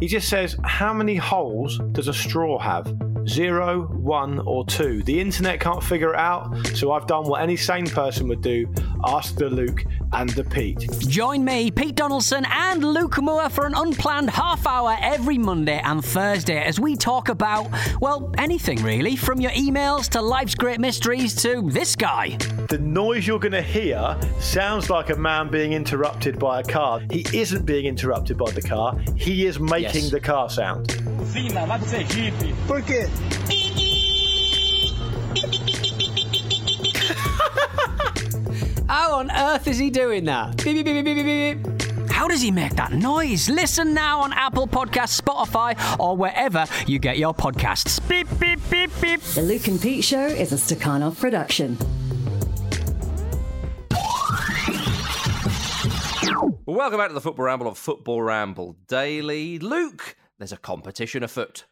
He 0.00 0.06
just 0.06 0.28
says, 0.30 0.56
How 0.64 0.94
many 0.94 1.16
holes 1.16 1.78
does 1.92 2.08
a 2.08 2.14
straw 2.14 2.58
have? 2.58 2.92
Zero, 3.28 3.82
one, 3.88 4.38
or 4.40 4.64
two? 4.64 5.02
The 5.02 5.20
internet 5.20 5.60
can't 5.60 5.84
figure 5.84 6.14
it 6.14 6.18
out, 6.18 6.66
so 6.74 6.92
I've 6.92 7.06
done 7.06 7.24
what 7.28 7.42
any 7.42 7.56
sane 7.56 7.86
person 7.86 8.26
would 8.28 8.40
do 8.40 8.66
ask 9.04 9.34
the 9.36 9.48
Luke 9.48 9.84
and 10.12 10.28
the 10.30 10.44
Pete. 10.44 10.90
Join 11.00 11.44
me, 11.44 11.70
Pete 11.70 11.94
Donaldson, 11.94 12.44
and 12.50 12.82
Luke 12.82 13.20
Moore 13.20 13.48
for 13.48 13.66
an 13.66 13.74
unplanned 13.74 14.30
half 14.30 14.66
hour 14.66 14.96
every 15.00 15.38
Monday 15.38 15.80
and 15.84 16.04
Thursday 16.04 16.58
as 16.62 16.80
we 16.80 16.96
talk 16.96 17.28
about, 17.28 17.68
well, 18.00 18.32
anything 18.36 18.82
really, 18.82 19.16
from 19.16 19.40
your 19.40 19.52
emails 19.52 20.08
to 20.10 20.20
life's 20.20 20.54
great 20.54 20.80
mysteries 20.80 21.34
to 21.36 21.62
this 21.70 21.94
guy. 21.96 22.36
The 22.68 22.78
noise 22.78 23.26
you're 23.26 23.38
going 23.38 23.52
to 23.52 23.62
hear 23.62 24.18
sounds 24.40 24.90
like 24.90 25.10
a 25.10 25.16
man 25.16 25.48
being 25.48 25.72
interrupted 25.72 26.38
by 26.38 26.60
a 26.60 26.64
car. 26.64 27.00
He 27.10 27.24
isn't 27.32 27.64
being 27.64 27.86
interrupted 27.86 28.36
by 28.36 28.50
the 28.50 28.62
car, 28.62 28.98
he 29.16 29.46
is 29.46 29.60
making 29.60 29.89
Yes. 29.94 30.10
the 30.10 30.20
car 30.20 30.50
sound. 30.50 30.88
Por 32.66 32.82
quê? 32.82 33.08
How 38.88 39.14
on 39.14 39.30
earth 39.30 39.66
is 39.66 39.78
he 39.78 39.90
doing 39.90 40.24
that? 40.24 40.56
Beep, 40.64 40.84
beep, 40.84 40.84
beep, 40.84 41.04
beep, 41.04 41.16
beep, 41.16 41.24
beep, 41.24 41.62
beep. 41.64 42.10
How 42.10 42.28
does 42.28 42.42
he 42.42 42.50
make 42.50 42.74
that 42.76 42.92
noise? 42.92 43.48
Listen 43.48 43.94
now 43.94 44.20
on 44.20 44.32
Apple 44.32 44.66
Podcasts, 44.66 45.20
Spotify, 45.20 45.76
or 45.98 46.16
wherever 46.16 46.66
you 46.86 46.98
get 46.98 47.18
your 47.18 47.32
podcasts. 47.32 48.06
Beep, 48.08 48.26
beep, 48.38 48.58
beep, 48.70 48.90
beep. 49.00 49.20
The 49.20 49.42
Luke 49.42 49.66
and 49.68 49.80
Pete 49.80 50.04
Show 50.04 50.26
is 50.26 50.52
a 50.52 50.56
Stakhanov 50.56 51.18
production. 51.18 51.78
Welcome 56.70 56.98
back 56.98 57.08
to 57.08 57.14
the 57.14 57.20
Football 57.20 57.46
Ramble 57.46 57.66
of 57.66 57.76
Football 57.78 58.22
Ramble 58.22 58.76
Daily. 58.86 59.58
Luke, 59.58 60.14
there's 60.38 60.52
a 60.52 60.56
competition 60.56 61.24
afoot. 61.24 61.64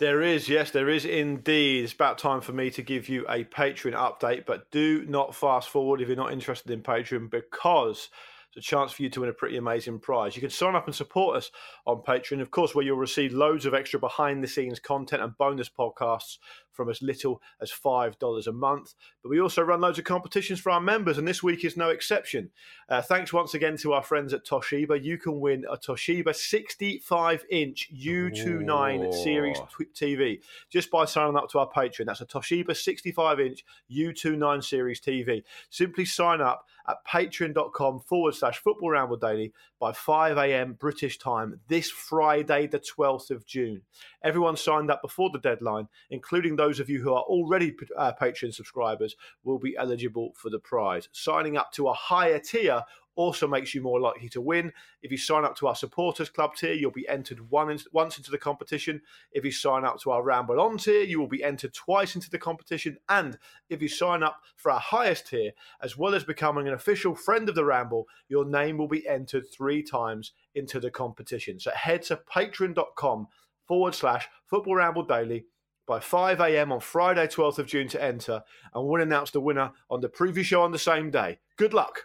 There 0.00 0.22
is, 0.22 0.48
yes, 0.48 0.72
there 0.72 0.88
is 0.88 1.04
indeed. 1.04 1.84
It's 1.84 1.92
about 1.92 2.18
time 2.18 2.40
for 2.40 2.52
me 2.52 2.68
to 2.70 2.82
give 2.82 3.08
you 3.08 3.24
a 3.28 3.44
Patreon 3.44 3.94
update, 3.94 4.46
but 4.46 4.68
do 4.72 5.06
not 5.06 5.36
fast 5.36 5.68
forward 5.68 6.00
if 6.00 6.08
you're 6.08 6.16
not 6.16 6.32
interested 6.32 6.72
in 6.72 6.82
Patreon 6.82 7.30
because 7.30 8.10
it's 8.48 8.66
a 8.66 8.68
chance 8.68 8.90
for 8.90 9.04
you 9.04 9.10
to 9.10 9.20
win 9.20 9.28
a 9.28 9.32
pretty 9.32 9.56
amazing 9.56 10.00
prize. 10.00 10.34
You 10.34 10.42
can 10.42 10.50
sign 10.50 10.74
up 10.74 10.86
and 10.86 10.96
support 10.96 11.36
us 11.36 11.52
on 11.86 12.02
Patreon, 12.02 12.40
of 12.40 12.50
course, 12.50 12.74
where 12.74 12.84
you'll 12.84 12.96
receive 12.96 13.32
loads 13.32 13.66
of 13.66 13.74
extra 13.74 14.00
behind 14.00 14.42
the 14.42 14.48
scenes 14.48 14.80
content 14.80 15.22
and 15.22 15.38
bonus 15.38 15.68
podcasts 15.68 16.38
from 16.80 16.88
as 16.88 17.02
little 17.02 17.42
as 17.60 17.70
$5 17.70 18.46
a 18.46 18.52
month. 18.52 18.94
But 19.22 19.28
we 19.28 19.38
also 19.38 19.60
run 19.60 19.82
loads 19.82 19.98
of 19.98 20.06
competitions 20.06 20.60
for 20.60 20.70
our 20.70 20.80
members, 20.80 21.18
and 21.18 21.28
this 21.28 21.42
week 21.42 21.62
is 21.62 21.76
no 21.76 21.90
exception. 21.90 22.48
Uh, 22.88 23.02
thanks 23.02 23.34
once 23.34 23.52
again 23.52 23.76
to 23.76 23.92
our 23.92 24.02
friends 24.02 24.32
at 24.32 24.46
Toshiba. 24.46 25.04
You 25.04 25.18
can 25.18 25.40
win 25.40 25.66
a 25.70 25.76
Toshiba 25.76 26.34
65 26.34 27.44
inch 27.50 27.90
U29 27.94 28.98
Whoa. 28.98 29.10
series 29.10 29.58
tw- 29.58 29.94
TV 29.94 30.40
just 30.70 30.90
by 30.90 31.04
signing 31.04 31.36
up 31.36 31.50
to 31.50 31.58
our 31.58 31.68
Patreon. 31.68 32.06
That's 32.06 32.22
a 32.22 32.26
Toshiba 32.26 32.74
65 32.74 33.40
inch 33.40 33.62
U29 33.94 34.64
series 34.64 35.02
TV. 35.02 35.42
Simply 35.68 36.06
sign 36.06 36.40
up 36.40 36.66
at 36.88 37.04
patreon.com 37.06 38.00
forward 38.00 38.34
slash 38.34 38.58
football 38.58 38.90
ramble 38.90 39.16
daily 39.16 39.52
by 39.78 39.92
5 39.92 40.36
a.m. 40.36 40.74
British 40.74 41.18
time 41.18 41.60
this 41.68 41.90
Friday, 41.90 42.66
the 42.66 42.80
12th 42.80 43.30
of 43.30 43.46
June. 43.46 43.82
Everyone 44.22 44.56
signed 44.56 44.90
up 44.90 45.02
before 45.02 45.30
the 45.30 45.38
deadline, 45.38 45.88
including 46.10 46.56
those 46.56 46.69
of 46.78 46.88
you 46.88 47.02
who 47.02 47.12
are 47.12 47.22
already 47.22 47.74
uh, 47.96 48.12
Patreon 48.20 48.54
subscribers, 48.54 49.16
will 49.42 49.58
be 49.58 49.76
eligible 49.76 50.32
for 50.36 50.50
the 50.50 50.58
prize. 50.60 51.08
Signing 51.12 51.56
up 51.56 51.72
to 51.72 51.88
a 51.88 51.94
higher 51.94 52.38
tier 52.38 52.84
also 53.16 53.46
makes 53.46 53.74
you 53.74 53.82
more 53.82 54.00
likely 54.00 54.28
to 54.30 54.40
win. 54.40 54.72
If 55.02 55.10
you 55.10 55.18
sign 55.18 55.44
up 55.44 55.56
to 55.56 55.66
our 55.66 55.74
supporters 55.74 56.30
club 56.30 56.54
tier, 56.54 56.72
you'll 56.72 56.90
be 56.90 57.08
entered 57.08 57.50
one 57.50 57.70
in, 57.70 57.78
once 57.92 58.16
into 58.16 58.30
the 58.30 58.38
competition. 58.38 59.02
If 59.32 59.44
you 59.44 59.52
sign 59.52 59.84
up 59.84 60.00
to 60.00 60.10
our 60.10 60.22
Ramble 60.22 60.60
On 60.60 60.78
tier, 60.78 61.02
you 61.02 61.18
will 61.18 61.28
be 61.28 61.44
entered 61.44 61.74
twice 61.74 62.14
into 62.14 62.30
the 62.30 62.38
competition. 62.38 62.98
And 63.08 63.38
if 63.68 63.82
you 63.82 63.88
sign 63.88 64.22
up 64.22 64.40
for 64.56 64.70
our 64.70 64.80
highest 64.80 65.28
tier, 65.28 65.52
as 65.82 65.98
well 65.98 66.14
as 66.14 66.24
becoming 66.24 66.68
an 66.68 66.74
official 66.74 67.14
friend 67.14 67.48
of 67.48 67.54
the 67.54 67.64
Ramble, 67.64 68.06
your 68.28 68.44
name 68.44 68.78
will 68.78 68.88
be 68.88 69.06
entered 69.06 69.44
three 69.50 69.82
times 69.82 70.32
into 70.54 70.80
the 70.80 70.90
competition. 70.90 71.58
So 71.58 71.72
head 71.72 72.02
to 72.04 72.16
patreon.com 72.16 73.28
forward 73.66 73.94
slash 73.94 74.28
football 74.46 74.76
ramble 74.76 75.04
daily 75.04 75.44
by 75.90 75.98
5 75.98 76.38
a.m. 76.38 76.70
on 76.70 76.78
Friday, 76.78 77.26
12th 77.26 77.58
of 77.58 77.66
June 77.66 77.88
to 77.88 78.00
enter, 78.00 78.44
and 78.72 78.86
we'll 78.86 79.02
announce 79.02 79.32
the 79.32 79.40
winner 79.40 79.72
on 79.90 80.00
the 80.00 80.08
preview 80.08 80.44
show 80.44 80.62
on 80.62 80.70
the 80.70 80.78
same 80.78 81.10
day. 81.10 81.40
Good 81.56 81.74
luck. 81.74 82.04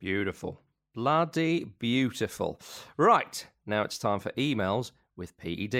Beautiful. 0.00 0.62
Bloody 0.94 1.64
beautiful. 1.78 2.58
Right, 2.96 3.46
now 3.66 3.82
it's 3.82 3.98
time 3.98 4.18
for 4.18 4.32
emails 4.32 4.92
with 5.14 5.36
PED. 5.36 5.74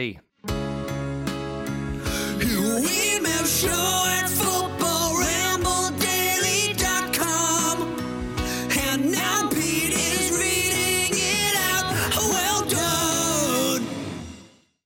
Email 2.43 3.45
show 3.47 4.06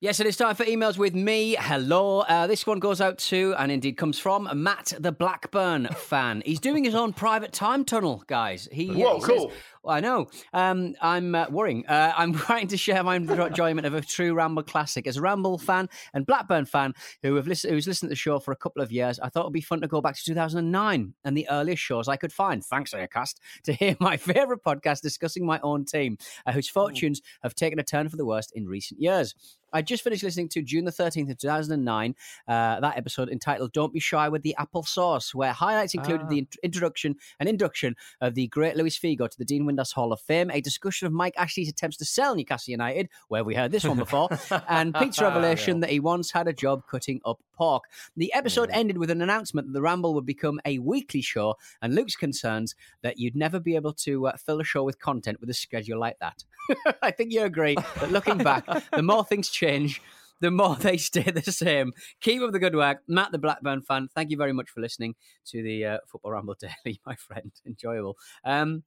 Yes, 0.03 0.19
it 0.19 0.27
is 0.27 0.35
time 0.39 0.55
for 0.55 0.65
emails 0.65 0.97
with 0.97 1.15
me. 1.15 1.57
Hello. 1.61 2.21
Uh, 2.21 2.47
this 2.47 2.67
one 2.67 2.79
goes 2.79 3.03
out 3.03 3.19
to, 3.19 3.55
and 3.59 3.71
indeed 3.71 3.99
comes 3.99 4.19
from, 4.19 4.49
Matt 4.55 4.95
the 4.99 5.13
Blackburn 5.13 5.89
fan. 5.95 6.43
He's 6.47 6.59
doing 6.59 6.85
his 6.85 6.95
own 6.95 7.13
private 7.13 7.53
time 7.53 7.85
tunnel, 7.85 8.25
guys. 8.27 8.67
He, 8.73 8.89
Whoa, 8.89 9.17
he 9.17 9.21
says- 9.21 9.29
cool. 9.29 9.53
Well, 9.83 9.97
I 9.97 10.01
know. 10.01 10.27
Um, 10.53 10.95
I'm 11.01 11.35
uh, 11.35 11.47
worrying. 11.49 11.87
Uh, 11.87 12.13
I'm 12.17 12.35
trying 12.35 12.69
to 12.69 12.77
share 12.77 13.03
my 13.03 13.17
enjoyment 13.17 13.87
of 13.87 13.95
a 13.95 14.03
true 14.03 14.35
Ramble 14.35 14.63
classic. 14.63 15.07
As 15.07 15.17
a 15.17 15.23
Ramble 15.23 15.57
fan 15.57 15.89
and 16.13 16.27
Blackburn 16.27 16.67
fan 16.67 16.93
who 17.23 17.37
have 17.37 17.47
listened, 17.47 17.73
who's 17.73 17.87
listened 17.87 18.09
to 18.09 18.13
the 18.13 18.17
show 18.17 18.39
for 18.39 18.53
a 18.53 18.57
couple 18.57 18.83
of 18.83 18.93
years, 18.93 19.19
I 19.19 19.31
thought 19.31 19.43
it 19.43 19.47
would 19.47 19.53
be 19.55 19.63
fun 19.63 19.81
to 19.81 19.89
go 19.89 20.03
back 20.03 20.17
to 20.17 20.25
2009 20.25 21.15
and 21.25 21.37
the 21.37 21.49
earliest 21.51 21.83
shows 21.83 22.09
I 22.09 22.17
could 22.17 22.33
find. 22.33 22.63
Thanks, 22.63 22.93
Acast, 22.93 23.37
to 23.65 23.73
hear 23.73 23.97
my 24.01 24.19
favourite 24.19 24.63
podcast 24.63 25.01
discussing 25.01 25.47
my 25.47 25.59
own 25.63 25.87
team, 25.87 26.19
uh, 26.45 26.53
whose 26.53 26.69
fortunes 26.69 27.23
have 27.43 27.55
taken 27.55 27.79
a 27.79 27.85
turn 27.85 28.11
for 28.11 28.17
the 28.17 28.27
worst 28.27 28.53
in 28.55 28.67
recent 28.67 29.01
years. 29.01 29.35
I 29.73 29.83
just 29.83 30.03
finished 30.03 30.23
listening 30.23 30.49
to 30.51 30.63
June 30.63 30.85
the 30.85 30.91
13th 30.91 31.31
of 31.31 31.39
2009, 31.39 32.15
uh, 32.49 32.81
that 32.81 32.97
episode 32.97 33.29
entitled 33.29 33.73
Don't 33.73 33.93
Be 33.93 34.01
Shy 34.01 34.29
with 34.29 34.43
the 34.43 34.55
Apple 34.59 34.83
Sauce, 34.83 35.35
where 35.35 35.53
highlights 35.53 35.95
included 35.95 36.29
the 36.29 36.41
int- 36.41 36.57
introduction 36.63 37.17
and 37.39 37.49
induction 37.49 37.95
of 38.21 38.35
the 38.35 38.49
great 38.49 38.77
Luis 38.77 38.99
Figo 38.99 39.29
to 39.29 39.39
the 39.39 39.45
Dean 39.45 39.67
Windass 39.71 39.93
Hall 39.93 40.13
of 40.13 40.21
Fame, 40.21 40.51
a 40.51 40.61
discussion 40.61 41.07
of 41.07 41.13
Mike 41.13 41.35
Ashley's 41.37 41.69
attempts 41.69 41.97
to 41.99 42.05
sell 42.05 42.35
Newcastle 42.35 42.73
United, 42.73 43.09
where 43.29 43.45
we 43.45 43.55
heard 43.55 43.73
this 43.73 43.85
one 43.85 43.99
before, 43.99 44.29
and 44.69 44.95
Pete's 44.95 45.21
revelation 45.21 45.81
that 45.81 45.91
he 45.91 46.01
once 46.01 46.31
had 46.31 46.49
a 46.49 46.53
job 46.53 46.83
cutting 46.91 47.21
up 47.25 47.39
pork. 47.55 47.85
The 48.17 48.33
episode 48.35 48.71
ended 48.73 48.99
with 48.99 49.11
an 49.11 49.23
announcement 49.23 49.69
that 49.69 49.73
the 49.73 49.83
Ramble 49.83 50.15
would 50.15 50.27
become 50.27 50.61
a 50.65 50.79
weekly 50.79 51.23
show, 51.23 51.55
and 51.83 51.95
Luke's 51.95 52.17
concerns 52.17 52.75
that 53.03 53.19
you'd 53.19 53.37
never 53.37 53.61
be 53.61 53.77
able 53.77 53.93
to 53.95 54.29
uh, 54.29 54.37
fill 54.37 54.61
a 54.61 54.65
show 54.65 54.85
with 54.85 54.99
content 54.99 55.41
with 55.41 55.51
a 55.51 55.55
schedule 55.55 55.99
like 55.99 56.19
that. 56.21 56.45
I 57.03 57.11
think 57.11 57.33
you 57.33 57.43
agree 57.43 57.75
that 57.75 58.11
looking 58.11 58.39
back, 58.39 58.67
the 58.93 59.03
more 59.03 59.25
things 59.25 59.49
change, 59.49 60.01
the 60.41 60.51
more 60.51 60.77
they 60.77 60.97
stay 60.97 61.23
the 61.23 61.43
same. 61.53 61.93
Keep 62.21 62.43
up 62.43 62.53
the 62.53 62.59
good 62.59 62.75
work. 62.75 62.99
Matt, 63.07 63.33
the 63.33 63.39
Blackburn 63.39 63.83
fan, 63.83 64.09
thank 64.15 64.31
you 64.31 64.37
very 64.37 64.53
much 64.53 64.71
for 64.71 64.81
listening 64.81 65.15
to 65.47 65.63
the 65.63 65.85
uh, 65.85 65.99
Football 66.07 66.33
Ramble 66.33 66.57
Daily, 66.61 67.01
my 67.07 67.15
friend. 67.15 67.53
Enjoyable. 67.67 68.17
Um, 68.45 68.85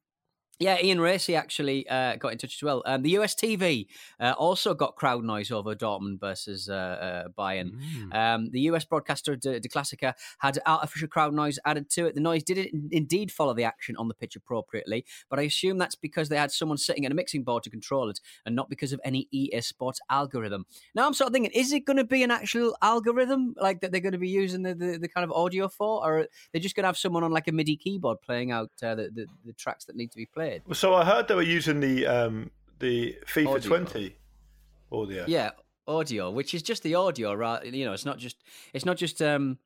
yeah, 0.58 0.78
Ian 0.80 1.00
Racy 1.00 1.34
actually 1.34 1.88
uh, 1.88 2.16
got 2.16 2.32
in 2.32 2.38
touch 2.38 2.56
as 2.56 2.62
well. 2.62 2.82
Um, 2.86 3.02
the 3.02 3.10
US 3.18 3.34
TV 3.34 3.86
uh, 4.20 4.34
also 4.38 4.74
got 4.74 4.94
crowd 4.94 5.24
noise 5.24 5.50
over 5.50 5.74
Dortmund 5.74 6.20
versus 6.20 6.68
uh, 6.68 6.74
uh, 6.74 7.28
Bayern. 7.36 7.70
Um, 8.14 8.50
the 8.50 8.60
US 8.60 8.84
broadcaster 8.84 9.36
De, 9.36 9.58
Der 9.60 9.68
Klassiker 9.68 10.14
had 10.38 10.58
artificial 10.66 11.08
crowd 11.08 11.34
noise 11.34 11.58
added 11.64 11.90
to 11.90 12.06
it. 12.06 12.14
The 12.14 12.20
noise 12.20 12.44
did 12.44 12.58
in- 12.58 12.88
indeed 12.92 13.32
follow 13.32 13.54
the 13.54 13.64
action 13.64 13.96
on 13.96 14.08
the 14.08 14.14
pitch 14.14 14.36
appropriately, 14.36 15.04
but 15.28 15.38
I 15.38 15.42
assume 15.42 15.78
that's 15.78 15.96
because 15.96 16.28
they 16.28 16.36
had 16.36 16.52
someone 16.52 16.78
sitting 16.78 17.04
at 17.04 17.12
a 17.12 17.14
mixing 17.14 17.42
board 17.42 17.62
to 17.64 17.70
control 17.70 18.08
it, 18.08 18.20
and 18.46 18.54
not 18.54 18.68
because 18.68 18.92
of 18.92 19.00
any 19.04 19.28
EA 19.32 19.60
Sports 19.60 20.00
algorithm. 20.10 20.66
Now 20.94 21.06
I'm 21.06 21.14
sort 21.14 21.28
of 21.28 21.32
thinking, 21.32 21.52
is 21.52 21.72
it 21.72 21.84
going 21.84 21.96
to 21.96 22.04
be 22.04 22.22
an 22.22 22.30
actual 22.30 22.76
algorithm 22.80 23.54
like 23.60 23.80
that 23.80 23.90
they're 23.90 24.00
going 24.00 24.12
to 24.12 24.18
be 24.18 24.28
using 24.28 24.62
the, 24.62 24.74
the, 24.74 24.98
the 24.98 25.08
kind 25.08 25.24
of 25.24 25.32
audio 25.32 25.68
for, 25.68 26.06
or 26.06 26.18
they're 26.18 26.28
they 26.52 26.60
just 26.60 26.76
going 26.76 26.84
to 26.84 26.88
have 26.88 26.98
someone 26.98 27.24
on 27.24 27.32
like 27.32 27.48
a 27.48 27.52
MIDI 27.52 27.76
keyboard 27.76 28.18
playing 28.22 28.52
out 28.52 28.70
uh, 28.82 28.94
the, 28.94 29.10
the 29.12 29.26
the 29.44 29.52
tracks 29.52 29.84
that 29.86 29.96
need 29.96 30.10
to 30.12 30.16
be 30.16 30.26
played? 30.26 30.43
So 30.72 30.94
I 30.94 31.04
heard 31.04 31.28
they 31.28 31.34
were 31.34 31.42
using 31.42 31.80
the 31.80 32.06
um, 32.06 32.50
the 32.78 33.16
FIFA 33.26 33.46
Audio. 33.56 33.68
20 33.68 34.16
audio. 34.92 35.24
Yeah, 35.26 35.50
audio, 35.86 36.30
which 36.30 36.54
is 36.54 36.62
just 36.62 36.82
the 36.82 36.94
audio, 36.94 37.34
right? 37.34 37.64
You 37.64 37.84
know, 37.84 37.92
it's 37.92 38.04
not 38.04 38.18
just 38.18 38.36
it's 38.72 38.84
not 38.84 38.96
just 38.96 39.20
um 39.22 39.58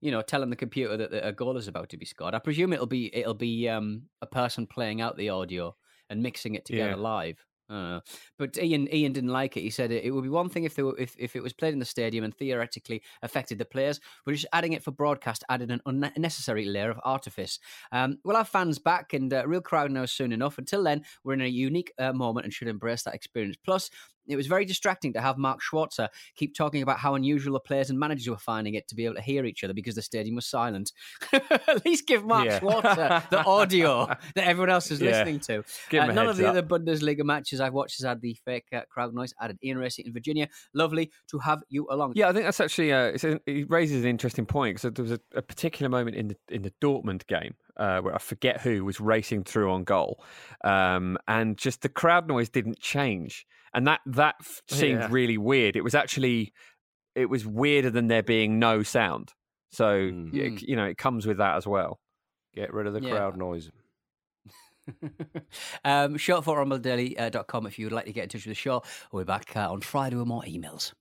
you 0.00 0.10
know, 0.10 0.20
telling 0.20 0.50
the 0.50 0.56
computer 0.56 0.96
that 0.96 1.26
a 1.26 1.32
goal 1.32 1.56
is 1.56 1.68
about 1.68 1.88
to 1.88 1.96
be 1.96 2.04
scored. 2.04 2.34
I 2.34 2.38
presume 2.38 2.72
it'll 2.72 2.86
be 2.86 3.14
it'll 3.16 3.34
be 3.34 3.68
um, 3.68 4.02
a 4.20 4.26
person 4.26 4.66
playing 4.66 5.00
out 5.00 5.16
the 5.16 5.30
audio 5.30 5.74
and 6.10 6.22
mixing 6.22 6.54
it 6.54 6.64
together 6.64 6.90
Yeah. 6.90 6.96
live. 6.96 7.44
I. 7.68 8.00
But 8.38 8.58
Ian 8.58 8.92
Ian 8.94 9.12
didn't 9.12 9.30
like 9.30 9.56
it. 9.56 9.62
He 9.62 9.70
said 9.70 9.90
it, 9.90 10.04
it 10.04 10.10
would 10.10 10.22
be 10.22 10.28
one 10.28 10.48
thing 10.48 10.64
if, 10.64 10.76
were, 10.78 10.98
if 10.98 11.16
if 11.18 11.34
it 11.34 11.42
was 11.42 11.52
played 11.52 11.72
in 11.72 11.78
the 11.78 11.84
stadium 11.84 12.24
and 12.24 12.34
theoretically 12.34 13.02
affected 13.22 13.58
the 13.58 13.64
players, 13.64 14.00
but 14.24 14.32
just 14.32 14.46
adding 14.52 14.72
it 14.72 14.82
for 14.82 14.92
broadcast 14.92 15.42
added 15.48 15.70
an 15.70 15.80
unnecessary 15.86 16.64
layer 16.64 16.90
of 16.90 17.00
artifice. 17.04 17.58
Um, 17.92 18.18
we'll 18.24 18.36
have 18.36 18.48
fans 18.48 18.78
back 18.78 19.12
and 19.14 19.32
uh, 19.32 19.46
real 19.46 19.60
crowd 19.60 19.90
knows 19.90 20.12
soon 20.12 20.32
enough. 20.32 20.58
Until 20.58 20.84
then, 20.84 21.02
we're 21.24 21.34
in 21.34 21.40
a 21.40 21.46
unique 21.46 21.92
uh, 21.98 22.12
moment 22.12 22.44
and 22.44 22.52
should 22.52 22.68
embrace 22.68 23.02
that 23.02 23.14
experience. 23.14 23.56
Plus, 23.64 23.90
it 24.26 24.36
was 24.36 24.46
very 24.46 24.64
distracting 24.64 25.12
to 25.14 25.20
have 25.20 25.38
Mark 25.38 25.60
Schwarzer 25.62 26.08
keep 26.34 26.54
talking 26.54 26.82
about 26.82 26.98
how 26.98 27.14
unusual 27.14 27.54
the 27.54 27.60
players 27.60 27.90
and 27.90 27.98
managers 27.98 28.28
were 28.28 28.36
finding 28.36 28.74
it 28.74 28.88
to 28.88 28.94
be 28.94 29.04
able 29.04 29.14
to 29.16 29.22
hear 29.22 29.44
each 29.44 29.64
other 29.64 29.74
because 29.74 29.94
the 29.94 30.02
stadium 30.02 30.36
was 30.36 30.46
silent. 30.46 30.92
At 31.32 31.84
least 31.84 32.06
give 32.06 32.24
Mark 32.24 32.46
Yeah. 32.46 32.60
Schwarzer 32.60 33.28
the 33.30 33.44
audio 33.46 34.06
that 34.34 34.46
everyone 34.46 34.70
else 34.70 34.90
is 34.90 35.00
Yeah. 35.00 35.10
listening 35.10 35.40
to. 35.40 35.58
Uh, 36.00 36.06
none 36.12 36.26
of 36.28 36.36
the 36.36 36.44
up. 36.46 36.50
other 36.56 36.62
Bundesliga 36.62 37.24
matches 37.24 37.60
I've 37.60 37.72
watched 37.74 37.98
has 37.98 38.06
had 38.06 38.20
the 38.20 38.34
fake 38.44 38.66
uh, 38.72 38.82
crowd 38.88 39.14
noise. 39.14 39.32
Added 39.40 39.58
Ian 39.62 39.78
Racing 39.78 40.06
in 40.06 40.12
Virginia. 40.12 40.48
Lovely 40.74 41.10
to 41.30 41.38
have 41.38 41.62
you 41.68 41.86
along. 41.90 42.12
Yeah, 42.16 42.28
I 42.28 42.32
think 42.32 42.44
that's 42.44 42.60
actually 42.60 42.92
uh, 42.92 43.16
a, 43.22 43.40
it 43.46 43.70
raises 43.70 44.02
an 44.02 44.08
interesting 44.10 44.46
point 44.46 44.76
because 44.76 44.92
there 44.94 45.02
was 45.02 45.12
a, 45.12 45.20
a 45.34 45.42
particular 45.42 45.88
moment 45.88 46.16
in 46.16 46.28
the 46.28 46.36
in 46.48 46.62
the 46.62 46.72
Dortmund 46.80 47.26
game 47.26 47.54
uh, 47.76 48.00
where 48.00 48.14
I 48.14 48.18
forget 48.18 48.60
who 48.60 48.84
was 48.84 49.00
racing 49.00 49.44
through 49.44 49.70
on 49.72 49.84
goal, 49.84 50.22
um, 50.64 51.18
and 51.28 51.56
just 51.56 51.82
the 51.82 51.88
crowd 51.88 52.26
noise 52.28 52.48
didn't 52.48 52.78
change, 52.78 53.46
and 53.76 53.86
that 53.86 54.00
that 54.06 54.34
seemed 54.68 54.98
Yeah. 55.00 55.08
really 55.10 55.38
weird. 55.38 55.76
It 55.76 55.84
was 55.84 55.94
actually 55.94 56.52
it 57.14 57.26
was 57.30 57.46
weirder 57.46 57.90
than 57.90 58.08
there 58.08 58.22
being 58.24 58.58
no 58.58 58.82
sound. 58.82 59.32
So 59.70 59.86
y- 59.96 60.00
Mm. 60.32 60.62
you 60.68 60.74
know 60.76 60.84
it 60.86 60.98
comes 60.98 61.26
with 61.26 61.38
that 61.38 61.54
as 61.56 61.66
well. 61.66 62.00
Get 62.54 62.74
rid 62.74 62.86
of 62.88 62.92
the 62.94 63.02
Yeah. 63.02 63.10
crowd 63.10 63.36
noise. 63.36 63.70
um, 65.84 66.16
short 66.16 66.44
for 66.44 66.58
rumbledaily.com 66.64 67.66
if 67.66 67.78
you 67.78 67.86
would 67.86 67.92
like 67.92 68.06
to 68.06 68.12
get 68.12 68.24
in 68.24 68.28
touch 68.28 68.46
with 68.46 68.50
the 68.52 68.54
show. 68.54 68.82
We'll 69.12 69.24
be 69.24 69.26
back 69.26 69.56
uh, 69.56 69.70
on 69.70 69.80
Friday 69.80 70.16
with 70.16 70.26
more 70.26 70.42
emails. 70.42 70.92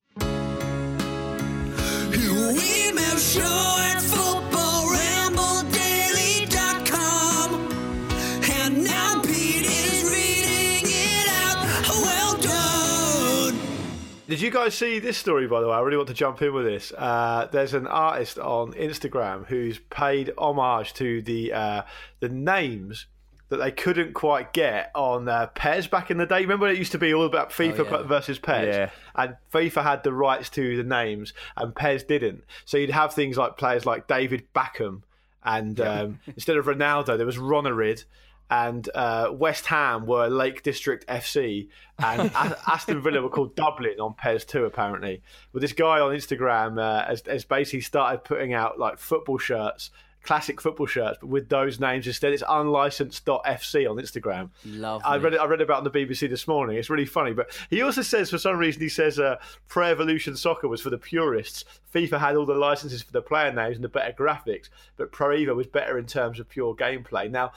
Did 14.35 14.41
you 14.41 14.51
guys 14.51 14.75
see 14.75 14.99
this 14.99 15.17
story, 15.17 15.47
by 15.47 15.61
the 15.61 15.67
way? 15.69 15.75
I 15.75 15.79
really 15.79 15.95
want 15.95 16.09
to 16.09 16.13
jump 16.13 16.41
in 16.41 16.53
with 16.53 16.65
this. 16.65 16.91
Uh, 16.91 17.47
there's 17.53 17.73
an 17.73 17.87
artist 17.87 18.37
on 18.37 18.73
Instagram 18.73 19.45
who's 19.45 19.79
paid 19.89 20.33
homage 20.37 20.93
to 20.95 21.21
the 21.21 21.53
uh, 21.53 21.81
the 22.19 22.27
names 22.27 23.05
that 23.47 23.57
they 23.59 23.71
couldn't 23.71 24.11
quite 24.13 24.51
get 24.51 24.91
on 24.93 25.29
uh, 25.29 25.45
PES 25.55 25.87
back 25.87 26.11
in 26.11 26.17
the 26.17 26.25
day. 26.25 26.41
Remember, 26.41 26.65
when 26.65 26.75
it 26.75 26.77
used 26.77 26.91
to 26.91 26.97
be 26.97 27.13
all 27.13 27.23
about 27.25 27.51
FIFA 27.51 27.79
Oh, 27.89 27.99
yeah. 28.01 28.03
versus 28.03 28.37
PES, 28.37 28.75
Yeah. 28.75 28.89
and 29.15 29.37
FIFA 29.53 29.83
had 29.83 30.03
the 30.03 30.11
rights 30.11 30.49
to 30.49 30.75
the 30.75 30.83
names, 30.83 31.31
and 31.55 31.73
PES 31.73 32.03
didn't. 32.03 32.43
So 32.65 32.75
you'd 32.75 32.89
have 32.89 33.13
things 33.13 33.37
like 33.37 33.55
players 33.55 33.85
like 33.85 34.05
David 34.05 34.43
Beckham, 34.53 35.03
and 35.45 35.79
um, 35.79 36.19
instead 36.27 36.57
of 36.57 36.65
Ronaldo, 36.65 37.15
there 37.15 37.25
was 37.25 37.37
Ronarid. 37.37 38.03
And 38.49 38.87
uh, 38.93 39.29
West 39.31 39.65
Ham 39.67 40.05
were 40.05 40.27
Lake 40.27 40.61
District 40.61 41.05
FC, 41.07 41.67
and 41.97 42.31
Aston 42.67 43.01
Villa 43.01 43.21
were 43.21 43.29
called 43.29 43.55
Dublin 43.55 43.99
on 43.99 44.13
PES 44.13 44.45
too. 44.45 44.65
Apparently, 44.65 45.21
but 45.51 45.61
this 45.61 45.73
guy 45.73 45.99
on 45.99 46.11
Instagram 46.11 46.79
uh, 46.79 47.05
has, 47.07 47.23
has 47.25 47.43
basically 47.43 47.81
started 47.81 48.23
putting 48.23 48.53
out 48.53 48.77
like 48.77 48.99
football 48.99 49.39
shirts, 49.39 49.89
classic 50.25 50.59
football 50.59 50.87
shirts, 50.87 51.17
but 51.21 51.27
with 51.27 51.49
those 51.49 51.79
names 51.79 52.07
instead. 52.07 52.33
It's 52.33 52.43
unlicensed.fc 52.43 53.89
on 53.89 53.97
Instagram. 53.97 54.49
Lovely. 54.65 55.05
I 55.05 55.17
read 55.17 55.33
it. 55.33 55.39
I 55.39 55.45
read 55.45 55.61
about 55.61 55.83
it 55.83 55.87
on 55.87 55.91
the 55.91 56.05
BBC 56.05 56.29
this 56.29 56.47
morning. 56.47 56.77
It's 56.77 56.89
really 56.89 57.05
funny. 57.05 57.33
But 57.33 57.57
he 57.69 57.81
also 57.81 58.01
says, 58.01 58.29
for 58.29 58.37
some 58.37 58.57
reason, 58.57 58.81
he 58.81 58.89
says 58.89 59.19
uh, 59.19 59.37
Pro 59.67 59.87
Evolution 59.87 60.35
Soccer 60.35 60.67
was 60.67 60.81
for 60.81 60.89
the 60.89 60.97
purists. 60.97 61.63
FIFA 61.93 62.19
had 62.19 62.35
all 62.35 62.45
the 62.45 62.55
licenses 62.55 63.01
for 63.03 63.11
the 63.11 63.21
player 63.21 63.53
names 63.53 63.75
and 63.75 63.83
the 63.83 63.89
better 63.89 64.13
graphics, 64.13 64.69
but 64.97 65.11
Pro 65.11 65.29
Evo 65.29 65.55
was 65.55 65.67
better 65.67 65.97
in 65.97 66.05
terms 66.05 66.39
of 66.39 66.49
pure 66.49 66.75
gameplay. 66.75 67.29
Now. 67.29 67.53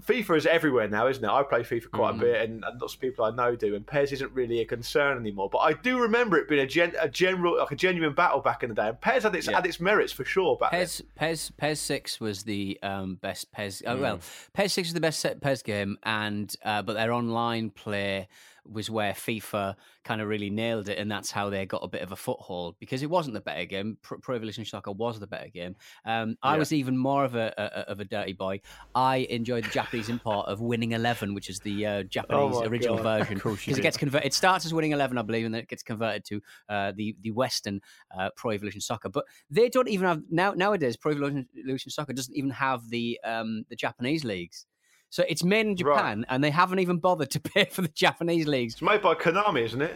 FIFA 0.00 0.36
is 0.38 0.46
everywhere 0.46 0.88
now, 0.88 1.06
isn't 1.06 1.22
it? 1.22 1.28
I 1.28 1.42
play 1.42 1.60
FIFA 1.60 1.90
quite 1.90 2.14
a 2.14 2.18
bit, 2.18 2.42
and, 2.42 2.64
and 2.64 2.80
lots 2.80 2.94
of 2.94 3.00
people 3.00 3.24
I 3.24 3.30
know 3.30 3.54
do. 3.54 3.74
And 3.74 3.86
PES 3.86 4.12
isn't 4.12 4.32
really 4.32 4.60
a 4.60 4.64
concern 4.64 5.18
anymore. 5.18 5.50
But 5.50 5.58
I 5.58 5.74
do 5.74 6.00
remember 6.00 6.38
it 6.38 6.48
being 6.48 6.62
a, 6.62 6.66
gen, 6.66 6.94
a 6.98 7.08
general, 7.08 7.58
like 7.58 7.72
a 7.72 7.76
genuine 7.76 8.14
battle 8.14 8.40
back 8.40 8.62
in 8.62 8.70
the 8.70 8.74
day. 8.74 8.88
And 8.88 9.00
PES 9.00 9.24
had 9.24 9.34
its 9.34 9.46
had 9.46 9.66
its 9.66 9.80
merits 9.80 10.12
for 10.12 10.24
sure 10.24 10.56
back 10.56 10.70
then. 10.72 10.80
PES, 10.80 11.02
PES, 11.16 11.50
PES 11.56 11.80
Six 11.80 12.20
was 12.20 12.42
the 12.44 12.78
um, 12.82 13.16
best 13.16 13.52
PES. 13.52 13.82
Oh, 13.86 13.98
well, 13.98 14.20
PES 14.54 14.72
Six 14.72 14.88
was 14.88 14.94
the 14.94 15.00
best 15.00 15.20
set 15.20 15.40
PES 15.40 15.62
game, 15.62 15.98
and 16.02 16.54
uh, 16.64 16.82
but 16.82 16.94
their 16.94 17.12
online 17.12 17.70
play 17.70 18.28
was 18.64 18.88
where 18.90 19.12
FIFA 19.12 19.74
kind 20.04 20.20
of 20.20 20.28
really 20.28 20.50
nailed 20.50 20.88
it, 20.88 20.98
and 20.98 21.10
that's 21.10 21.30
how 21.30 21.50
they 21.50 21.66
got 21.66 21.82
a 21.82 21.88
bit 21.88 22.02
of 22.02 22.12
a 22.12 22.16
foothold 22.16 22.76
because 22.78 23.02
it 23.02 23.10
wasn't 23.10 23.34
the 23.34 23.40
better 23.40 23.64
game. 23.64 23.98
Pro, 24.02 24.34
Evolution 24.34 24.64
Soccer 24.64 24.92
was 24.92 25.18
the 25.20 25.26
better 25.26 25.48
game. 25.48 25.76
Um, 26.04 26.36
I 26.42 26.54
Yeah. 26.54 26.58
was 26.58 26.72
even 26.72 26.96
more 26.96 27.24
of 27.24 27.34
a, 27.34 27.52
a 27.58 27.62
of 27.90 28.00
a 28.00 28.04
dirty 28.04 28.32
boy. 28.32 28.60
I 28.94 29.26
enjoyed 29.30 29.64
the 29.64 29.70
Japanese 29.70 30.08
import 30.08 30.48
of 30.48 30.60
Winning 30.60 30.92
Eleven, 30.92 31.34
which 31.34 31.48
is 31.48 31.60
the 31.60 31.86
uh, 31.86 32.02
Japanese 32.04 32.54
my 32.54 32.66
original 32.66 32.96
God. 32.96 33.02
version, 33.20 33.36
Of 33.38 33.42
course 33.42 33.60
you 33.62 33.70
because 33.70 33.78
it 33.78 33.82
gets 33.82 33.96
converted. 33.96 34.26
It 34.26 34.34
starts 34.34 34.64
as 34.64 34.72
Winning 34.72 34.92
Eleven, 34.92 35.18
I 35.18 35.22
believe, 35.22 35.44
and 35.44 35.54
then 35.54 35.62
it 35.62 35.68
gets 35.68 35.82
converted 35.82 36.24
to 36.26 36.40
uh, 36.68 36.92
the 36.96 37.16
the 37.20 37.30
Western 37.32 37.80
uh, 38.16 38.30
Pro 38.36 38.52
Evolution 38.52 38.80
Soccer. 38.80 39.08
But 39.08 39.24
they 39.50 39.68
don't 39.68 39.88
even 39.88 40.06
have 40.06 40.22
now 40.30 40.52
nowadays. 40.52 40.96
Pro 40.96 41.12
Evolution, 41.12 41.48
Evolution 41.58 41.90
Soccer 41.90 42.12
doesn't 42.12 42.36
even 42.36 42.50
have 42.50 42.88
the 42.90 43.18
um, 43.24 43.64
the 43.68 43.76
Japanese 43.76 44.24
leagues. 44.24 44.66
So 45.12 45.22
it's 45.28 45.44
made 45.44 45.66
in 45.66 45.68
Right. 45.68 45.76
Japan, 45.76 46.24
and 46.30 46.42
they 46.42 46.48
haven't 46.50 46.78
even 46.78 46.96
bothered 46.96 47.30
to 47.32 47.40
pay 47.54 47.66
for 47.66 47.82
the 47.82 47.88
Japanese 47.88 48.46
leagues. 48.46 48.72
It's 48.72 48.82
made 48.82 49.02
by 49.02 49.14
Konami, 49.14 49.60
isn't 49.62 49.82
it? 49.82 49.94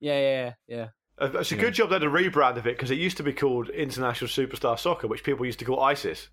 Yeah, 0.00 0.18
yeah, 0.18 0.52
yeah. 0.66 0.86
Uh, 1.20 1.38
It's 1.38 1.52
a 1.52 1.56
good 1.56 1.74
job 1.74 1.90
they 1.90 1.96
had 1.96 2.02
a 2.02 2.06
rebrand 2.06 2.56
of 2.56 2.66
it 2.66 2.74
because 2.76 2.90
it 2.90 2.96
used 2.96 3.18
to 3.18 3.22
be 3.22 3.34
called 3.34 3.68
International 3.68 4.26
Superstar 4.26 4.78
Soccer, 4.78 5.06
which 5.06 5.22
people 5.22 5.44
used 5.44 5.58
to 5.58 5.66
call 5.66 5.80
ISIS. 5.80 6.28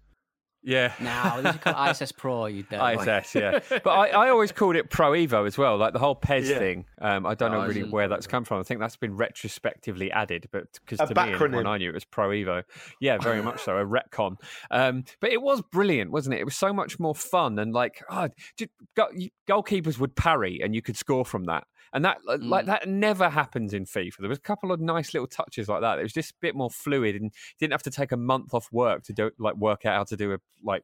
Yeah. 0.64 0.93
Now 0.99 1.41
they 1.41 1.51
should 1.51 1.62
call 1.62 1.86
it 1.88 1.91
ISS 2.01 2.12
Pro. 2.12 2.45
You 2.45 2.64
dirty 2.64 2.97
boy. 2.97 3.18
ISS, 3.18 3.36
yeah. 3.36 3.59
But 3.70 3.88
I, 3.89 4.07
I 4.09 4.30
always 4.30 4.51
called 4.51 4.76
it 4.76 4.89
Pro 4.89 5.12
Evo 5.12 5.47
as 5.47 5.57
well, 5.57 5.78
like 5.78 5.93
the 5.93 5.99
whole 5.99 6.16
PES 6.16 6.49
Yeah. 6.49 6.59
thing. 6.59 6.86
Um, 7.01 7.26
I 7.26 7.34
don't 7.34 7.51
know 7.51 7.62
Oh, 7.62 7.68
really 7.68 7.84
where 7.84 8.07
that's 8.07 8.28
come 8.28 8.43
from. 8.43 8.59
I 8.59 8.64
think 8.64 8.80
that's 8.80 8.95
been 8.95 9.18
retrospectively 9.18 10.12
added, 10.12 10.47
but 10.51 10.68
because 10.86 10.99
A 10.99 11.12
to 11.14 11.47
me, 11.49 11.57
when. 11.57 11.68
I 11.68 11.78
knew 11.78 11.89
it 11.89 11.93
was 11.93 12.05
Pro 12.05 12.30
Evo. 12.30 12.64
Yeah, 12.99 13.18
very 13.18 13.41
much 13.41 13.64
so, 13.64 13.76
a 13.78 13.86
retcon. 13.86 14.36
Um, 14.70 15.03
but 15.20 15.32
it 15.32 15.41
was 15.41 15.62
brilliant, 15.62 16.12
wasn't 16.12 16.36
it? 16.36 16.41
It 16.41 16.45
was 16.45 16.55
so 16.55 16.72
much 16.72 16.99
more 16.99 17.16
fun 17.16 17.57
and 17.57 17.74
like, 17.74 18.03
oh, 18.09 18.30
just, 18.57 18.70
go, 18.95 19.07
goalkeepers 19.49 19.97
would 19.97 20.16
parry 20.16 20.59
and 20.64 20.76
you 20.76 20.82
could 20.82 20.97
score 20.97 21.26
from 21.26 21.45
that. 21.45 21.66
And 21.94 22.06
that, 22.06 22.20
like- 22.26 22.39
like, 22.42 22.64
Mm. 22.64 22.68
that 22.68 22.88
never 22.88 23.30
happens 23.30 23.74
in 23.74 23.86
FIFA. 23.86 24.18
There 24.20 24.30
was 24.30 24.38
a 24.38 24.42
couple 24.42 24.72
of 24.72 24.80
nice 24.80 25.14
little 25.14 25.28
touches 25.28 25.68
like 25.68 25.82
that. 25.82 26.00
It 26.00 26.04
was 26.04 26.14
just 26.14 26.32
a 26.32 26.36
bit 26.39 26.56
more 26.56 26.70
fluid 26.70 27.16
and 27.16 27.32
didn't 27.60 27.74
have 27.74 27.84
to 27.84 27.92
take 27.92 28.12
a 28.12 28.18
month 28.18 28.54
off 28.54 28.72
work 28.72 29.04
to 29.04 29.14
do, 29.14 29.32
like, 29.38 29.56
work 29.56 29.86
out 29.86 29.96
how 29.98 30.04
to 30.06 30.16
do 30.18 30.34
a, 30.34 30.38
like, 30.64 30.84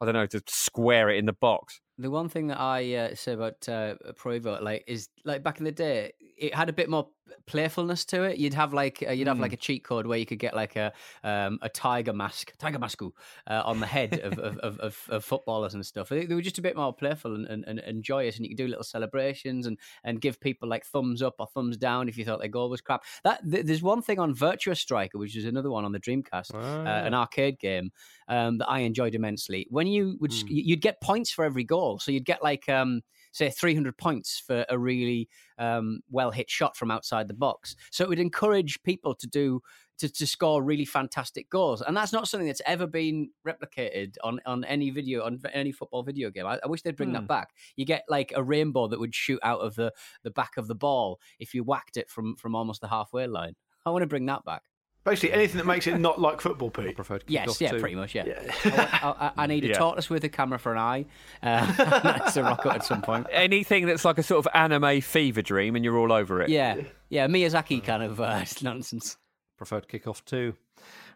I 0.00 0.04
don't 0.06 0.14
know, 0.14 0.26
to 0.26 0.42
square 0.48 1.10
it 1.10 1.18
in 1.18 1.26
the 1.26 1.32
box. 1.34 1.80
The 1.98 2.10
one 2.10 2.28
thing 2.28 2.48
that 2.48 2.60
I 2.60 2.94
uh, 2.94 3.14
say 3.14 3.32
about 3.32 3.68
uh, 3.68 3.94
Pro 4.16 4.38
Evo, 4.38 4.60
like, 4.60 4.84
is 4.86 5.08
like 5.24 5.42
back 5.42 5.58
in 5.58 5.64
the 5.64 5.72
day, 5.72 6.12
it 6.36 6.54
had 6.54 6.68
a 6.68 6.72
bit 6.72 6.90
more 6.90 7.08
playfulness 7.46 8.04
to 8.04 8.24
it. 8.24 8.38
You'd 8.38 8.54
have 8.54 8.74
like 8.74 9.02
uh, 9.06 9.12
you'd 9.12 9.28
have 9.28 9.40
like 9.40 9.52
a 9.52 9.56
cheat 9.56 9.82
code 9.82 10.06
where 10.06 10.18
you 10.18 10.26
could 10.26 10.38
get 10.38 10.54
like 10.54 10.76
a 10.76 10.92
um, 11.24 11.58
a 11.62 11.68
tiger 11.68 12.12
mask, 12.12 12.52
tiger 12.58 12.78
masku, 12.78 13.12
uh, 13.46 13.62
on 13.64 13.80
the 13.80 13.86
head 13.86 14.20
of, 14.20 14.38
of, 14.38 14.58
of, 14.58 14.78
of, 14.80 15.02
of 15.08 15.24
footballers 15.24 15.74
and 15.74 15.84
stuff. 15.84 16.08
They, 16.08 16.26
they 16.26 16.34
were 16.34 16.42
just 16.42 16.58
a 16.58 16.62
bit 16.62 16.76
more 16.76 16.92
playful 16.92 17.34
and, 17.34 17.46
and, 17.46 17.64
and, 17.66 17.78
and 17.78 18.02
joyous, 18.02 18.36
and 18.36 18.44
you 18.44 18.50
could 18.50 18.58
do 18.58 18.68
little 18.68 18.84
celebrations 18.84 19.66
and, 19.66 19.78
and 20.04 20.20
give 20.20 20.38
people 20.40 20.68
like 20.68 20.84
thumbs 20.84 21.22
up 21.22 21.36
or 21.38 21.46
thumbs 21.46 21.76
down 21.76 22.08
if 22.08 22.18
you 22.18 22.24
thought 22.24 22.40
their 22.40 22.48
goal 22.48 22.68
was 22.68 22.80
crap. 22.80 23.04
That 23.24 23.40
th- 23.50 23.64
there's 23.64 23.82
one 23.82 24.02
thing 24.02 24.18
on 24.18 24.34
Virtua 24.34 24.76
Striker, 24.76 25.18
which 25.18 25.36
is 25.36 25.46
another 25.46 25.70
one 25.70 25.84
on 25.84 25.92
the 25.92 26.00
Dreamcast, 26.00 26.54
uh, 26.54 27.06
an 27.06 27.14
arcade 27.14 27.58
game 27.58 27.90
um, 28.28 28.58
that 28.58 28.68
I 28.68 28.80
enjoyed 28.80 29.14
immensely. 29.14 29.66
When 29.70 29.86
you 29.86 30.16
would, 30.20 30.32
sc- 30.32 30.46
you'd 30.48 30.80
get 30.80 31.00
points 31.00 31.30
for 31.30 31.44
every 31.44 31.64
goal, 31.64 31.98
so 31.98 32.10
you'd 32.10 32.24
get 32.24 32.42
like 32.42 32.68
um, 32.68 33.02
say 33.32 33.50
300 33.50 33.96
points 33.96 34.42
for 34.44 34.64
a 34.68 34.78
really 34.78 35.28
um, 35.58 36.00
well 36.10 36.30
hit 36.30 36.50
shot 36.50 36.76
from 36.76 36.90
outside 36.90 37.28
the 37.28 37.34
box. 37.34 37.76
So 37.90 38.04
it 38.04 38.08
would 38.08 38.18
encourage 38.18 38.82
people 38.82 39.14
to 39.14 39.26
do. 39.26 39.60
To, 40.00 40.12
to 40.12 40.26
score 40.26 40.62
really 40.62 40.84
fantastic 40.84 41.48
goals, 41.48 41.80
and 41.80 41.96
that's 41.96 42.12
not 42.12 42.28
something 42.28 42.46
that's 42.46 42.60
ever 42.66 42.86
been 42.86 43.30
replicated 43.48 44.16
on, 44.22 44.42
on 44.44 44.62
any 44.64 44.90
video 44.90 45.24
on 45.24 45.40
any 45.54 45.72
football 45.72 46.02
video 46.02 46.28
game. 46.30 46.44
I, 46.44 46.58
I 46.62 46.66
wish 46.68 46.82
they'd 46.82 46.94
bring 46.94 47.12
that 47.14 47.26
back. 47.26 47.54
You 47.76 47.86
get 47.86 48.04
like 48.06 48.30
a 48.36 48.42
rainbow 48.42 48.88
that 48.88 49.00
would 49.00 49.14
shoot 49.14 49.40
out 49.42 49.60
of 49.60 49.74
the, 49.74 49.90
the 50.22 50.30
back 50.30 50.58
of 50.58 50.68
the 50.68 50.74
ball 50.74 51.18
if 51.38 51.54
you 51.54 51.64
whacked 51.64 51.96
it 51.96 52.10
from 52.10 52.36
from 52.36 52.54
almost 52.54 52.82
the 52.82 52.88
halfway 52.88 53.26
line. 53.26 53.56
I 53.86 53.90
want 53.90 54.02
to 54.02 54.06
bring 54.06 54.26
that 54.26 54.44
back. 54.44 54.64
Basically, 55.06 55.32
anything 55.32 55.56
that 55.58 55.66
makes 55.66 55.86
it 55.86 55.98
not 56.00 56.20
like 56.20 56.40
football, 56.40 56.68
Pete. 56.68 56.96
Preferred 56.96 57.22
Yes, 57.28 57.60
yeah, 57.60 57.70
too. 57.70 57.78
pretty 57.80 57.94
much, 57.94 58.12
yeah. 58.14 58.24
I, 58.64 58.70
I, 59.02 59.26
I- 59.28 59.32
I 59.44 59.46
need 59.46 59.64
a 59.64 59.68
Yeah. 59.68 59.78
tortoise 59.78 60.10
with 60.10 60.24
a 60.24 60.28
camera 60.28 60.58
for 60.58 60.72
an 60.72 60.78
eye. 60.78 61.04
Uh, 61.42 61.72
that's 62.02 62.36
a 62.36 62.42
rocket 62.42 62.72
at 62.74 62.84
some 62.84 63.00
point. 63.02 63.28
Anything 63.30 63.86
that's 63.86 64.04
like 64.04 64.18
a 64.18 64.22
sort 64.24 64.44
of 64.44 64.52
anime 64.52 65.00
fever 65.00 65.42
dream 65.42 65.76
and 65.76 65.84
you're 65.84 65.96
all 65.96 66.12
over 66.12 66.42
it. 66.42 66.48
Yeah, 66.48 66.76
yeah, 67.08 67.28
Miyazaki 67.28 67.82
kind 67.84 68.02
of 68.02 68.20
uh, 68.20 68.44
nonsense. 68.62 69.16
Preferred 69.56 69.86
kickoff 69.88 70.24
too. 70.24 70.54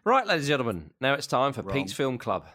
Right, 0.05 0.25
ladies 0.25 0.45
and 0.45 0.49
gentlemen, 0.49 0.91
now 1.01 1.13
it's 1.13 1.27
time 1.27 1.51
for 1.53 1.61
Pete's 1.61 1.91
Film 1.93 2.17
Club. 2.17 2.45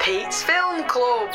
Pete's 0.00 0.42
Film 0.42 0.84
Club. 0.88 1.30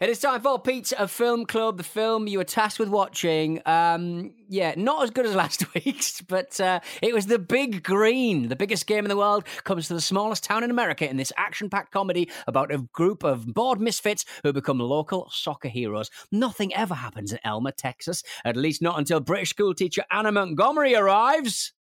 It 0.00 0.08
is 0.08 0.18
time 0.18 0.40
for 0.40 0.58
Pete's 0.58 0.94
Film 1.08 1.44
Club, 1.44 1.76
the 1.76 1.82
film 1.82 2.26
you 2.26 2.38
were 2.38 2.44
tasked 2.44 2.78
with 2.78 2.88
watching. 2.88 3.60
Um, 3.66 4.32
yeah, 4.48 4.72
not 4.74 5.02
as 5.02 5.10
good 5.10 5.26
as 5.26 5.34
last 5.34 5.62
week's, 5.74 6.22
but 6.22 6.58
uh, 6.58 6.80
it 7.02 7.12
was 7.12 7.26
The 7.26 7.38
Big 7.38 7.82
Green. 7.82 8.48
The 8.48 8.56
biggest 8.56 8.86
game 8.86 9.04
in 9.04 9.10
the 9.10 9.16
world 9.18 9.44
comes 9.64 9.88
to 9.88 9.94
the 9.94 10.00
smallest 10.00 10.42
town 10.42 10.64
in 10.64 10.70
America 10.70 11.06
in 11.06 11.18
this 11.18 11.34
action 11.36 11.68
packed 11.68 11.92
comedy 11.92 12.30
about 12.46 12.72
a 12.72 12.78
group 12.94 13.24
of 13.24 13.52
bored 13.52 13.78
misfits 13.78 14.24
who 14.42 14.54
become 14.54 14.78
local 14.78 15.28
soccer 15.30 15.68
heroes. 15.68 16.10
Nothing 16.32 16.74
ever 16.74 16.94
happens 16.94 17.30
in 17.30 17.38
Elma, 17.44 17.72
Texas, 17.72 18.22
at 18.42 18.56
least 18.56 18.80
not 18.80 18.98
until 18.98 19.20
British 19.20 19.50
schoolteacher 19.50 20.04
Anna 20.10 20.32
Montgomery 20.32 20.94
arrives. 20.94 21.74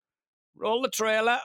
Roll 0.57 0.83
the 0.83 0.89
trailer. 0.89 1.39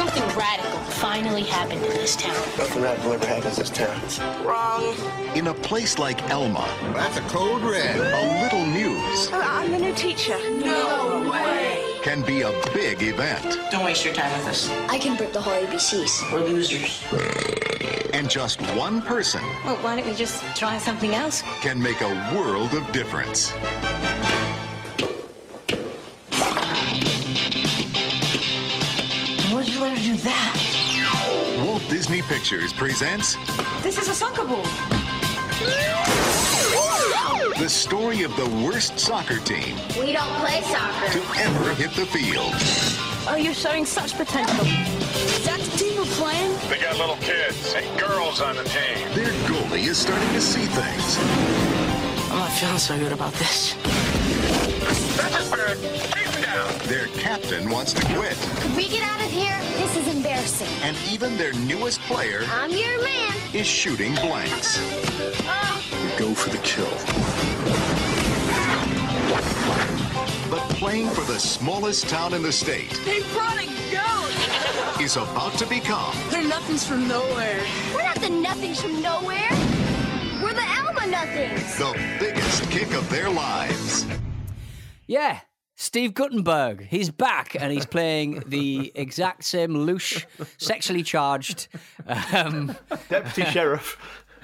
Something 0.00 0.22
radical 0.34 0.78
finally 1.04 1.42
happened 1.42 1.84
in 1.84 1.90
this 1.90 2.16
town. 2.16 2.32
Nothing 2.56 2.82
radical 2.82 3.12
ever 3.12 3.26
happens 3.26 3.58
in 3.58 3.64
this 3.64 3.68
town. 3.68 4.46
Wrong. 4.46 4.96
In 5.36 5.48
a 5.48 5.52
place 5.52 5.98
like 5.98 6.22
Elma, 6.30 6.66
that's 6.94 7.18
a 7.18 7.20
code 7.28 7.60
red. 7.60 7.96
A 7.96 8.42
little 8.42 8.64
news 8.64 9.28
uh, 9.30 9.42
I'm 9.44 9.70
the 9.70 9.78
new 9.78 9.92
teacher. 9.94 10.38
No 10.58 11.30
way. 11.30 11.84
can 12.02 12.22
be 12.22 12.40
a 12.40 12.50
big 12.72 13.02
event. 13.02 13.58
Don't 13.70 13.84
waste 13.84 14.02
your 14.06 14.14
time 14.14 14.32
with 14.38 14.48
us. 14.48 14.70
I 14.88 14.96
can 14.96 15.18
break 15.18 15.34
the 15.34 15.40
whole 15.42 15.52
ABCs. 15.52 16.32
We're 16.32 16.46
losers. 16.46 17.04
And 18.14 18.30
just 18.30 18.62
one 18.74 19.02
person 19.02 19.42
Well, 19.66 19.76
why 19.82 19.96
don't 19.96 20.06
we 20.06 20.14
just 20.14 20.42
try 20.56 20.78
something 20.78 21.14
else? 21.14 21.42
can 21.60 21.78
make 21.78 22.00
a 22.00 22.32
world 22.34 22.72
of 22.72 22.90
difference. 22.90 23.52
You 29.80 29.86
learn 29.86 29.96
to 29.96 30.02
do 30.02 30.16
that? 30.18 31.64
Walt 31.64 31.82
Disney 31.88 32.22
Pictures 32.22 32.72
presents 32.72 33.36
This 33.82 33.98
is 33.98 34.08
a 34.08 34.14
soccer 34.14 34.44
ball. 34.44 34.64
the 37.58 37.68
story 37.68 38.22
of 38.22 38.34
the 38.36 38.48
worst 38.64 38.98
soccer 38.98 39.38
team 39.38 39.76
We 39.98 40.12
don't 40.12 40.32
play 40.40 40.60
soccer. 40.62 41.12
to 41.12 41.40
ever 41.40 41.74
hit 41.74 41.92
the 41.92 42.06
field. 42.06 42.52
Oh, 43.28 43.36
you're 43.36 43.54
showing 43.54 43.86
such 43.86 44.14
potential. 44.16 44.66
Is 44.66 45.44
that 45.46 45.60
the 45.60 45.76
team 45.78 45.96
we're 45.98 46.04
playing? 46.16 46.52
They 46.68 46.80
got 46.80 46.96
little 46.98 47.16
kids 47.16 47.74
and 47.74 48.00
girls 48.00 48.40
on 48.40 48.56
the 48.56 48.64
team. 48.64 49.08
Their 49.14 49.32
goalie 49.48 49.86
is 49.86 49.98
starting 49.98 50.32
to 50.32 50.40
see 50.40 50.66
things. 50.66 51.18
I'm 52.30 52.38
not 52.38 52.52
feeling 52.52 52.78
so 52.78 52.98
good 52.98 53.12
about 53.12 53.32
this. 53.34 53.74
That's 55.16 55.50
a 55.50 56.19
Their 56.90 57.06
captain 57.06 57.70
wants 57.70 57.92
to 57.92 58.04
quit. 58.16 58.36
Could 58.56 58.74
we 58.74 58.88
get 58.88 59.04
out 59.04 59.20
of 59.20 59.30
here? 59.30 59.56
This 59.78 59.96
is 59.96 60.12
embarrassing. 60.12 60.66
And 60.82 60.96
even 61.08 61.36
their 61.36 61.52
newest 61.52 62.00
player 62.00 62.42
I'm 62.50 62.72
your 62.72 63.00
man. 63.04 63.32
is 63.54 63.64
shooting 63.64 64.12
blanks. 64.16 64.76
We 64.80 66.18
go 66.18 66.34
for 66.34 66.50
the 66.50 66.58
kill. 66.64 66.90
But 70.50 70.68
playing 70.80 71.10
for 71.10 71.20
the 71.32 71.38
smallest 71.38 72.08
town 72.08 72.34
in 72.34 72.42
the 72.42 72.50
state 72.50 73.00
They 73.04 73.20
brought 73.34 73.56
a 73.56 73.66
goat. 73.92 75.00
is 75.00 75.16
about 75.16 75.52
to 75.58 75.66
become 75.66 76.12
They're 76.28 76.42
nothings 76.42 76.84
from 76.84 77.06
nowhere. 77.06 77.62
We're 77.94 78.02
not 78.02 78.16
the 78.16 78.30
nothings 78.30 78.82
from 78.82 79.00
nowhere. 79.00 79.48
We're 80.42 80.54
the 80.54 80.66
Elma 80.66 81.06
nothings. 81.06 81.78
the 81.78 81.92
biggest 82.18 82.68
kick 82.68 82.92
of 82.94 83.08
their 83.10 83.30
lives. 83.30 84.06
Yeah, 85.06 85.38
Steve 85.80 86.12
Guttenberg. 86.12 86.86
He's 86.90 87.08
back 87.10 87.56
and 87.58 87.72
he's 87.72 87.86
playing 87.86 88.42
the 88.46 88.92
exact 88.94 89.44
same 89.44 89.70
louche, 89.70 90.26
sexually 90.58 91.02
charged 91.02 91.68
um, 92.34 92.76
Deputy 93.08 93.44
sheriff. 93.50 93.96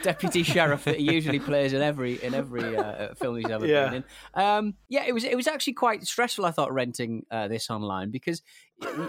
deputy 0.02 0.42
sheriff 0.42 0.84
that 0.84 0.96
he 0.98 1.12
usually 1.12 1.38
plays 1.38 1.74
in 1.74 1.82
every 1.82 2.14
in 2.22 2.32
every 2.32 2.74
uh, 2.76 3.14
film 3.16 3.36
he's 3.36 3.50
ever 3.50 3.66
Yeah. 3.66 3.84
been 3.90 3.94
in. 3.94 4.04
Um, 4.42 4.74
yeah, 4.88 5.04
it 5.06 5.12
was 5.12 5.24
it 5.24 5.36
was 5.36 5.46
actually 5.46 5.74
quite 5.74 6.06
stressful. 6.06 6.46
I 6.46 6.52
thought 6.52 6.72
renting 6.72 7.26
uh, 7.30 7.48
this 7.48 7.68
online 7.68 8.10
because 8.10 8.40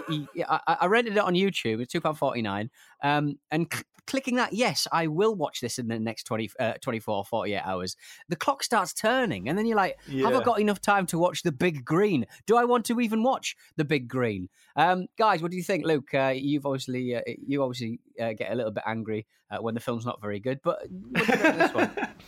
he, 0.08 0.28
he- 0.34 0.44
I, 0.44 0.60
I 0.82 0.86
rented 0.86 1.14
it 1.16 1.20
on 1.20 1.32
YouTube. 1.32 1.80
It's 1.80 1.92
two 1.92 2.00
pound 2.02 2.18
forty 2.18 2.42
nine. 2.42 2.68
Um, 3.02 3.38
and 3.50 3.70
clicking 4.08 4.36
that, 4.36 4.54
yes, 4.54 4.88
I 4.90 5.06
will 5.06 5.34
watch 5.34 5.60
this 5.60 5.78
in 5.78 5.86
the 5.86 5.98
next 5.98 6.24
20, 6.24 6.50
uh, 6.58 6.72
24, 6.80 7.26
48 7.26 7.60
hours. 7.60 7.96
The 8.28 8.36
clock 8.36 8.64
starts 8.64 8.92
turning, 8.92 9.48
and 9.48 9.56
then 9.56 9.66
you're 9.66 9.76
like, 9.76 9.98
have 10.10 10.34
I 10.34 10.42
got 10.42 10.60
enough 10.60 10.80
time 10.80 11.06
to 11.06 11.18
watch 11.18 11.42
The 11.42 11.52
Big 11.52 11.84
Green? 11.84 12.26
Do 12.46 12.56
I 12.56 12.64
want 12.64 12.86
to 12.86 13.00
even 13.00 13.22
watch 13.22 13.54
The 13.76 13.84
Big 13.84 14.08
Green? 14.08 14.48
Um, 14.76 15.06
guys, 15.18 15.42
what 15.42 15.50
do 15.50 15.56
you 15.56 15.62
think, 15.62 15.84
Luke? 15.84 16.12
Uh, 16.14 16.32
you've 16.34 16.64
obviously 16.64 17.14
uh, 17.14 17.20
you 17.46 17.62
obviously 17.62 18.00
uh, 18.20 18.32
get 18.32 18.50
a 18.50 18.54
little 18.54 18.72
bit 18.72 18.84
angry 18.86 19.26
uh, 19.50 19.58
when 19.58 19.74
the 19.74 19.80
film's 19.80 20.06
not 20.06 20.20
very 20.20 20.40
good, 20.40 20.60
but 20.62 20.78
what 20.90 21.14
do 21.14 21.20
you 21.20 21.26
think 21.26 21.44
of 21.44 21.58
this 21.58 21.74
one? 21.74 21.90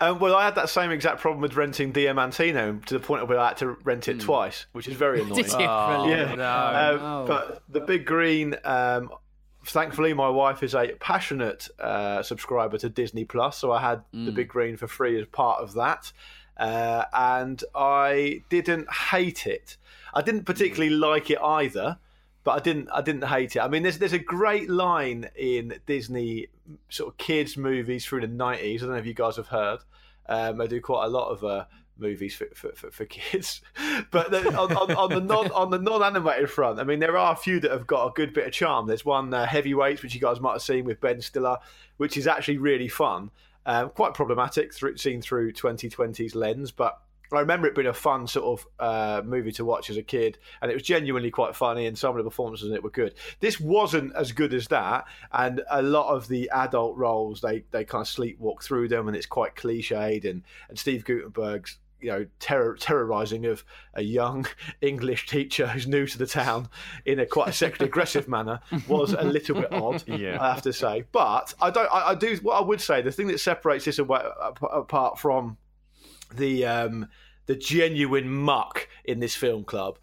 Um, 0.00 0.18
well, 0.18 0.34
I 0.34 0.44
had 0.44 0.56
that 0.56 0.68
same 0.68 0.90
exact 0.90 1.20
problem 1.20 1.40
with 1.40 1.54
renting 1.54 1.92
Diamantino 1.92 2.84
to 2.86 2.94
the 2.94 3.00
point 3.00 3.28
where 3.28 3.38
I 3.38 3.48
had 3.48 3.58
to 3.58 3.76
rent 3.84 4.08
it 4.08 4.20
twice, 4.20 4.66
which 4.72 4.88
is 4.88 4.96
very 4.96 5.22
annoying. 5.22 5.44
Oh, 5.50 6.08
yeah. 6.08 6.34
no. 6.34 6.96
Um, 6.96 7.00
no. 7.00 7.24
But 7.28 7.62
the 7.68 7.80
Big 7.80 8.04
Green, 8.04 8.56
um, 8.64 9.10
thankfully, 9.64 10.14
my 10.14 10.28
wife 10.28 10.62
is 10.62 10.74
a 10.74 10.88
passionate 11.00 11.68
uh, 11.78 12.22
subscriber 12.22 12.78
to 12.78 12.88
Disney 12.88 13.24
Plus, 13.24 13.58
so 13.58 13.72
I 13.72 13.80
had 13.80 14.02
the 14.12 14.30
Big 14.30 14.48
Green 14.48 14.76
for 14.76 14.86
free 14.86 15.18
as 15.18 15.26
part 15.26 15.60
of 15.62 15.74
that, 15.74 16.12
uh, 16.56 17.04
and 17.12 17.62
I 17.74 18.42
didn't 18.48 18.92
hate 18.92 19.46
it. 19.46 19.76
I 20.12 20.22
didn't 20.22 20.44
particularly 20.44 20.94
like 20.94 21.30
it 21.30 21.38
either. 21.40 21.98
But 22.44 22.56
I 22.56 22.60
didn't. 22.60 22.90
I 22.92 23.00
didn't 23.00 23.24
hate 23.24 23.56
it. 23.56 23.60
I 23.60 23.68
mean, 23.68 23.82
there's 23.82 23.96
there's 23.96 24.12
a 24.12 24.18
great 24.18 24.68
line 24.68 25.30
in 25.34 25.80
Disney 25.86 26.48
sort 26.90 27.08
of 27.10 27.16
kids 27.16 27.56
movies 27.56 28.04
through 28.04 28.20
the 28.20 28.26
'90s. 28.26 28.74
I 28.74 28.78
don't 28.80 28.90
know 28.90 28.96
if 28.96 29.06
you 29.06 29.14
guys 29.14 29.36
have 29.36 29.48
heard. 29.48 29.78
Um, 30.28 30.58
they 30.58 30.66
do 30.66 30.78
quite 30.82 31.06
a 31.06 31.08
lot 31.08 31.30
of 31.30 31.42
uh, 31.42 31.64
movies 31.98 32.34
for, 32.34 32.46
for, 32.54 32.72
for, 32.72 32.90
for 32.90 33.04
kids. 33.06 33.60
But 34.10 34.30
the, 34.30 34.48
on, 34.48 34.72
on, 34.76 34.92
on 34.92 35.10
the 35.10 35.20
non 35.20 35.50
on 35.52 35.70
the 35.70 35.78
non 35.78 36.02
animated 36.02 36.50
front, 36.50 36.78
I 36.78 36.84
mean, 36.84 37.00
there 37.00 37.16
are 37.16 37.32
a 37.32 37.36
few 37.36 37.60
that 37.60 37.70
have 37.70 37.86
got 37.86 38.06
a 38.06 38.12
good 38.12 38.32
bit 38.32 38.46
of 38.46 38.52
charm. 38.52 38.86
There's 38.86 39.04
one 39.04 39.32
uh, 39.32 39.46
Heavyweights, 39.46 40.02
which 40.02 40.14
you 40.14 40.20
guys 40.20 40.40
might 40.40 40.52
have 40.52 40.62
seen 40.62 40.84
with 40.84 41.00
Ben 41.00 41.20
Stiller, 41.20 41.58
which 41.96 42.16
is 42.16 42.26
actually 42.26 42.58
really 42.58 42.88
fun. 42.88 43.30
Um, 43.66 43.90
quite 43.90 44.14
problematic, 44.14 44.74
through, 44.74 44.96
seen 44.98 45.22
through 45.22 45.52
2020's 45.52 46.34
lens, 46.34 46.70
but 46.70 47.00
I 47.32 47.40
remember 47.40 47.66
it 47.66 47.74
being 47.74 47.86
a 47.86 47.92
fun 47.92 48.26
sort 48.26 48.60
of 48.60 48.66
uh, 48.78 49.22
movie 49.24 49.52
to 49.52 49.64
watch 49.64 49.90
as 49.90 49.96
a 49.96 50.02
kid, 50.02 50.38
and 50.60 50.70
it 50.70 50.74
was 50.74 50.82
genuinely 50.82 51.30
quite 51.30 51.56
funny, 51.56 51.86
and 51.86 51.96
some 51.96 52.16
of 52.16 52.22
the 52.22 52.30
performances 52.30 52.68
in 52.68 52.74
it 52.74 52.82
were 52.82 52.90
good. 52.90 53.14
This 53.40 53.58
wasn't 53.58 54.14
as 54.14 54.32
good 54.32 54.54
as 54.54 54.68
that, 54.68 55.04
and 55.32 55.62
a 55.70 55.82
lot 55.82 56.14
of 56.14 56.28
the 56.28 56.50
adult 56.50 56.96
roles 56.96 57.40
they 57.40 57.64
they 57.70 57.84
kind 57.84 58.02
of 58.02 58.08
sleepwalk 58.08 58.62
through 58.62 58.88
them, 58.88 59.08
and 59.08 59.16
it's 59.16 59.26
quite 59.26 59.56
cliched. 59.56 60.28
And 60.28 60.42
and 60.68 60.78
Steve 60.78 61.04
Guttenberg's 61.04 61.78
you 62.04 62.10
know 62.10 62.26
terror 62.38 62.76
terrorizing 62.76 63.46
of 63.46 63.64
a 63.94 64.02
young 64.02 64.46
English 64.80 65.26
teacher 65.26 65.66
who's 65.66 65.86
new 65.86 66.06
to 66.06 66.18
the 66.18 66.26
town 66.26 66.68
in 67.06 67.18
a 67.18 67.26
quite 67.26 67.48
a 67.48 67.52
sexually 67.52 67.88
aggressive 67.88 68.28
manner 68.28 68.60
was 68.86 69.14
a 69.14 69.22
little 69.22 69.56
bit 69.56 69.72
odd. 69.72 70.04
Yeah. 70.06 70.38
I 70.40 70.52
have 70.52 70.62
to 70.62 70.72
say, 70.72 71.04
but 71.12 71.54
I 71.60 71.70
don't. 71.70 71.92
I, 71.92 72.10
I 72.10 72.14
do. 72.14 72.36
What 72.42 72.56
I 72.56 72.60
would 72.60 72.80
say, 72.80 73.02
the 73.02 73.12
thing 73.12 73.28
that 73.28 73.40
separates 73.40 73.86
this 73.86 73.98
away, 73.98 74.20
apart 74.70 75.18
from 75.18 75.56
the 76.34 76.66
um, 76.66 77.08
the 77.46 77.56
genuine 77.56 78.28
muck 78.28 78.88
in 79.04 79.20
this 79.20 79.34
film 79.34 79.64
club, 79.64 79.98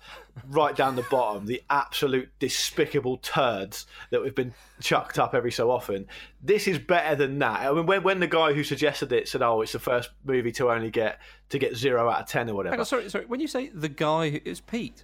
right 0.49 0.75
down 0.75 0.95
the 0.95 1.03
bottom, 1.03 1.45
the 1.45 1.61
absolute 1.69 2.29
despicable 2.39 3.17
turds 3.17 3.85
that 4.09 4.21
we've 4.21 4.35
been 4.35 4.53
chucked 4.81 5.19
up 5.19 5.33
every 5.33 5.51
so 5.51 5.71
often. 5.71 6.07
This 6.41 6.67
is 6.67 6.79
better 6.79 7.15
than 7.15 7.39
that. 7.39 7.61
I 7.61 7.71
mean, 7.71 7.85
when, 7.85 8.03
when 8.03 8.19
the 8.19 8.27
guy 8.27 8.53
who 8.53 8.63
suggested 8.63 9.11
it 9.11 9.27
said, 9.27 9.41
"Oh, 9.41 9.61
it's 9.61 9.71
the 9.73 9.79
first 9.79 10.09
movie 10.23 10.51
to 10.53 10.71
only 10.71 10.89
get 10.91 11.19
to 11.49 11.59
get 11.59 11.75
zero 11.75 12.09
out 12.09 12.21
of 12.21 12.27
ten 12.27 12.49
or 12.49 12.55
whatever," 12.55 12.77
on, 12.79 12.85
sorry, 12.85 13.09
sorry. 13.09 13.25
When 13.25 13.39
you 13.39 13.47
say 13.47 13.69
the 13.69 13.89
guy, 13.89 14.41
it's 14.45 14.61
Pete. 14.61 15.03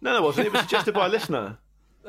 no, 0.00 0.12
no, 0.12 0.18
it 0.18 0.22
wasn't. 0.22 0.46
It 0.46 0.52
was 0.52 0.62
suggested 0.62 0.94
by 0.94 1.06
a 1.06 1.08
listener. 1.08 1.58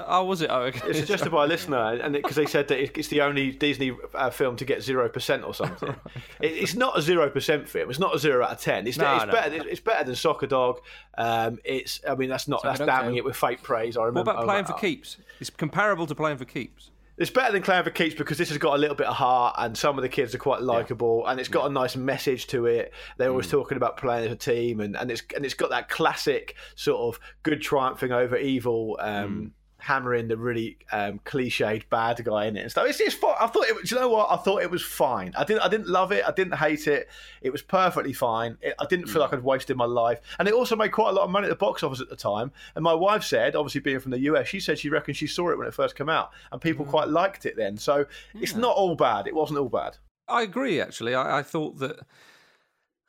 Oh, 0.06 0.26
was 0.26 0.41
it? 0.41 0.50
Oh, 0.52 0.62
okay. 0.64 0.88
It's 0.89 1.00
suggested 1.00 1.32
by 1.32 1.45
a 1.45 1.48
listener, 1.48 1.78
and 1.78 2.14
because 2.14 2.36
they 2.36 2.45
said 2.45 2.68
that 2.68 2.80
it's 3.00 3.08
the 3.08 3.22
only 3.22 3.52
Disney 3.52 3.91
uh, 4.14 4.30
film 4.30 4.56
to 4.58 4.66
get 4.66 4.84
zero 4.84 5.10
percent 5.10 5.43
or 5.43 5.54
something. 5.54 5.89
it, 6.41 6.48
it's 6.52 6.76
not 6.76 6.98
a 6.98 7.02
zero 7.02 7.30
percent 7.30 7.68
film. 7.68 7.89
It's 7.89 8.00
not 8.00 8.16
a 8.16 8.20
zero 8.20 8.43
out 8.45 8.52
of 8.52 8.60
ten. 8.62 8.86
It's, 8.88 8.98
No, 8.98 9.16
it's 9.16 9.26
no. 9.26 9.32
better. 9.32 9.68
It's 9.68 9.80
better 9.80 10.04
than 10.04 10.16
Soccer 10.16 10.48
Dog. 10.48 10.80
Um, 11.18 11.60
it's. 11.64 12.00
I 12.08 12.16
mean, 12.16 12.30
that's 12.30 12.48
not. 12.48 12.62
Soccer 12.62 12.78
that's 12.86 12.88
damning 12.88 13.16
it 13.16 13.26
with 13.26 13.36
fake 13.36 13.64
praise. 13.64 13.98
I 13.98 14.04
remember. 14.04 14.32
What 14.32 14.36
about 14.36 14.45
playing 14.45 14.66
for 14.66 14.74
uh, 14.74 14.78
keeps? 14.78 15.18
It's 15.39 15.50
comparable 15.50 16.06
to 16.08 16.16
playing 16.16 16.38
for 16.38 16.45
keeps. 16.45 16.91
It's 17.18 17.32
better 17.32 17.52
than 17.52 17.64
Clan 17.64 17.84
for 17.84 17.89
Keeps 17.89 18.14
because 18.14 18.38
this 18.38 18.50
has 18.50 18.60
got 18.60 18.76
a 18.76 18.78
little 18.78 18.95
bit 18.95 19.08
of 19.08 19.16
heart, 19.16 19.56
and 19.58 19.76
some 19.76 19.98
of 19.98 20.04
the 20.04 20.10
kids 20.10 20.36
are 20.36 20.38
quite 20.38 20.62
likable, 20.62 21.26
and 21.26 21.39
it's 21.39 21.50
got 21.50 21.66
a 21.68 21.74
nice 21.74 21.95
message 21.95 22.45
to 22.48 22.68
it. 22.68 22.93
They're 23.18 23.30
Mm. 23.30 23.32
always 23.32 23.50
talking 23.50 23.76
about 23.76 23.98
playing 23.98 24.28
as 24.28 24.32
a 24.32 24.36
team, 24.36 24.82
and, 24.82 24.95
and 24.95 25.10
it's 25.10 25.24
and 25.36 25.43
it's 25.43 25.56
got 25.56 25.72
that 25.72 25.89
classic 25.89 26.54
sort 26.76 27.16
of 27.16 27.20
good 27.41 27.60
triumphing 27.60 28.12
over 28.12 28.38
evil. 28.38 28.98
Um, 29.02 29.54
hammering 29.80 30.28
the 30.28 30.38
really 30.38 30.78
um, 30.92 31.20
cliched 31.20 31.90
bad 31.90 32.24
guy 32.24 32.46
in 32.46 32.58
it 32.58 32.62
and 32.62 32.72
stuff. 32.72 32.88
It's, 32.88 33.00
it's 33.00 33.16
fine. 33.16 33.36
I 33.40 33.48
thought 33.48 33.66
it. 33.68 33.92
you 33.92 33.98
know 33.98 34.10
what? 34.10 34.28
I 34.32 34.38
thought 34.38 34.62
it 34.62 34.72
was 34.72 34.84
fine. 34.84 35.34
I 35.38 35.44
didn't. 35.44 35.62
I 35.62 35.68
didn't 35.68 35.88
love 35.88 36.12
it. 36.12 36.24
I 36.26 36.32
didn't 36.32 36.56
hate 36.56 36.88
it. 36.88 37.10
It 37.42 37.52
was 37.52 37.62
perfectly 37.62 38.14
fine. 38.14 38.58
It, 38.62 38.74
I 38.80 38.86
didn't 38.86 39.08
feel 39.08 39.22
like 39.22 39.34
I'd 39.34 39.44
wasted 39.44 39.78
my 39.78 39.86
life. 39.86 40.20
And 40.40 40.48
it 40.48 40.54
also 40.54 40.76
made 40.76 40.92
quite 40.92 41.10
a 41.10 41.14
lot 41.14 41.24
of 41.24 41.30
money 41.30 41.46
at 41.46 41.50
the 41.50 41.56
box 41.56 41.84
office 41.84 42.02
at 42.02 42.10
the 42.10 42.16
time. 42.16 42.52
And 42.76 42.84
my 42.84 42.94
wife 42.94 43.24
said, 43.24 43.56
obviously 43.56 43.82
being 43.82 44.00
from 44.00 44.12
the 44.12 44.20
US, 44.20 44.48
she 44.48 44.60
said 44.60 44.80
she 44.80 44.90
reckoned 44.90 45.18
she 45.18 45.28
saw 45.28 45.50
it 45.50 45.58
when 45.58 45.68
it 45.68 45.74
first 45.74 45.96
came 45.96 46.10
out, 46.10 46.32
and 46.52 46.62
people 46.62 46.86
quite 46.86 47.08
liked 47.08 47.46
it 47.46 47.56
then. 47.56 47.78
So 47.78 48.06
it's 48.36 48.56
not 48.56 48.76
all 48.76 48.96
bad. 48.96 49.28
It 49.28 49.36
wasn't 49.36 49.60
all 49.60 49.70
bad. 49.70 49.98
I 50.28 50.42
agree. 50.42 50.82
Actually, 50.82 51.16
I, 51.16 51.40
I 51.40 51.44
thought 51.44 51.78
that. 51.80 52.00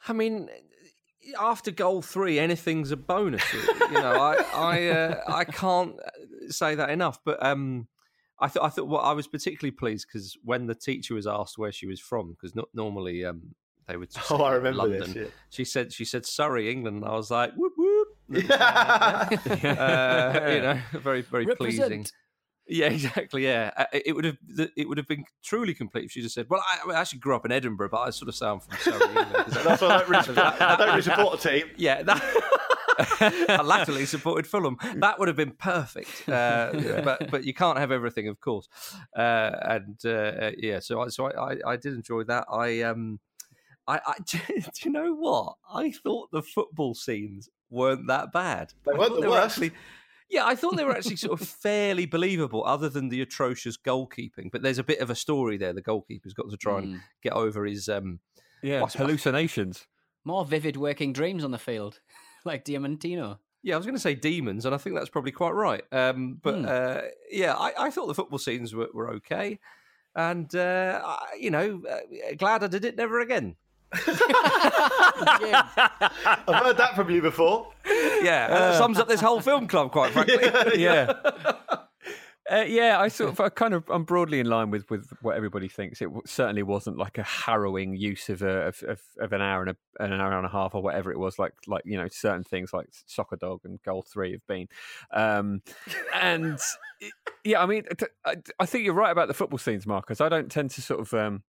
I 0.07 0.13
mean, 0.13 0.49
after 1.39 1.71
goal 1.71 2.03
three, 2.03 2.39
anything's 2.39 2.91
a 2.91 2.97
bonus. 2.97 3.43
really. 3.53 3.95
you 3.95 4.01
know, 4.01 4.13
I 4.13 4.37
I 4.55 4.87
uh, 4.89 5.21
I 5.29 5.45
can't 5.45 5.95
say 6.49 6.75
that 6.75 6.91
enough. 6.91 7.19
But 7.25 7.45
um, 7.45 7.89
I 8.41 8.49
thought 8.49 8.65
I 8.65 8.69
thought 8.69 8.89
well, 8.89 9.01
I 9.01 9.13
was 9.13 9.27
particularly 9.27 9.73
pleased 9.73 10.07
because 10.13 10.37
when 10.45 10.67
the 10.67 10.75
teacher 10.75 11.15
was 11.15 11.27
asked 11.27 11.59
where 11.59 11.73
she 11.73 11.87
was 11.87 12.01
from, 12.01 12.31
because 12.33 12.55
not 12.55 12.69
normally 12.75 13.25
um 13.25 13.55
they 13.87 13.97
would. 13.97 14.11
just 14.11 14.31
Oh, 14.31 14.39
say 14.39 14.45
I 14.45 14.53
remember 14.55 14.79
London. 14.79 15.01
this, 15.01 15.15
yeah. 15.15 15.25
She 15.51 15.65
said 15.65 15.93
she 15.93 16.05
said 16.05 16.27
Surrey, 16.27 16.71
England. 16.71 16.99
And 16.99 17.05
I 17.07 17.13
was 17.17 17.31
like 17.31 17.53
whoop 17.55 17.73
whoop. 17.77 18.09
uh, 18.35 19.27
you 19.41 20.61
know, 20.61 20.79
very 20.93 21.23
very 21.23 21.47
pleasing. 21.57 22.07
Yeah, 22.69 22.87
exactly. 22.91 23.45
Yeah, 23.45 23.71
Uh, 23.77 23.85
it 23.93 24.15
would 24.15 24.25
have 24.25 24.37
it 24.77 24.89
would 24.89 24.99
have 24.99 25.09
been 25.09 25.25
truly 25.43 25.75
complete 25.75 26.05
if 26.07 26.11
she 26.13 26.21
just 26.23 26.35
said, 26.35 26.47
"Well, 26.51 26.63
I, 26.87 26.91
I 26.93 27.01
actually 27.01 27.21
grew 27.21 27.35
up 27.37 27.45
in 27.45 27.53
Edinburgh, 27.53 27.89
but 27.91 28.01
I 28.01 28.11
sort 28.11 28.29
of 28.29 28.35
sound 28.35 28.63
from 28.63 28.77
Surrey." 28.79 29.15
That- 29.15 29.47
That's 29.65 29.83
why 29.83 29.89
I 29.89 29.99
don't 29.99 30.09
really 30.09 30.23
support, 30.25 30.61
I 30.61 30.77
don't 30.77 30.89
really 30.89 31.03
support 31.03 31.45
a 31.45 31.49
team. 31.49 31.67
yeah, 31.77 32.03
that, 32.03 32.23
I 33.49 33.63
latterly 33.63 34.05
supported 34.07 34.47
Fulham. 34.47 34.77
That 34.97 35.19
would 35.19 35.29
have 35.29 35.37
been 35.37 35.53
perfect. 35.53 36.29
Uh, 36.29 37.01
but 37.05 37.31
but 37.31 37.45
you 37.45 37.55
can't 37.55 37.79
have 37.79 37.91
everything, 37.93 38.29
of 38.29 38.41
course. 38.41 38.69
Uh, 39.17 39.51
and 39.63 40.05
uh, 40.05 40.51
yeah, 40.59 40.81
so 40.81 41.01
I, 41.03 41.09
so 41.09 41.27
I, 41.27 41.53
I, 41.53 41.57
I 41.73 41.77
did 41.77 41.95
enjoy 41.95 42.25
that. 42.25 42.47
I 42.53 42.83
um, 42.83 43.21
I, 43.87 44.01
I 44.07 44.15
do 44.27 44.39
you 44.85 44.91
know 44.91 45.15
what? 45.15 45.55
I 45.73 45.93
thought 45.93 46.31
the 46.33 46.43
football 46.43 46.95
scenes 46.95 47.49
weren't 47.71 48.07
that 48.09 48.33
bad. 48.33 48.73
They 48.85 48.93
weren't 48.93 49.15
the 49.15 49.21
were 49.23 49.31
worst. 49.31 49.59
actually- 49.59 49.73
yeah, 50.31 50.45
I 50.47 50.55
thought 50.55 50.77
they 50.77 50.85
were 50.85 50.97
actually 50.97 51.17
sort 51.17 51.41
of 51.41 51.49
fairly 51.63 52.07
believable, 52.07 52.65
other 52.65 52.89
than 52.89 53.09
the 53.09 53.21
atrocious 53.23 53.77
goalkeeping. 53.77 54.51
But 54.53 54.63
there's 54.63 54.79
a 54.79 54.85
bit 54.85 55.01
of 55.01 55.11
a 55.11 55.15
story 55.15 55.57
there. 55.57 55.73
The 55.73 55.83
goalkeeper's 55.83 56.35
got 56.35 56.51
to 56.51 56.57
try 56.57 56.79
and 56.79 56.89
Mm. 56.97 57.01
get 57.23 57.33
over 57.33 57.65
his 57.65 57.89
um, 57.89 58.21
Yeah, 58.63 58.81
what's- 58.83 58.95
hallucinations. 58.95 59.87
More 60.25 60.45
vivid 60.45 60.77
working 60.77 61.13
dreams 61.13 61.43
on 61.45 61.51
the 61.53 61.59
field, 61.59 62.01
like 62.45 62.65
Diamantino. 62.65 63.39
Yeah, 63.63 63.75
I 63.75 63.77
was 63.79 63.87
going 63.87 63.97
to 63.97 64.01
say 64.01 64.15
demons, 64.15 64.65
and 64.67 64.75
I 64.75 64.79
think 64.79 64.95
that's 64.97 65.09
probably 65.11 65.33
quite 65.33 65.51
right. 65.55 65.83
Um, 65.93 66.39
but 66.43 66.55
Hmm. 66.55 66.67
uh, 66.69 67.01
yeah, 67.31 67.55
I, 67.55 67.73
I 67.87 67.91
thought 67.91 68.07
the 68.07 68.15
football 68.15 68.39
scenes 68.39 68.75
were, 68.75 68.89
were 68.95 69.11
okay, 69.15 69.59
and 70.15 70.55
uh, 70.55 71.01
I, 71.05 71.37
you 71.41 71.51
know, 71.51 71.83
uh, 71.89 71.99
glad 72.37 72.63
I 72.63 72.67
did 72.69 72.85
it 72.85 72.97
never 72.97 73.21
again. 73.21 73.57
I've 75.19 76.63
heard 76.63 76.77
that 76.77 76.93
from 76.95 77.11
you 77.11 77.23
before. 77.23 77.73
Yeah, 78.23 78.47
and 78.47 78.55
that 78.55 78.79
sums 78.79 78.99
up 78.99 79.09
this 79.09 79.21
whole 79.21 79.41
film 79.41 79.69
club, 79.69 79.93
quite 79.93 80.13
frankly. 80.13 80.39
yeah. 80.83 81.13
Uh, 82.51 82.65
yeah, 82.67 82.99
I 82.99 83.09
sort 83.09 83.31
of, 83.31 83.41
I 83.41 83.51
kind 83.51 83.75
of, 83.75 83.85
I'm 83.91 84.05
broadly 84.05 84.41
in 84.41 84.49
line 84.49 84.71
with, 84.71 84.89
with 84.91 85.13
what 85.21 85.37
everybody 85.37 85.69
thinks. 85.69 86.01
It 86.01 86.07
w- 86.07 86.23
certainly 86.25 86.63
wasn't 86.63 86.97
like 86.97 87.19
a 87.19 87.23
harrowing 87.23 87.95
use 87.95 88.31
of 88.31 88.41
a 88.41 88.69
of, 88.69 88.83
of, 88.85 89.03
of 89.21 89.33
an 89.35 89.43
hour 89.43 89.61
and 89.61 89.71
a, 89.71 90.03
an 90.03 90.15
hour 90.15 90.33
and 90.33 90.47
a 90.47 90.49
half 90.49 90.75
or 90.75 90.83
whatever 90.83 91.13
it 91.13 91.19
was. 91.19 91.39
Like 91.39 91.53
like 91.67 91.83
you 91.85 91.99
know 91.99 92.09
certain 92.11 92.45
things 92.45 92.73
like 92.73 92.87
Soccer 93.05 93.37
Dog 93.37 93.61
and 93.65 93.83
Goal 93.83 94.03
Three 94.03 94.33
have 94.33 94.47
been, 94.47 94.67
um, 95.13 95.61
and 96.15 96.59
yeah, 97.45 97.63
I 97.63 97.67
mean, 97.67 97.85
I 98.25 98.67
think 98.67 98.85
you're 98.85 98.95
right 98.95 99.11
about 99.13 99.29
the 99.29 99.35
football 99.35 99.59
scenes, 99.59 99.87
Marcus. 99.87 100.23
I 100.23 100.31
don't 100.31 100.51
tend 100.51 100.71
to 100.71 100.81
sort 100.81 101.01
of 101.01 101.13
um, 101.13 101.43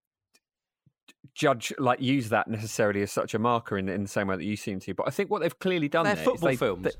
judge 1.40 1.72
like 1.80 2.02
use 2.02 2.28
that 2.30 2.48
necessarily 2.50 3.02
as 3.02 3.12
such 3.12 3.34
a 3.34 3.40
marker 3.40 3.78
in, 3.78 3.88
in 3.88 4.04
the 4.04 4.10
same 4.10 4.28
way 4.28 4.36
that 4.36 4.44
you 4.44 4.58
seem 4.58 4.80
to. 4.82 4.94
But 4.94 5.08
I 5.08 5.12
think 5.12 5.32
what 5.32 5.42
they've 5.42 5.58
clearly 5.58 5.88
done 5.88 6.04
They're 6.04 6.16
there 6.16 6.24
is 6.24 6.30
football 6.30 6.50
they- 6.50 6.56
films. 6.58 6.84
they- 6.84 6.92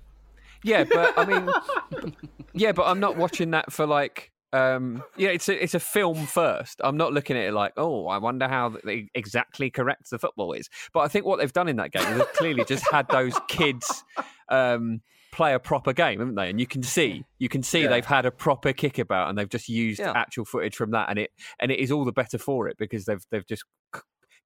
yeah, 0.64 0.84
but 0.84 1.14
I 1.18 1.26
mean, 1.26 2.14
yeah, 2.54 2.72
but 2.74 2.84
I'm 2.86 3.00
not 3.00 3.16
watching 3.18 3.52
that 3.52 3.72
for 3.72 3.86
like. 3.86 4.32
Um, 4.52 5.04
yeah, 5.16 5.30
it's 5.30 5.48
a 5.48 5.64
it's 5.64 5.74
a 5.76 5.80
film 5.80 6.26
first. 6.26 6.82
I'm 6.84 6.98
not 6.98 7.14
looking 7.14 7.38
at 7.38 7.44
it 7.46 7.54
like, 7.54 7.74
oh, 7.78 8.08
I 8.08 8.18
wonder 8.18 8.48
how 8.48 8.76
they 8.84 9.08
exactly 9.14 9.70
correct 9.70 10.10
the 10.10 10.18
football 10.20 10.54
is. 10.54 10.70
But 10.92 11.02
I 11.02 11.08
think 11.08 11.26
what 11.26 11.38
they've 11.40 11.54
done 11.54 11.68
in 11.70 11.76
that 11.76 11.92
game 11.92 12.02
is 12.12 12.18
they've 12.18 12.34
clearly 12.34 12.66
just 12.66 12.84
had 12.92 13.08
those 13.10 13.36
kids 13.48 14.04
um, 14.50 15.02
play 15.32 15.54
a 15.54 15.60
proper 15.60 15.94
game, 15.94 16.20
haven't 16.20 16.34
they? 16.36 16.50
And 16.50 16.60
you 16.60 16.66
can 16.68 16.82
see, 16.82 17.24
you 17.38 17.48
can 17.48 17.62
see 17.64 17.84
Yeah. 17.84 17.90
they've 17.90 18.06
had 18.06 18.26
a 18.26 18.32
proper 18.32 18.74
kickabout, 18.74 19.30
and 19.30 19.38
they've 19.38 19.48
just 19.48 19.70
used 19.70 20.00
Yeah. 20.00 20.14
actual 20.16 20.46
footage 20.46 20.76
from 20.76 20.92
that, 20.92 21.10
and 21.10 21.20
it 21.20 21.30
and 21.60 21.72
it 21.72 21.80
is 21.80 21.92
all 21.92 22.04
the 22.04 22.12
better 22.12 22.38
for 22.40 22.68
it 22.68 22.76
because 22.80 23.06
they've 23.06 23.24
they've 23.32 23.46
just 23.48 23.64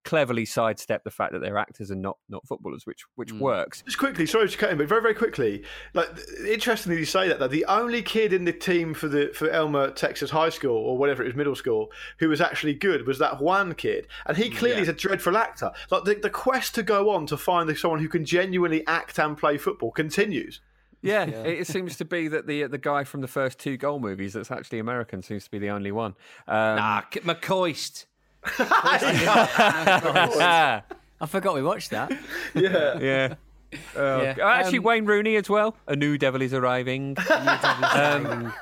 cleverly 0.04 0.44
sidestep 0.44 1.02
the 1.04 1.10
fact 1.10 1.32
that 1.32 1.40
they're 1.40 1.58
actors 1.58 1.90
and 1.90 2.00
not 2.02 2.18
not 2.28 2.46
footballers, 2.46 2.86
which 2.86 3.04
which 3.16 3.32
works. 3.32 3.82
Just 3.82 3.98
quickly, 3.98 4.26
sorry 4.26 4.48
to 4.48 4.56
cut 4.56 4.70
in, 4.70 4.78
but 4.78 4.88
very, 4.88 5.00
very 5.02 5.14
quickly. 5.14 5.64
Like, 5.94 6.08
interestingly, 6.46 6.98
you 6.98 7.04
say 7.04 7.28
that. 7.28 7.38
That 7.38 7.50
the 7.50 7.64
only 7.66 8.02
kid 8.02 8.32
in 8.32 8.44
the 8.44 8.52
team 8.52 8.94
for 8.94 9.08
the 9.08 9.30
for 9.34 9.48
Elmer 9.50 9.90
Texas 9.90 10.30
High 10.30 10.50
School 10.50 10.76
or 10.76 10.96
whatever 10.98 11.22
it 11.22 11.26
was, 11.26 11.34
middle 11.34 11.54
school, 11.56 11.90
who 12.18 12.28
was 12.28 12.40
actually 12.40 12.74
good 12.74 13.06
was 13.06 13.18
that 13.18 13.40
one 13.40 13.74
kid, 13.74 14.06
and 14.26 14.36
he 14.36 14.50
clearly 14.50 14.82
is 14.82 14.88
a 14.88 14.92
dreadful 14.92 15.36
actor. 15.36 15.72
Like 15.90 16.04
the, 16.04 16.14
the 16.14 16.30
quest 16.30 16.74
to 16.76 16.82
go 16.82 17.10
on 17.10 17.26
to 17.26 17.36
find 17.36 17.74
someone 17.76 18.00
who 18.00 18.08
can 18.08 18.24
genuinely 18.24 18.86
act 18.86 19.18
and 19.18 19.36
play 19.36 19.58
football 19.58 19.90
continues. 19.90 20.60
Yeah, 21.02 21.24
it 21.26 21.60
it 21.60 21.66
seems 21.66 21.96
to 21.98 22.04
be 22.04 22.28
that 22.28 22.46
the 22.46 22.64
the 22.64 22.78
guy 22.78 23.04
from 23.04 23.20
the 23.20 23.28
first 23.28 23.58
two 23.58 23.76
goal 23.76 24.00
movies 24.00 24.32
that's 24.34 24.50
actually 24.50 24.78
American 24.78 25.22
seems 25.22 25.44
to 25.44 25.50
be 25.50 25.58
the 25.58 25.70
only 25.70 25.92
one. 25.92 26.12
Um, 26.46 26.78
Ah, 26.78 27.06
K- 27.10 27.20
McCoist. 27.20 28.06
I 31.20 31.26
forgot 31.26 31.54
we 31.54 31.62
watched 31.62 31.90
that. 31.90 32.10
Yeah, 32.54 32.98
yeah. 32.98 33.34
Oh, 33.96 34.22
Yeah. 34.22 34.34
oh, 34.40 34.48
Actually, 34.48 34.78
Um, 34.78 34.84
Wayne 34.84 35.06
Rooney 35.06 35.36
as 35.36 35.48
well. 35.48 35.76
A 35.86 35.96
new 35.96 36.16
devil 36.18 36.42
is 36.42 36.52
arriving. 36.54 37.16
Um, 37.94 38.52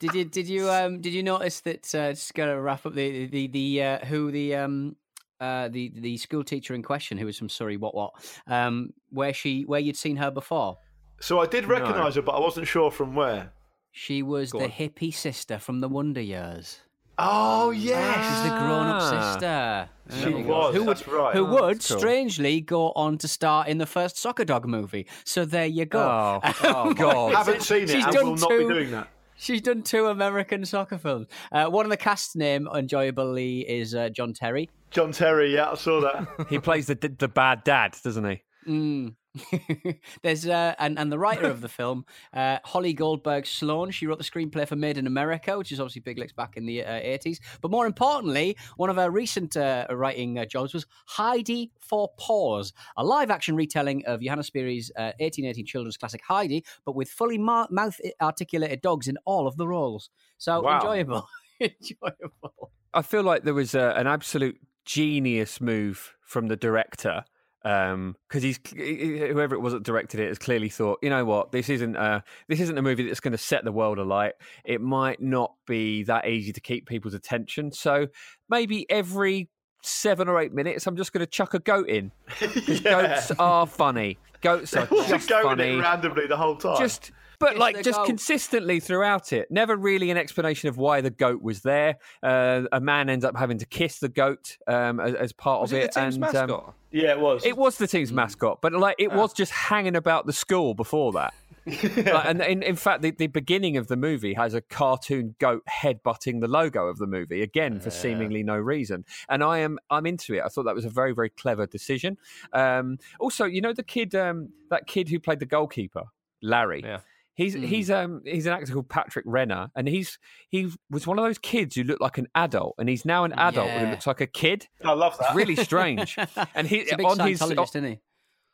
Did 0.00 0.14
you 0.14 0.24
did 0.24 0.48
you 0.48 0.68
um 0.68 1.00
did 1.00 1.12
you 1.12 1.22
notice 1.22 1.60
that? 1.60 1.94
Uh, 1.94 2.10
just 2.10 2.34
gonna 2.34 2.60
wrap 2.60 2.84
up 2.84 2.94
the 2.94 3.26
the 3.26 3.46
the 3.46 3.82
uh, 3.82 3.98
who 4.06 4.30
the 4.32 4.56
um. 4.56 4.96
Uh, 5.40 5.66
the 5.68 5.90
the 5.96 6.16
school 6.18 6.44
teacher 6.44 6.72
in 6.72 6.84
question, 6.84 7.18
who 7.18 7.26
was 7.26 7.36
from 7.36 7.48
Surrey, 7.48 7.76
what 7.76 7.96
what, 7.96 8.12
um, 8.46 8.92
where 9.10 9.32
she 9.34 9.62
where 9.62 9.80
you'd 9.80 9.96
seen 9.96 10.14
her 10.16 10.30
before. 10.30 10.78
So 11.20 11.40
I 11.40 11.46
did 11.46 11.64
recognise 11.64 12.14
her, 12.14 12.22
but 12.22 12.36
I 12.36 12.38
wasn't 12.38 12.68
sure 12.68 12.92
from 12.92 13.16
where. 13.16 13.52
She 13.90 14.22
was 14.22 14.52
Go 14.52 14.60
the 14.60 14.64
on. 14.66 14.70
hippie 14.70 15.12
sister 15.12 15.58
from 15.58 15.80
the 15.80 15.88
Wonder 15.88 16.20
Years. 16.20 16.78
Oh 17.18 17.70
yes, 17.70 18.26
She's 18.26 18.50
the 18.50 18.58
grown-up 18.58 19.02
Ah. 19.02 19.32
sister. 19.32 19.88
She 20.16 20.20
There 20.30 20.38
you 20.40 20.44
go. 20.44 20.58
was, 20.58 20.74
Who 20.74 20.84
would, 20.84 20.96
that's 20.96 21.08
right. 21.08 21.34
who 21.34 21.46
Oh, 21.46 21.50
would 21.66 21.76
that's 21.76 21.88
cool. 21.88 21.98
strangely 21.98 22.60
go 22.60 22.92
on 22.92 23.18
to 23.18 23.28
star 23.28 23.66
in 23.66 23.78
the 23.78 23.86
first 23.86 24.16
Soccer 24.18 24.44
Dog 24.44 24.66
movie. 24.66 25.06
So 25.24 25.44
there 25.44 25.66
you 25.66 25.84
go. 25.84 26.00
Oh, 26.42 26.52
oh, 26.64 26.94
God. 26.94 27.34
Haven't 27.34 27.62
seen 27.62 27.82
it. 27.84 27.90
She's 27.90 28.04
and 28.04 28.12
done 28.14 28.26
will 28.26 28.36
not 28.36 28.50
two- 28.50 28.68
be 28.68 28.74
doing 28.74 28.90
that. 28.92 29.08
She's 29.36 29.60
done 29.60 29.82
two 29.82 30.06
American 30.06 30.64
soccer 30.64 30.98
films. 30.98 31.26
Uh, 31.50 31.66
one 31.66 31.84
of 31.84 31.90
the 31.90 31.96
cast 31.96 32.36
name, 32.36 32.68
enjoyably, 32.72 33.60
is 33.68 33.92
uh, 33.94 34.08
John 34.10 34.32
Terry. 34.34 34.70
John 34.90 35.10
Terry, 35.10 35.54
yeah, 35.54 35.70
I 35.70 35.74
saw 35.74 36.00
that. 36.00 36.46
he 36.48 36.58
plays 36.60 36.86
the 36.86 36.94
the 36.94 37.26
bad 37.28 37.64
dad, 37.64 37.96
doesn't 38.04 38.24
he? 38.24 38.42
Mm. 38.68 39.14
There's 40.22 40.46
uh, 40.46 40.74
and 40.78 40.98
and 40.98 41.10
the 41.10 41.18
writer 41.18 41.46
of 41.46 41.60
the 41.62 41.68
film, 41.68 42.04
uh, 42.34 42.58
Holly 42.64 42.92
Goldberg 42.92 43.46
Sloan. 43.46 43.90
She 43.90 44.06
wrote 44.06 44.18
the 44.18 44.24
screenplay 44.24 44.68
for 44.68 44.76
Made 44.76 44.98
in 44.98 45.06
America, 45.06 45.56
which 45.56 45.72
is 45.72 45.80
obviously 45.80 46.00
big 46.00 46.18
licks 46.18 46.32
back 46.32 46.56
in 46.56 46.66
the 46.66 46.84
uh, 46.84 47.00
80s. 47.00 47.38
But 47.60 47.70
more 47.70 47.86
importantly, 47.86 48.56
one 48.76 48.90
of 48.90 48.96
her 48.96 49.10
recent 49.10 49.56
uh, 49.56 49.86
writing 49.90 50.38
uh, 50.38 50.44
jobs 50.44 50.74
was 50.74 50.86
Heidi 51.06 51.72
for 51.80 52.10
Paws, 52.18 52.72
a 52.96 53.04
live-action 53.04 53.56
retelling 53.56 54.04
of 54.04 54.20
Johanna 54.20 54.42
Spyri's 54.42 54.90
uh, 54.96 55.16
1818 55.18 55.64
children's 55.64 55.96
classic 55.96 56.20
Heidi, 56.26 56.64
but 56.84 56.94
with 56.94 57.08
fully 57.08 57.38
ma- 57.38 57.66
mouth-articulated 57.70 58.82
dogs 58.82 59.08
in 59.08 59.16
all 59.24 59.46
of 59.46 59.56
the 59.56 59.66
roles. 59.66 60.10
So 60.36 60.62
Wow. 60.62 60.76
enjoyable, 60.76 61.26
enjoyable. 61.60 62.72
I 62.92 63.00
feel 63.00 63.22
like 63.22 63.44
there 63.44 63.54
was 63.54 63.74
an 63.74 64.06
absolute 64.06 64.60
genius 64.84 65.60
move 65.60 66.16
from 66.20 66.48
the 66.48 66.56
director 66.56 67.24
Um, 67.64 68.16
because 68.28 68.42
he's 68.42 68.58
whoever 68.74 69.54
it 69.54 69.60
was 69.60 69.72
that 69.72 69.84
directed 69.84 70.18
it 70.18 70.28
has 70.28 70.38
clearly 70.38 70.68
thought, 70.68 70.98
you 71.00 71.10
know 71.10 71.24
what, 71.24 71.52
this 71.52 71.68
isn't 71.68 71.94
a 71.94 72.24
this 72.48 72.58
isn't 72.58 72.76
a 72.76 72.82
movie 72.82 73.06
that's 73.06 73.20
going 73.20 73.32
to 73.32 73.38
set 73.38 73.64
the 73.64 73.70
world 73.70 73.98
alight. 73.98 74.32
It 74.64 74.80
might 74.80 75.22
not 75.22 75.54
be 75.66 76.02
that 76.04 76.26
easy 76.26 76.52
to 76.52 76.60
keep 76.60 76.88
people's 76.88 77.14
attention, 77.14 77.70
so 77.70 78.08
maybe 78.48 78.90
every 78.90 79.48
seven 79.82 80.28
or 80.28 80.40
eight 80.40 80.52
minutes, 80.52 80.86
I'm 80.86 80.96
just 80.96 81.12
going 81.12 81.24
to 81.24 81.30
chuck 81.30 81.54
a 81.54 81.58
goat 81.58 81.88
in 81.88 82.12
because 82.40 82.80
goats 82.80 83.30
are 83.38 83.66
funny. 83.66 84.18
Goats 84.42 84.74
are 84.76 84.86
Just 84.86 85.08
just 85.08 85.28
going 85.28 85.44
funny. 85.44 85.78
it 85.78 85.80
randomly 85.82 86.26
the 86.26 86.36
whole 86.36 86.56
time. 86.56 86.76
Just 86.78 87.10
but 87.38 87.52
It's 87.52 87.58
like 87.60 87.82
just 87.82 87.98
goat. 87.98 88.06
consistently 88.06 88.78
throughout 88.78 89.32
it. 89.32 89.50
Never 89.50 89.74
really 89.76 90.10
an 90.12 90.16
explanation 90.16 90.68
of 90.68 90.76
why 90.76 91.00
the 91.00 91.10
goat 91.10 91.42
was 91.42 91.62
there. 91.62 91.96
Uh, 92.22 92.62
a 92.70 92.80
man 92.80 93.08
ends 93.10 93.24
up 93.24 93.36
having 93.36 93.58
to 93.58 93.66
kiss 93.66 93.98
the 93.98 94.08
goat 94.08 94.56
um, 94.68 95.00
as, 95.00 95.14
as 95.14 95.32
part 95.32 95.60
Was 95.62 95.72
of 95.72 95.78
it 95.78 95.84
it. 95.86 95.92
the 95.94 96.00
team's 96.02 96.16
and, 96.18 96.36
um, 96.50 96.72
yeah, 96.92 97.10
it 97.12 97.18
was. 97.20 97.44
it 97.44 97.56
was 97.56 97.78
the 97.78 97.88
team's 97.88 98.12
mascot, 98.12 98.58
but 98.62 98.72
like 98.72 98.94
it 99.00 99.10
Ah. 99.10 99.16
was 99.16 99.32
just 99.32 99.50
hanging 99.50 99.96
about 99.96 100.26
the 100.26 100.32
school 100.32 100.74
before 100.74 101.10
that. 101.14 101.34
Like, 101.66 102.24
and 102.26 102.40
in, 102.42 102.62
in 102.62 102.76
fact, 102.76 103.02
the, 103.02 103.12
the 103.12 103.28
beginning 103.28 103.76
of 103.76 103.86
the 103.86 103.96
movie 103.96 104.34
has 104.34 104.54
a 104.54 104.60
cartoon 104.60 105.34
goat 105.38 105.62
headbutting 105.70 106.40
the 106.40 106.48
logo 106.48 106.86
of 106.86 106.98
the 106.98 107.06
movie 107.06 107.42
again 107.42 107.78
for 107.80 107.90
seemingly 107.90 108.42
no 108.42 108.56
reason. 108.56 109.04
And 109.28 109.44
I 109.44 109.58
am 109.58 109.78
I'm 109.90 110.06
into 110.06 110.34
it. 110.34 110.42
I 110.44 110.48
thought 110.48 110.64
that 110.64 110.74
was 110.74 110.84
a 110.84 110.90
very 110.90 111.12
very 111.12 111.30
clever 111.30 111.66
decision. 111.66 112.18
Um, 112.52 112.98
also, 113.20 113.44
you 113.44 113.60
know 113.60 113.72
the 113.72 113.82
kid 113.84 114.14
um, 114.14 114.50
that 114.70 114.86
kid 114.86 115.08
who 115.08 115.20
played 115.20 115.38
the 115.38 115.46
goalkeeper, 115.46 116.04
Larry. 116.42 116.82
Yeah. 116.84 116.98
He's 117.34 117.54
he's 117.54 117.90
um 117.90 118.20
he's 118.26 118.44
an 118.46 118.52
actor 118.52 118.72
called 118.74 118.90
Patrick 118.90 119.24
Renna, 119.24 119.70
and 119.74 119.88
he's 119.88 120.18
he 120.48 120.68
was 120.90 121.06
one 121.06 121.18
of 121.18 121.24
those 121.24 121.38
kids 121.38 121.76
who 121.76 121.82
looked 121.82 122.02
like 122.02 122.18
an 122.18 122.28
adult, 122.34 122.74
and 122.78 122.88
he's 122.90 123.06
now 123.06 123.24
an 123.24 123.32
adult 123.32 123.70
who 123.70 123.86
looks 123.86 124.06
like 124.06 124.20
a 124.20 124.26
kid. 124.26 124.68
I 124.84 124.92
love 124.92 125.14
It's 125.18 125.26
that. 125.28 125.34
really 125.34 125.56
strange. 125.64 126.18
And 126.54 126.66
he 126.66 126.80
He's 126.80 126.92
a 126.92 126.96
big 126.98 127.06
on 127.06 127.18
his 127.26 127.40
isn't 127.40 127.84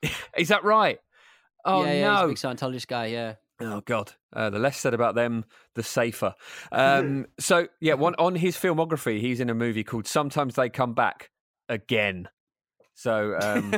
he? 0.02 0.10
is 0.36 0.48
that 0.48 0.62
right? 0.62 0.98
Oh 1.68 1.84
yeah, 1.84 1.92
yeah, 1.92 2.06
no! 2.06 2.28
he's 2.28 2.44
a 2.44 2.48
big 2.48 2.56
Scientologist 2.58 2.86
guy. 2.86 3.06
Yeah. 3.06 3.34
Oh 3.60 3.80
God! 3.80 4.12
Uh, 4.32 4.50
the 4.50 4.58
less 4.58 4.78
said 4.78 4.94
about 4.94 5.14
them, 5.14 5.44
the 5.74 5.82
safer. 5.82 6.34
Um, 6.72 7.26
so 7.38 7.68
yeah, 7.80 7.94
one 7.94 8.14
on 8.16 8.34
his 8.36 8.56
filmography, 8.56 9.20
he's 9.20 9.40
in 9.40 9.50
a 9.50 9.54
movie 9.54 9.84
called 9.84 10.06
"Sometimes 10.06 10.54
They 10.54 10.68
Come 10.68 10.94
Back 10.94 11.30
Again." 11.68 12.28
So 12.94 13.38
um, 13.40 13.74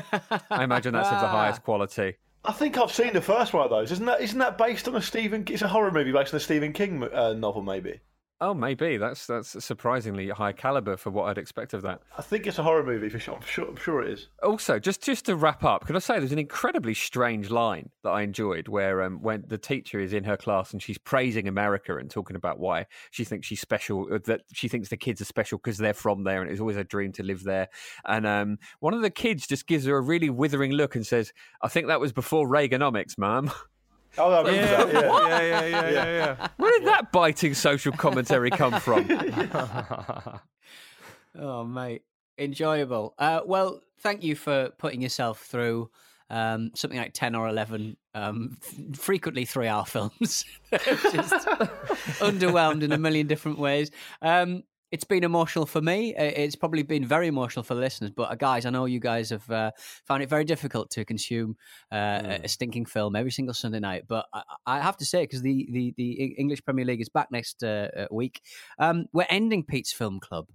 I 0.51 0.64
imagine 0.64 0.95
that's 0.95 1.09
of 1.09 1.20
the 1.20 1.28
highest 1.28 1.62
quality. 1.62 2.16
I 2.45 2.53
think 2.53 2.78
I've 2.78 2.93
seen 2.93 3.12
the 3.12 3.20
first 3.20 3.53
one 3.53 3.64
of 3.64 3.70
those. 3.70 3.93
Isn't 3.93 4.07
that 4.07 4.20
isn't 4.20 4.38
that 4.38 4.57
based 4.57 4.88
on 4.88 4.97
a 4.97 5.03
Stephen? 5.03 5.45
It's 5.49 5.62
a 5.62 5.68
horror 5.68 5.91
movie 5.91 6.12
based 6.12 6.32
on 6.32 6.38
a 6.38 6.41
Stephen 6.41 6.72
King 6.72 7.03
uh, 7.12 7.34
novel, 7.34 7.62
maybe. 7.62 8.01
Oh, 8.43 8.55
maybe 8.55 8.97
that's 8.97 9.26
that's 9.26 9.62
surprisingly 9.62 10.30
high 10.30 10.53
caliber 10.53 10.97
for 10.97 11.11
what 11.11 11.28
I'd 11.28 11.36
expect 11.36 11.74
of 11.74 11.82
that. 11.82 12.01
I 12.16 12.22
think 12.22 12.47
it's 12.47 12.59
a 12.59 12.62
horror 12.62 12.82
movie 12.82 13.11
for 13.11 13.18
sure. 13.18 13.34
I'm 13.36 13.43
sure, 13.43 13.68
I'm 13.68 13.76
sure 13.76 14.03
it 14.03 14.11
is. 14.12 14.28
Also, 14.43 14.78
just 14.78 15.03
just 15.03 15.26
to 15.26 15.36
wrap 15.36 15.62
up, 15.62 15.86
can 15.86 15.95
I 15.95 15.99
say 15.99 16.18
there's 16.18 16.32
an 16.32 16.38
incredibly 16.38 16.95
strange 16.95 17.51
line 17.51 17.91
that 18.03 18.11
I 18.11 18.22
enjoyed 18.22 18.66
where 18.68 19.03
um, 19.03 19.20
when 19.20 19.45
the 19.47 19.59
teacher 19.59 20.01
is 20.01 20.14
in 20.14 20.24
her 20.24 20.38
class 20.38 20.72
and 20.72 20.82
she's 20.82 20.97
praising 20.97 21.49
America 21.49 21.99
and 21.99 22.11
talking 22.11 22.34
about 22.34 22.59
why 22.59 22.86
she 23.11 23.24
thinks 23.24 23.47
she's 23.47 23.61
special, 23.61 24.09
uh, 24.11 24.18
that 24.24 24.41
she 24.55 24.68
thinks 24.68 24.88
the 24.88 24.97
kids 24.97 25.20
are 25.20 25.26
special 25.26 25.59
because 25.59 25.76
they're 25.76 25.93
from 25.93 26.24
there 26.24 26.41
and 26.41 26.51
it's 26.51 26.61
always 26.61 26.78
a 26.78 26.84
dream 26.84 27.12
to 27.12 27.22
live 27.22 27.45
there. 27.45 27.68
And 28.07 28.26
um, 28.26 28.59
one 28.78 28.95
of 28.95 29.03
the 29.03 29.11
kids 29.11 29.47
just 29.47 29.66
gives 29.66 29.84
her 29.84 29.99
a 29.99 30.01
really 30.01 30.30
withering 30.30 30.72
look 30.72 30.95
and 30.95 31.07
says, 31.07 31.34
"I 31.61 31.68
think 31.68 31.88
that 31.88 32.01
was 32.01 32.12
before 32.12 32.49
Reaganomics, 32.49 33.18
ma'am." 33.18 33.51
Oh, 34.18 34.32
I 34.32 34.38
remember 34.38 34.52
Yeah. 34.61 34.84
that. 34.84 34.92
Yeah. 34.92 35.00
Yeah, 35.00 35.40
yeah, 35.40 35.66
yeah, 35.66 35.90
yeah, 35.90 36.36
yeah. 36.38 36.48
Where 36.56 36.78
did 36.78 36.88
that 36.88 37.12
biting 37.12 37.54
social 37.54 37.92
commentary 37.92 38.50
come 38.50 38.78
from? 38.80 39.06
Oh, 41.38 41.62
mate, 41.64 42.02
enjoyable. 42.38 43.14
Uh, 43.18 43.40
well, 43.46 43.80
thank 44.00 44.24
you 44.24 44.34
for 44.34 44.70
putting 44.78 45.00
yourself 45.00 45.40
through 45.42 45.88
um, 46.28 46.72
something 46.74 46.98
like 46.98 47.12
ten 47.12 47.34
or 47.36 47.48
eleven, 47.48 47.96
um, 48.14 48.56
f- 48.62 48.98
frequently 48.98 49.44
three-hour 49.44 49.84
films. 49.86 50.44
Just 50.72 51.46
underwhelmed 52.20 52.82
in 52.82 52.90
a 52.92 52.98
million 52.98 53.26
different 53.28 53.58
ways. 53.58 53.90
Um, 54.22 54.64
it's 54.93 55.05
been 55.05 55.22
emotional 55.24 55.66
for 55.66 55.80
me. 55.80 56.14
It's 56.16 56.57
probably 56.57 56.82
been 56.82 57.05
very 57.07 57.28
emotional 57.28 57.62
for 57.62 57.74
the 57.74 57.80
listeners. 57.80 58.11
But 58.11 58.30
uh, 58.30 58.34
guys, 58.34 58.66
I 58.66 58.70
know 58.70 58.86
you 58.86 58.99
guys 59.01 59.30
have 59.30 59.49
uh, 59.51 59.70
found 60.05 60.22
it 60.22 60.28
very 60.28 60.45
difficult 60.45 60.91
to 60.91 61.05
consume 61.05 61.57
uh, 61.93 62.22
a- 62.24 62.41
a 62.45 62.49
stinking 62.49 62.86
film 62.86 63.14
every 63.16 63.30
single 63.30 63.55
Sunday 63.55 63.78
night. 63.80 64.05
But 64.09 64.26
I, 64.32 64.43
I 64.66 64.80
have 64.80 64.97
to 64.99 65.05
say, 65.05 65.22
because 65.22 65.43
the, 65.43 65.68
the 65.72 65.95
the 65.97 66.12
English 66.38 66.64
Premier 66.64 66.84
League 66.84 67.01
is 67.01 67.09
back 67.09 67.28
next 67.30 67.62
uh, 67.62 67.88
uh, 67.97 68.07
week, 68.11 68.41
um, 68.78 69.07
we're 69.12 69.26
ending 69.30 69.62
Pete's 69.64 69.93
Film 69.93 70.18
Club. 70.20 70.47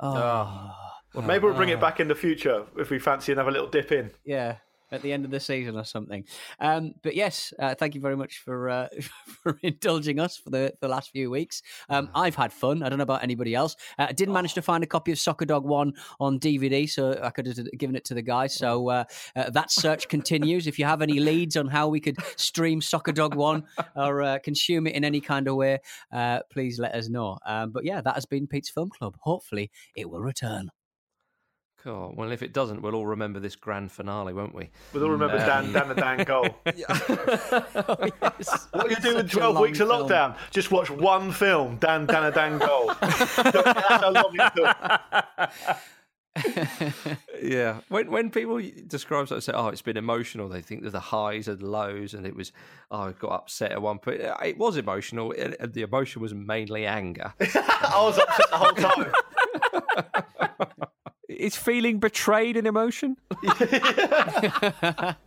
Oh, 0.00 0.70
Well, 1.14 1.24
maybe 1.24 1.44
we'll 1.44 1.54
bring 1.54 1.70
it 1.70 1.80
back 1.80 2.00
in 2.00 2.08
the 2.08 2.14
future 2.14 2.66
if 2.76 2.90
we 2.90 2.98
fancy 2.98 3.32
another 3.32 3.50
little 3.50 3.68
dip 3.68 3.90
in. 3.92 4.10
yeah, 4.24 4.56
at 4.92 5.02
the 5.02 5.12
end 5.12 5.24
of 5.24 5.30
the 5.30 5.40
season 5.40 5.76
or 5.76 5.84
something. 5.84 6.24
Um, 6.60 6.94
but 7.02 7.14
yes, 7.14 7.52
uh, 7.58 7.74
thank 7.74 7.94
you 7.94 8.00
very 8.00 8.16
much 8.16 8.38
for 8.38 8.68
uh, 8.68 8.88
for 9.42 9.58
indulging 9.62 10.18
us 10.20 10.36
for 10.36 10.50
the, 10.50 10.74
the 10.80 10.88
last 10.88 11.10
few 11.10 11.30
weeks. 11.30 11.62
Um, 11.88 12.10
I've 12.14 12.36
had 12.36 12.52
fun. 12.52 12.82
I 12.82 12.88
don't 12.88 12.98
know 12.98 13.04
about 13.04 13.22
anybody 13.22 13.54
else. 13.54 13.76
Uh, 13.98 14.06
I 14.08 14.12
did 14.12 14.28
manage 14.28 14.54
to 14.54 14.62
find 14.62 14.84
a 14.84 14.86
copy 14.86 15.12
of 15.12 15.18
Soccer 15.18 15.44
Dog 15.44 15.64
One 15.64 15.94
on 16.20 16.38
DVD, 16.38 16.88
so 16.88 17.18
I 17.22 17.30
could 17.30 17.46
have 17.46 17.58
given 17.78 17.96
it 17.96 18.04
to 18.06 18.14
the 18.14 18.22
guys. 18.22 18.54
So 18.54 18.88
uh, 18.90 19.04
uh, 19.34 19.50
that 19.50 19.70
search 19.70 20.08
continues. 20.08 20.66
If 20.66 20.78
you 20.78 20.84
have 20.84 21.02
any 21.02 21.18
leads 21.20 21.56
on 21.56 21.68
how 21.68 21.88
we 21.88 22.00
could 22.00 22.16
stream 22.36 22.80
Soccer 22.80 23.12
Dog 23.12 23.34
One 23.34 23.64
or 23.94 24.22
uh, 24.22 24.38
consume 24.38 24.86
it 24.86 24.94
in 24.94 25.04
any 25.04 25.20
kind 25.20 25.48
of 25.48 25.56
way, 25.56 25.78
uh, 26.12 26.40
please 26.50 26.78
let 26.78 26.94
us 26.94 27.08
know. 27.08 27.38
Um, 27.46 27.70
but 27.70 27.84
yeah, 27.84 28.00
that 28.00 28.14
has 28.14 28.26
been 28.26 28.46
Pete's 28.46 28.70
Film 28.70 28.90
Club. 28.90 29.16
Hopefully, 29.20 29.70
it 29.94 30.08
will 30.08 30.20
return. 30.20 30.70
Cool. 31.86 32.14
Well, 32.16 32.32
if 32.32 32.42
it 32.42 32.52
doesn't, 32.52 32.82
we'll 32.82 32.96
all 32.96 33.06
remember 33.06 33.38
this 33.38 33.54
grand 33.54 33.92
finale, 33.92 34.32
won't 34.32 34.52
we? 34.52 34.70
We'll 34.92 35.04
all 35.04 35.10
remember 35.10 35.38
Dan, 35.38 35.70
Dan 35.72 35.86
the 35.86 35.94
Dan 35.94 36.24
goal. 36.24 36.48
Oh, 38.74 38.80
What 38.80 38.90
you 38.90 38.96
doing 38.96 39.18
in 39.20 39.28
Such 39.28 39.34
a 39.34 39.38
12 39.38 39.54
long 39.54 39.62
weeks 39.62 39.78
of 39.78 39.86
lockdown? 39.88 40.36
Just 40.50 40.72
watch 40.72 40.90
one 40.90 41.30
film, 41.30 41.76
Dan 41.76 42.06
Dan 42.06 42.24
a 42.24 42.32
Dan 42.32 42.58
goal. 42.58 42.88
That's 43.00 43.36
how 43.36 44.10
long 44.10 44.36
yeah. 47.40 47.80
When 47.88 48.10
when 48.10 48.30
people 48.30 48.60
describe 48.88 49.28
something, 49.28 49.40
say, 49.42 49.52
"Oh, 49.54 49.68
it's 49.68 49.80
been 49.80 49.96
emotional," 49.96 50.48
they 50.48 50.62
think 50.62 50.80
there's 50.82 50.92
the 50.92 50.98
highs 51.00 51.46
and 51.46 51.62
lows, 51.62 52.14
and 52.14 52.26
it 52.26 52.34
was, 52.34 52.50
"Oh, 52.90 53.02
I 53.02 53.12
got 53.12 53.30
upset 53.32 53.70
at 53.70 53.80
one 53.80 54.00
point." 54.00 54.22
Uh, 54.22 54.36
It 54.44 54.58
was 54.58 54.76
emotional. 54.76 55.32
and 55.38 55.54
the 55.72 55.82
emotion 55.82 56.20
was 56.20 56.34
mainly 56.34 56.84
anger. 56.84 57.32
I 57.40 58.00
was 58.02 58.18
upset 58.18 58.50
the 58.50 58.56
whole 58.56 58.72
time. 58.74 59.12
Is 61.28 61.56
feeling 61.56 61.98
betrayed 61.98 62.56
an 62.56 62.66
emotion? 62.66 63.16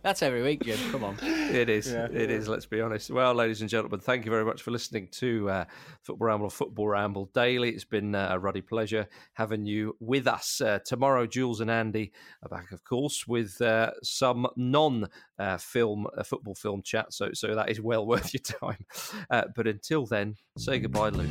That's 0.02 0.22
every 0.22 0.42
week, 0.42 0.64
Jim. 0.64 0.78
Come 0.90 1.04
on. 1.04 1.18
It 1.22 1.68
is. 1.68 1.88
It 1.88 2.30
is. 2.30 2.48
Let's 2.48 2.64
be 2.64 2.80
honest. 2.80 3.10
Well, 3.10 3.34
ladies 3.34 3.60
and 3.60 3.68
gentlemen, 3.68 4.00
thank 4.00 4.24
you 4.24 4.30
very 4.30 4.44
much 4.44 4.62
for 4.62 4.70
listening 4.70 5.08
to 5.12 5.50
uh, 5.50 5.64
Football 6.02 6.28
Ramble 6.28 6.46
or 6.46 6.50
Football 6.50 6.88
Ramble 6.88 7.30
Daily. 7.34 7.68
It's 7.70 7.84
been 7.84 8.14
uh, 8.14 8.28
a 8.30 8.38
ruddy 8.38 8.62
pleasure 8.62 9.08
having 9.34 9.66
you 9.66 9.94
with 10.00 10.26
us. 10.26 10.62
Uh, 10.62 10.78
tomorrow, 10.86 11.26
Jules 11.26 11.60
and 11.60 11.70
Andy 11.70 12.12
are 12.42 12.48
back, 12.48 12.72
of 12.72 12.82
course, 12.82 13.26
with 13.26 13.60
uh, 13.60 13.90
some 14.02 14.46
non 14.56 15.06
uh, 15.38 15.58
film, 15.58 16.06
uh, 16.16 16.22
football 16.22 16.54
film 16.54 16.80
chat. 16.82 17.12
So, 17.12 17.30
so 17.34 17.54
that 17.54 17.68
is 17.68 17.78
well 17.78 18.06
worth 18.06 18.32
your 18.32 18.40
time. 18.40 18.86
Uh, 19.28 19.44
but 19.54 19.66
until 19.66 20.06
then, 20.06 20.36
say 20.56 20.78
goodbye, 20.78 21.10
Luke. 21.10 21.28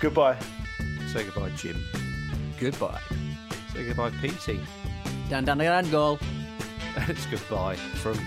Goodbye. 0.00 0.38
Say 1.12 1.24
goodbye, 1.24 1.50
Jim. 1.56 1.82
Goodbye. 2.58 3.00
Say 3.72 3.86
goodbye, 3.86 4.10
Petey. 4.20 4.60
Dan 5.30 5.44
Dan 5.44 5.58
Dan 5.58 5.90
goal. 5.90 6.18
And 6.96 7.08
it's 7.10 7.24
goodbye 7.26 7.76
from 7.76 8.18
me. 8.18 8.24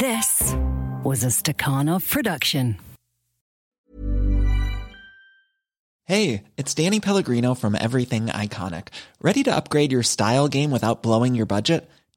This 0.00 0.54
was 1.04 1.22
a 1.22 1.28
Stakhanov 1.28 2.08
production. 2.10 2.78
Hey, 6.06 6.42
it's 6.56 6.74
Danny 6.74 6.98
Pellegrino 6.98 7.54
from 7.54 7.76
Everything 7.76 8.26
Iconic. 8.26 8.88
Ready 9.22 9.44
to 9.44 9.54
upgrade 9.54 9.92
your 9.92 10.02
style 10.02 10.48
game 10.48 10.72
without 10.72 11.04
blowing 11.04 11.36
your 11.36 11.46
budget? 11.46 11.88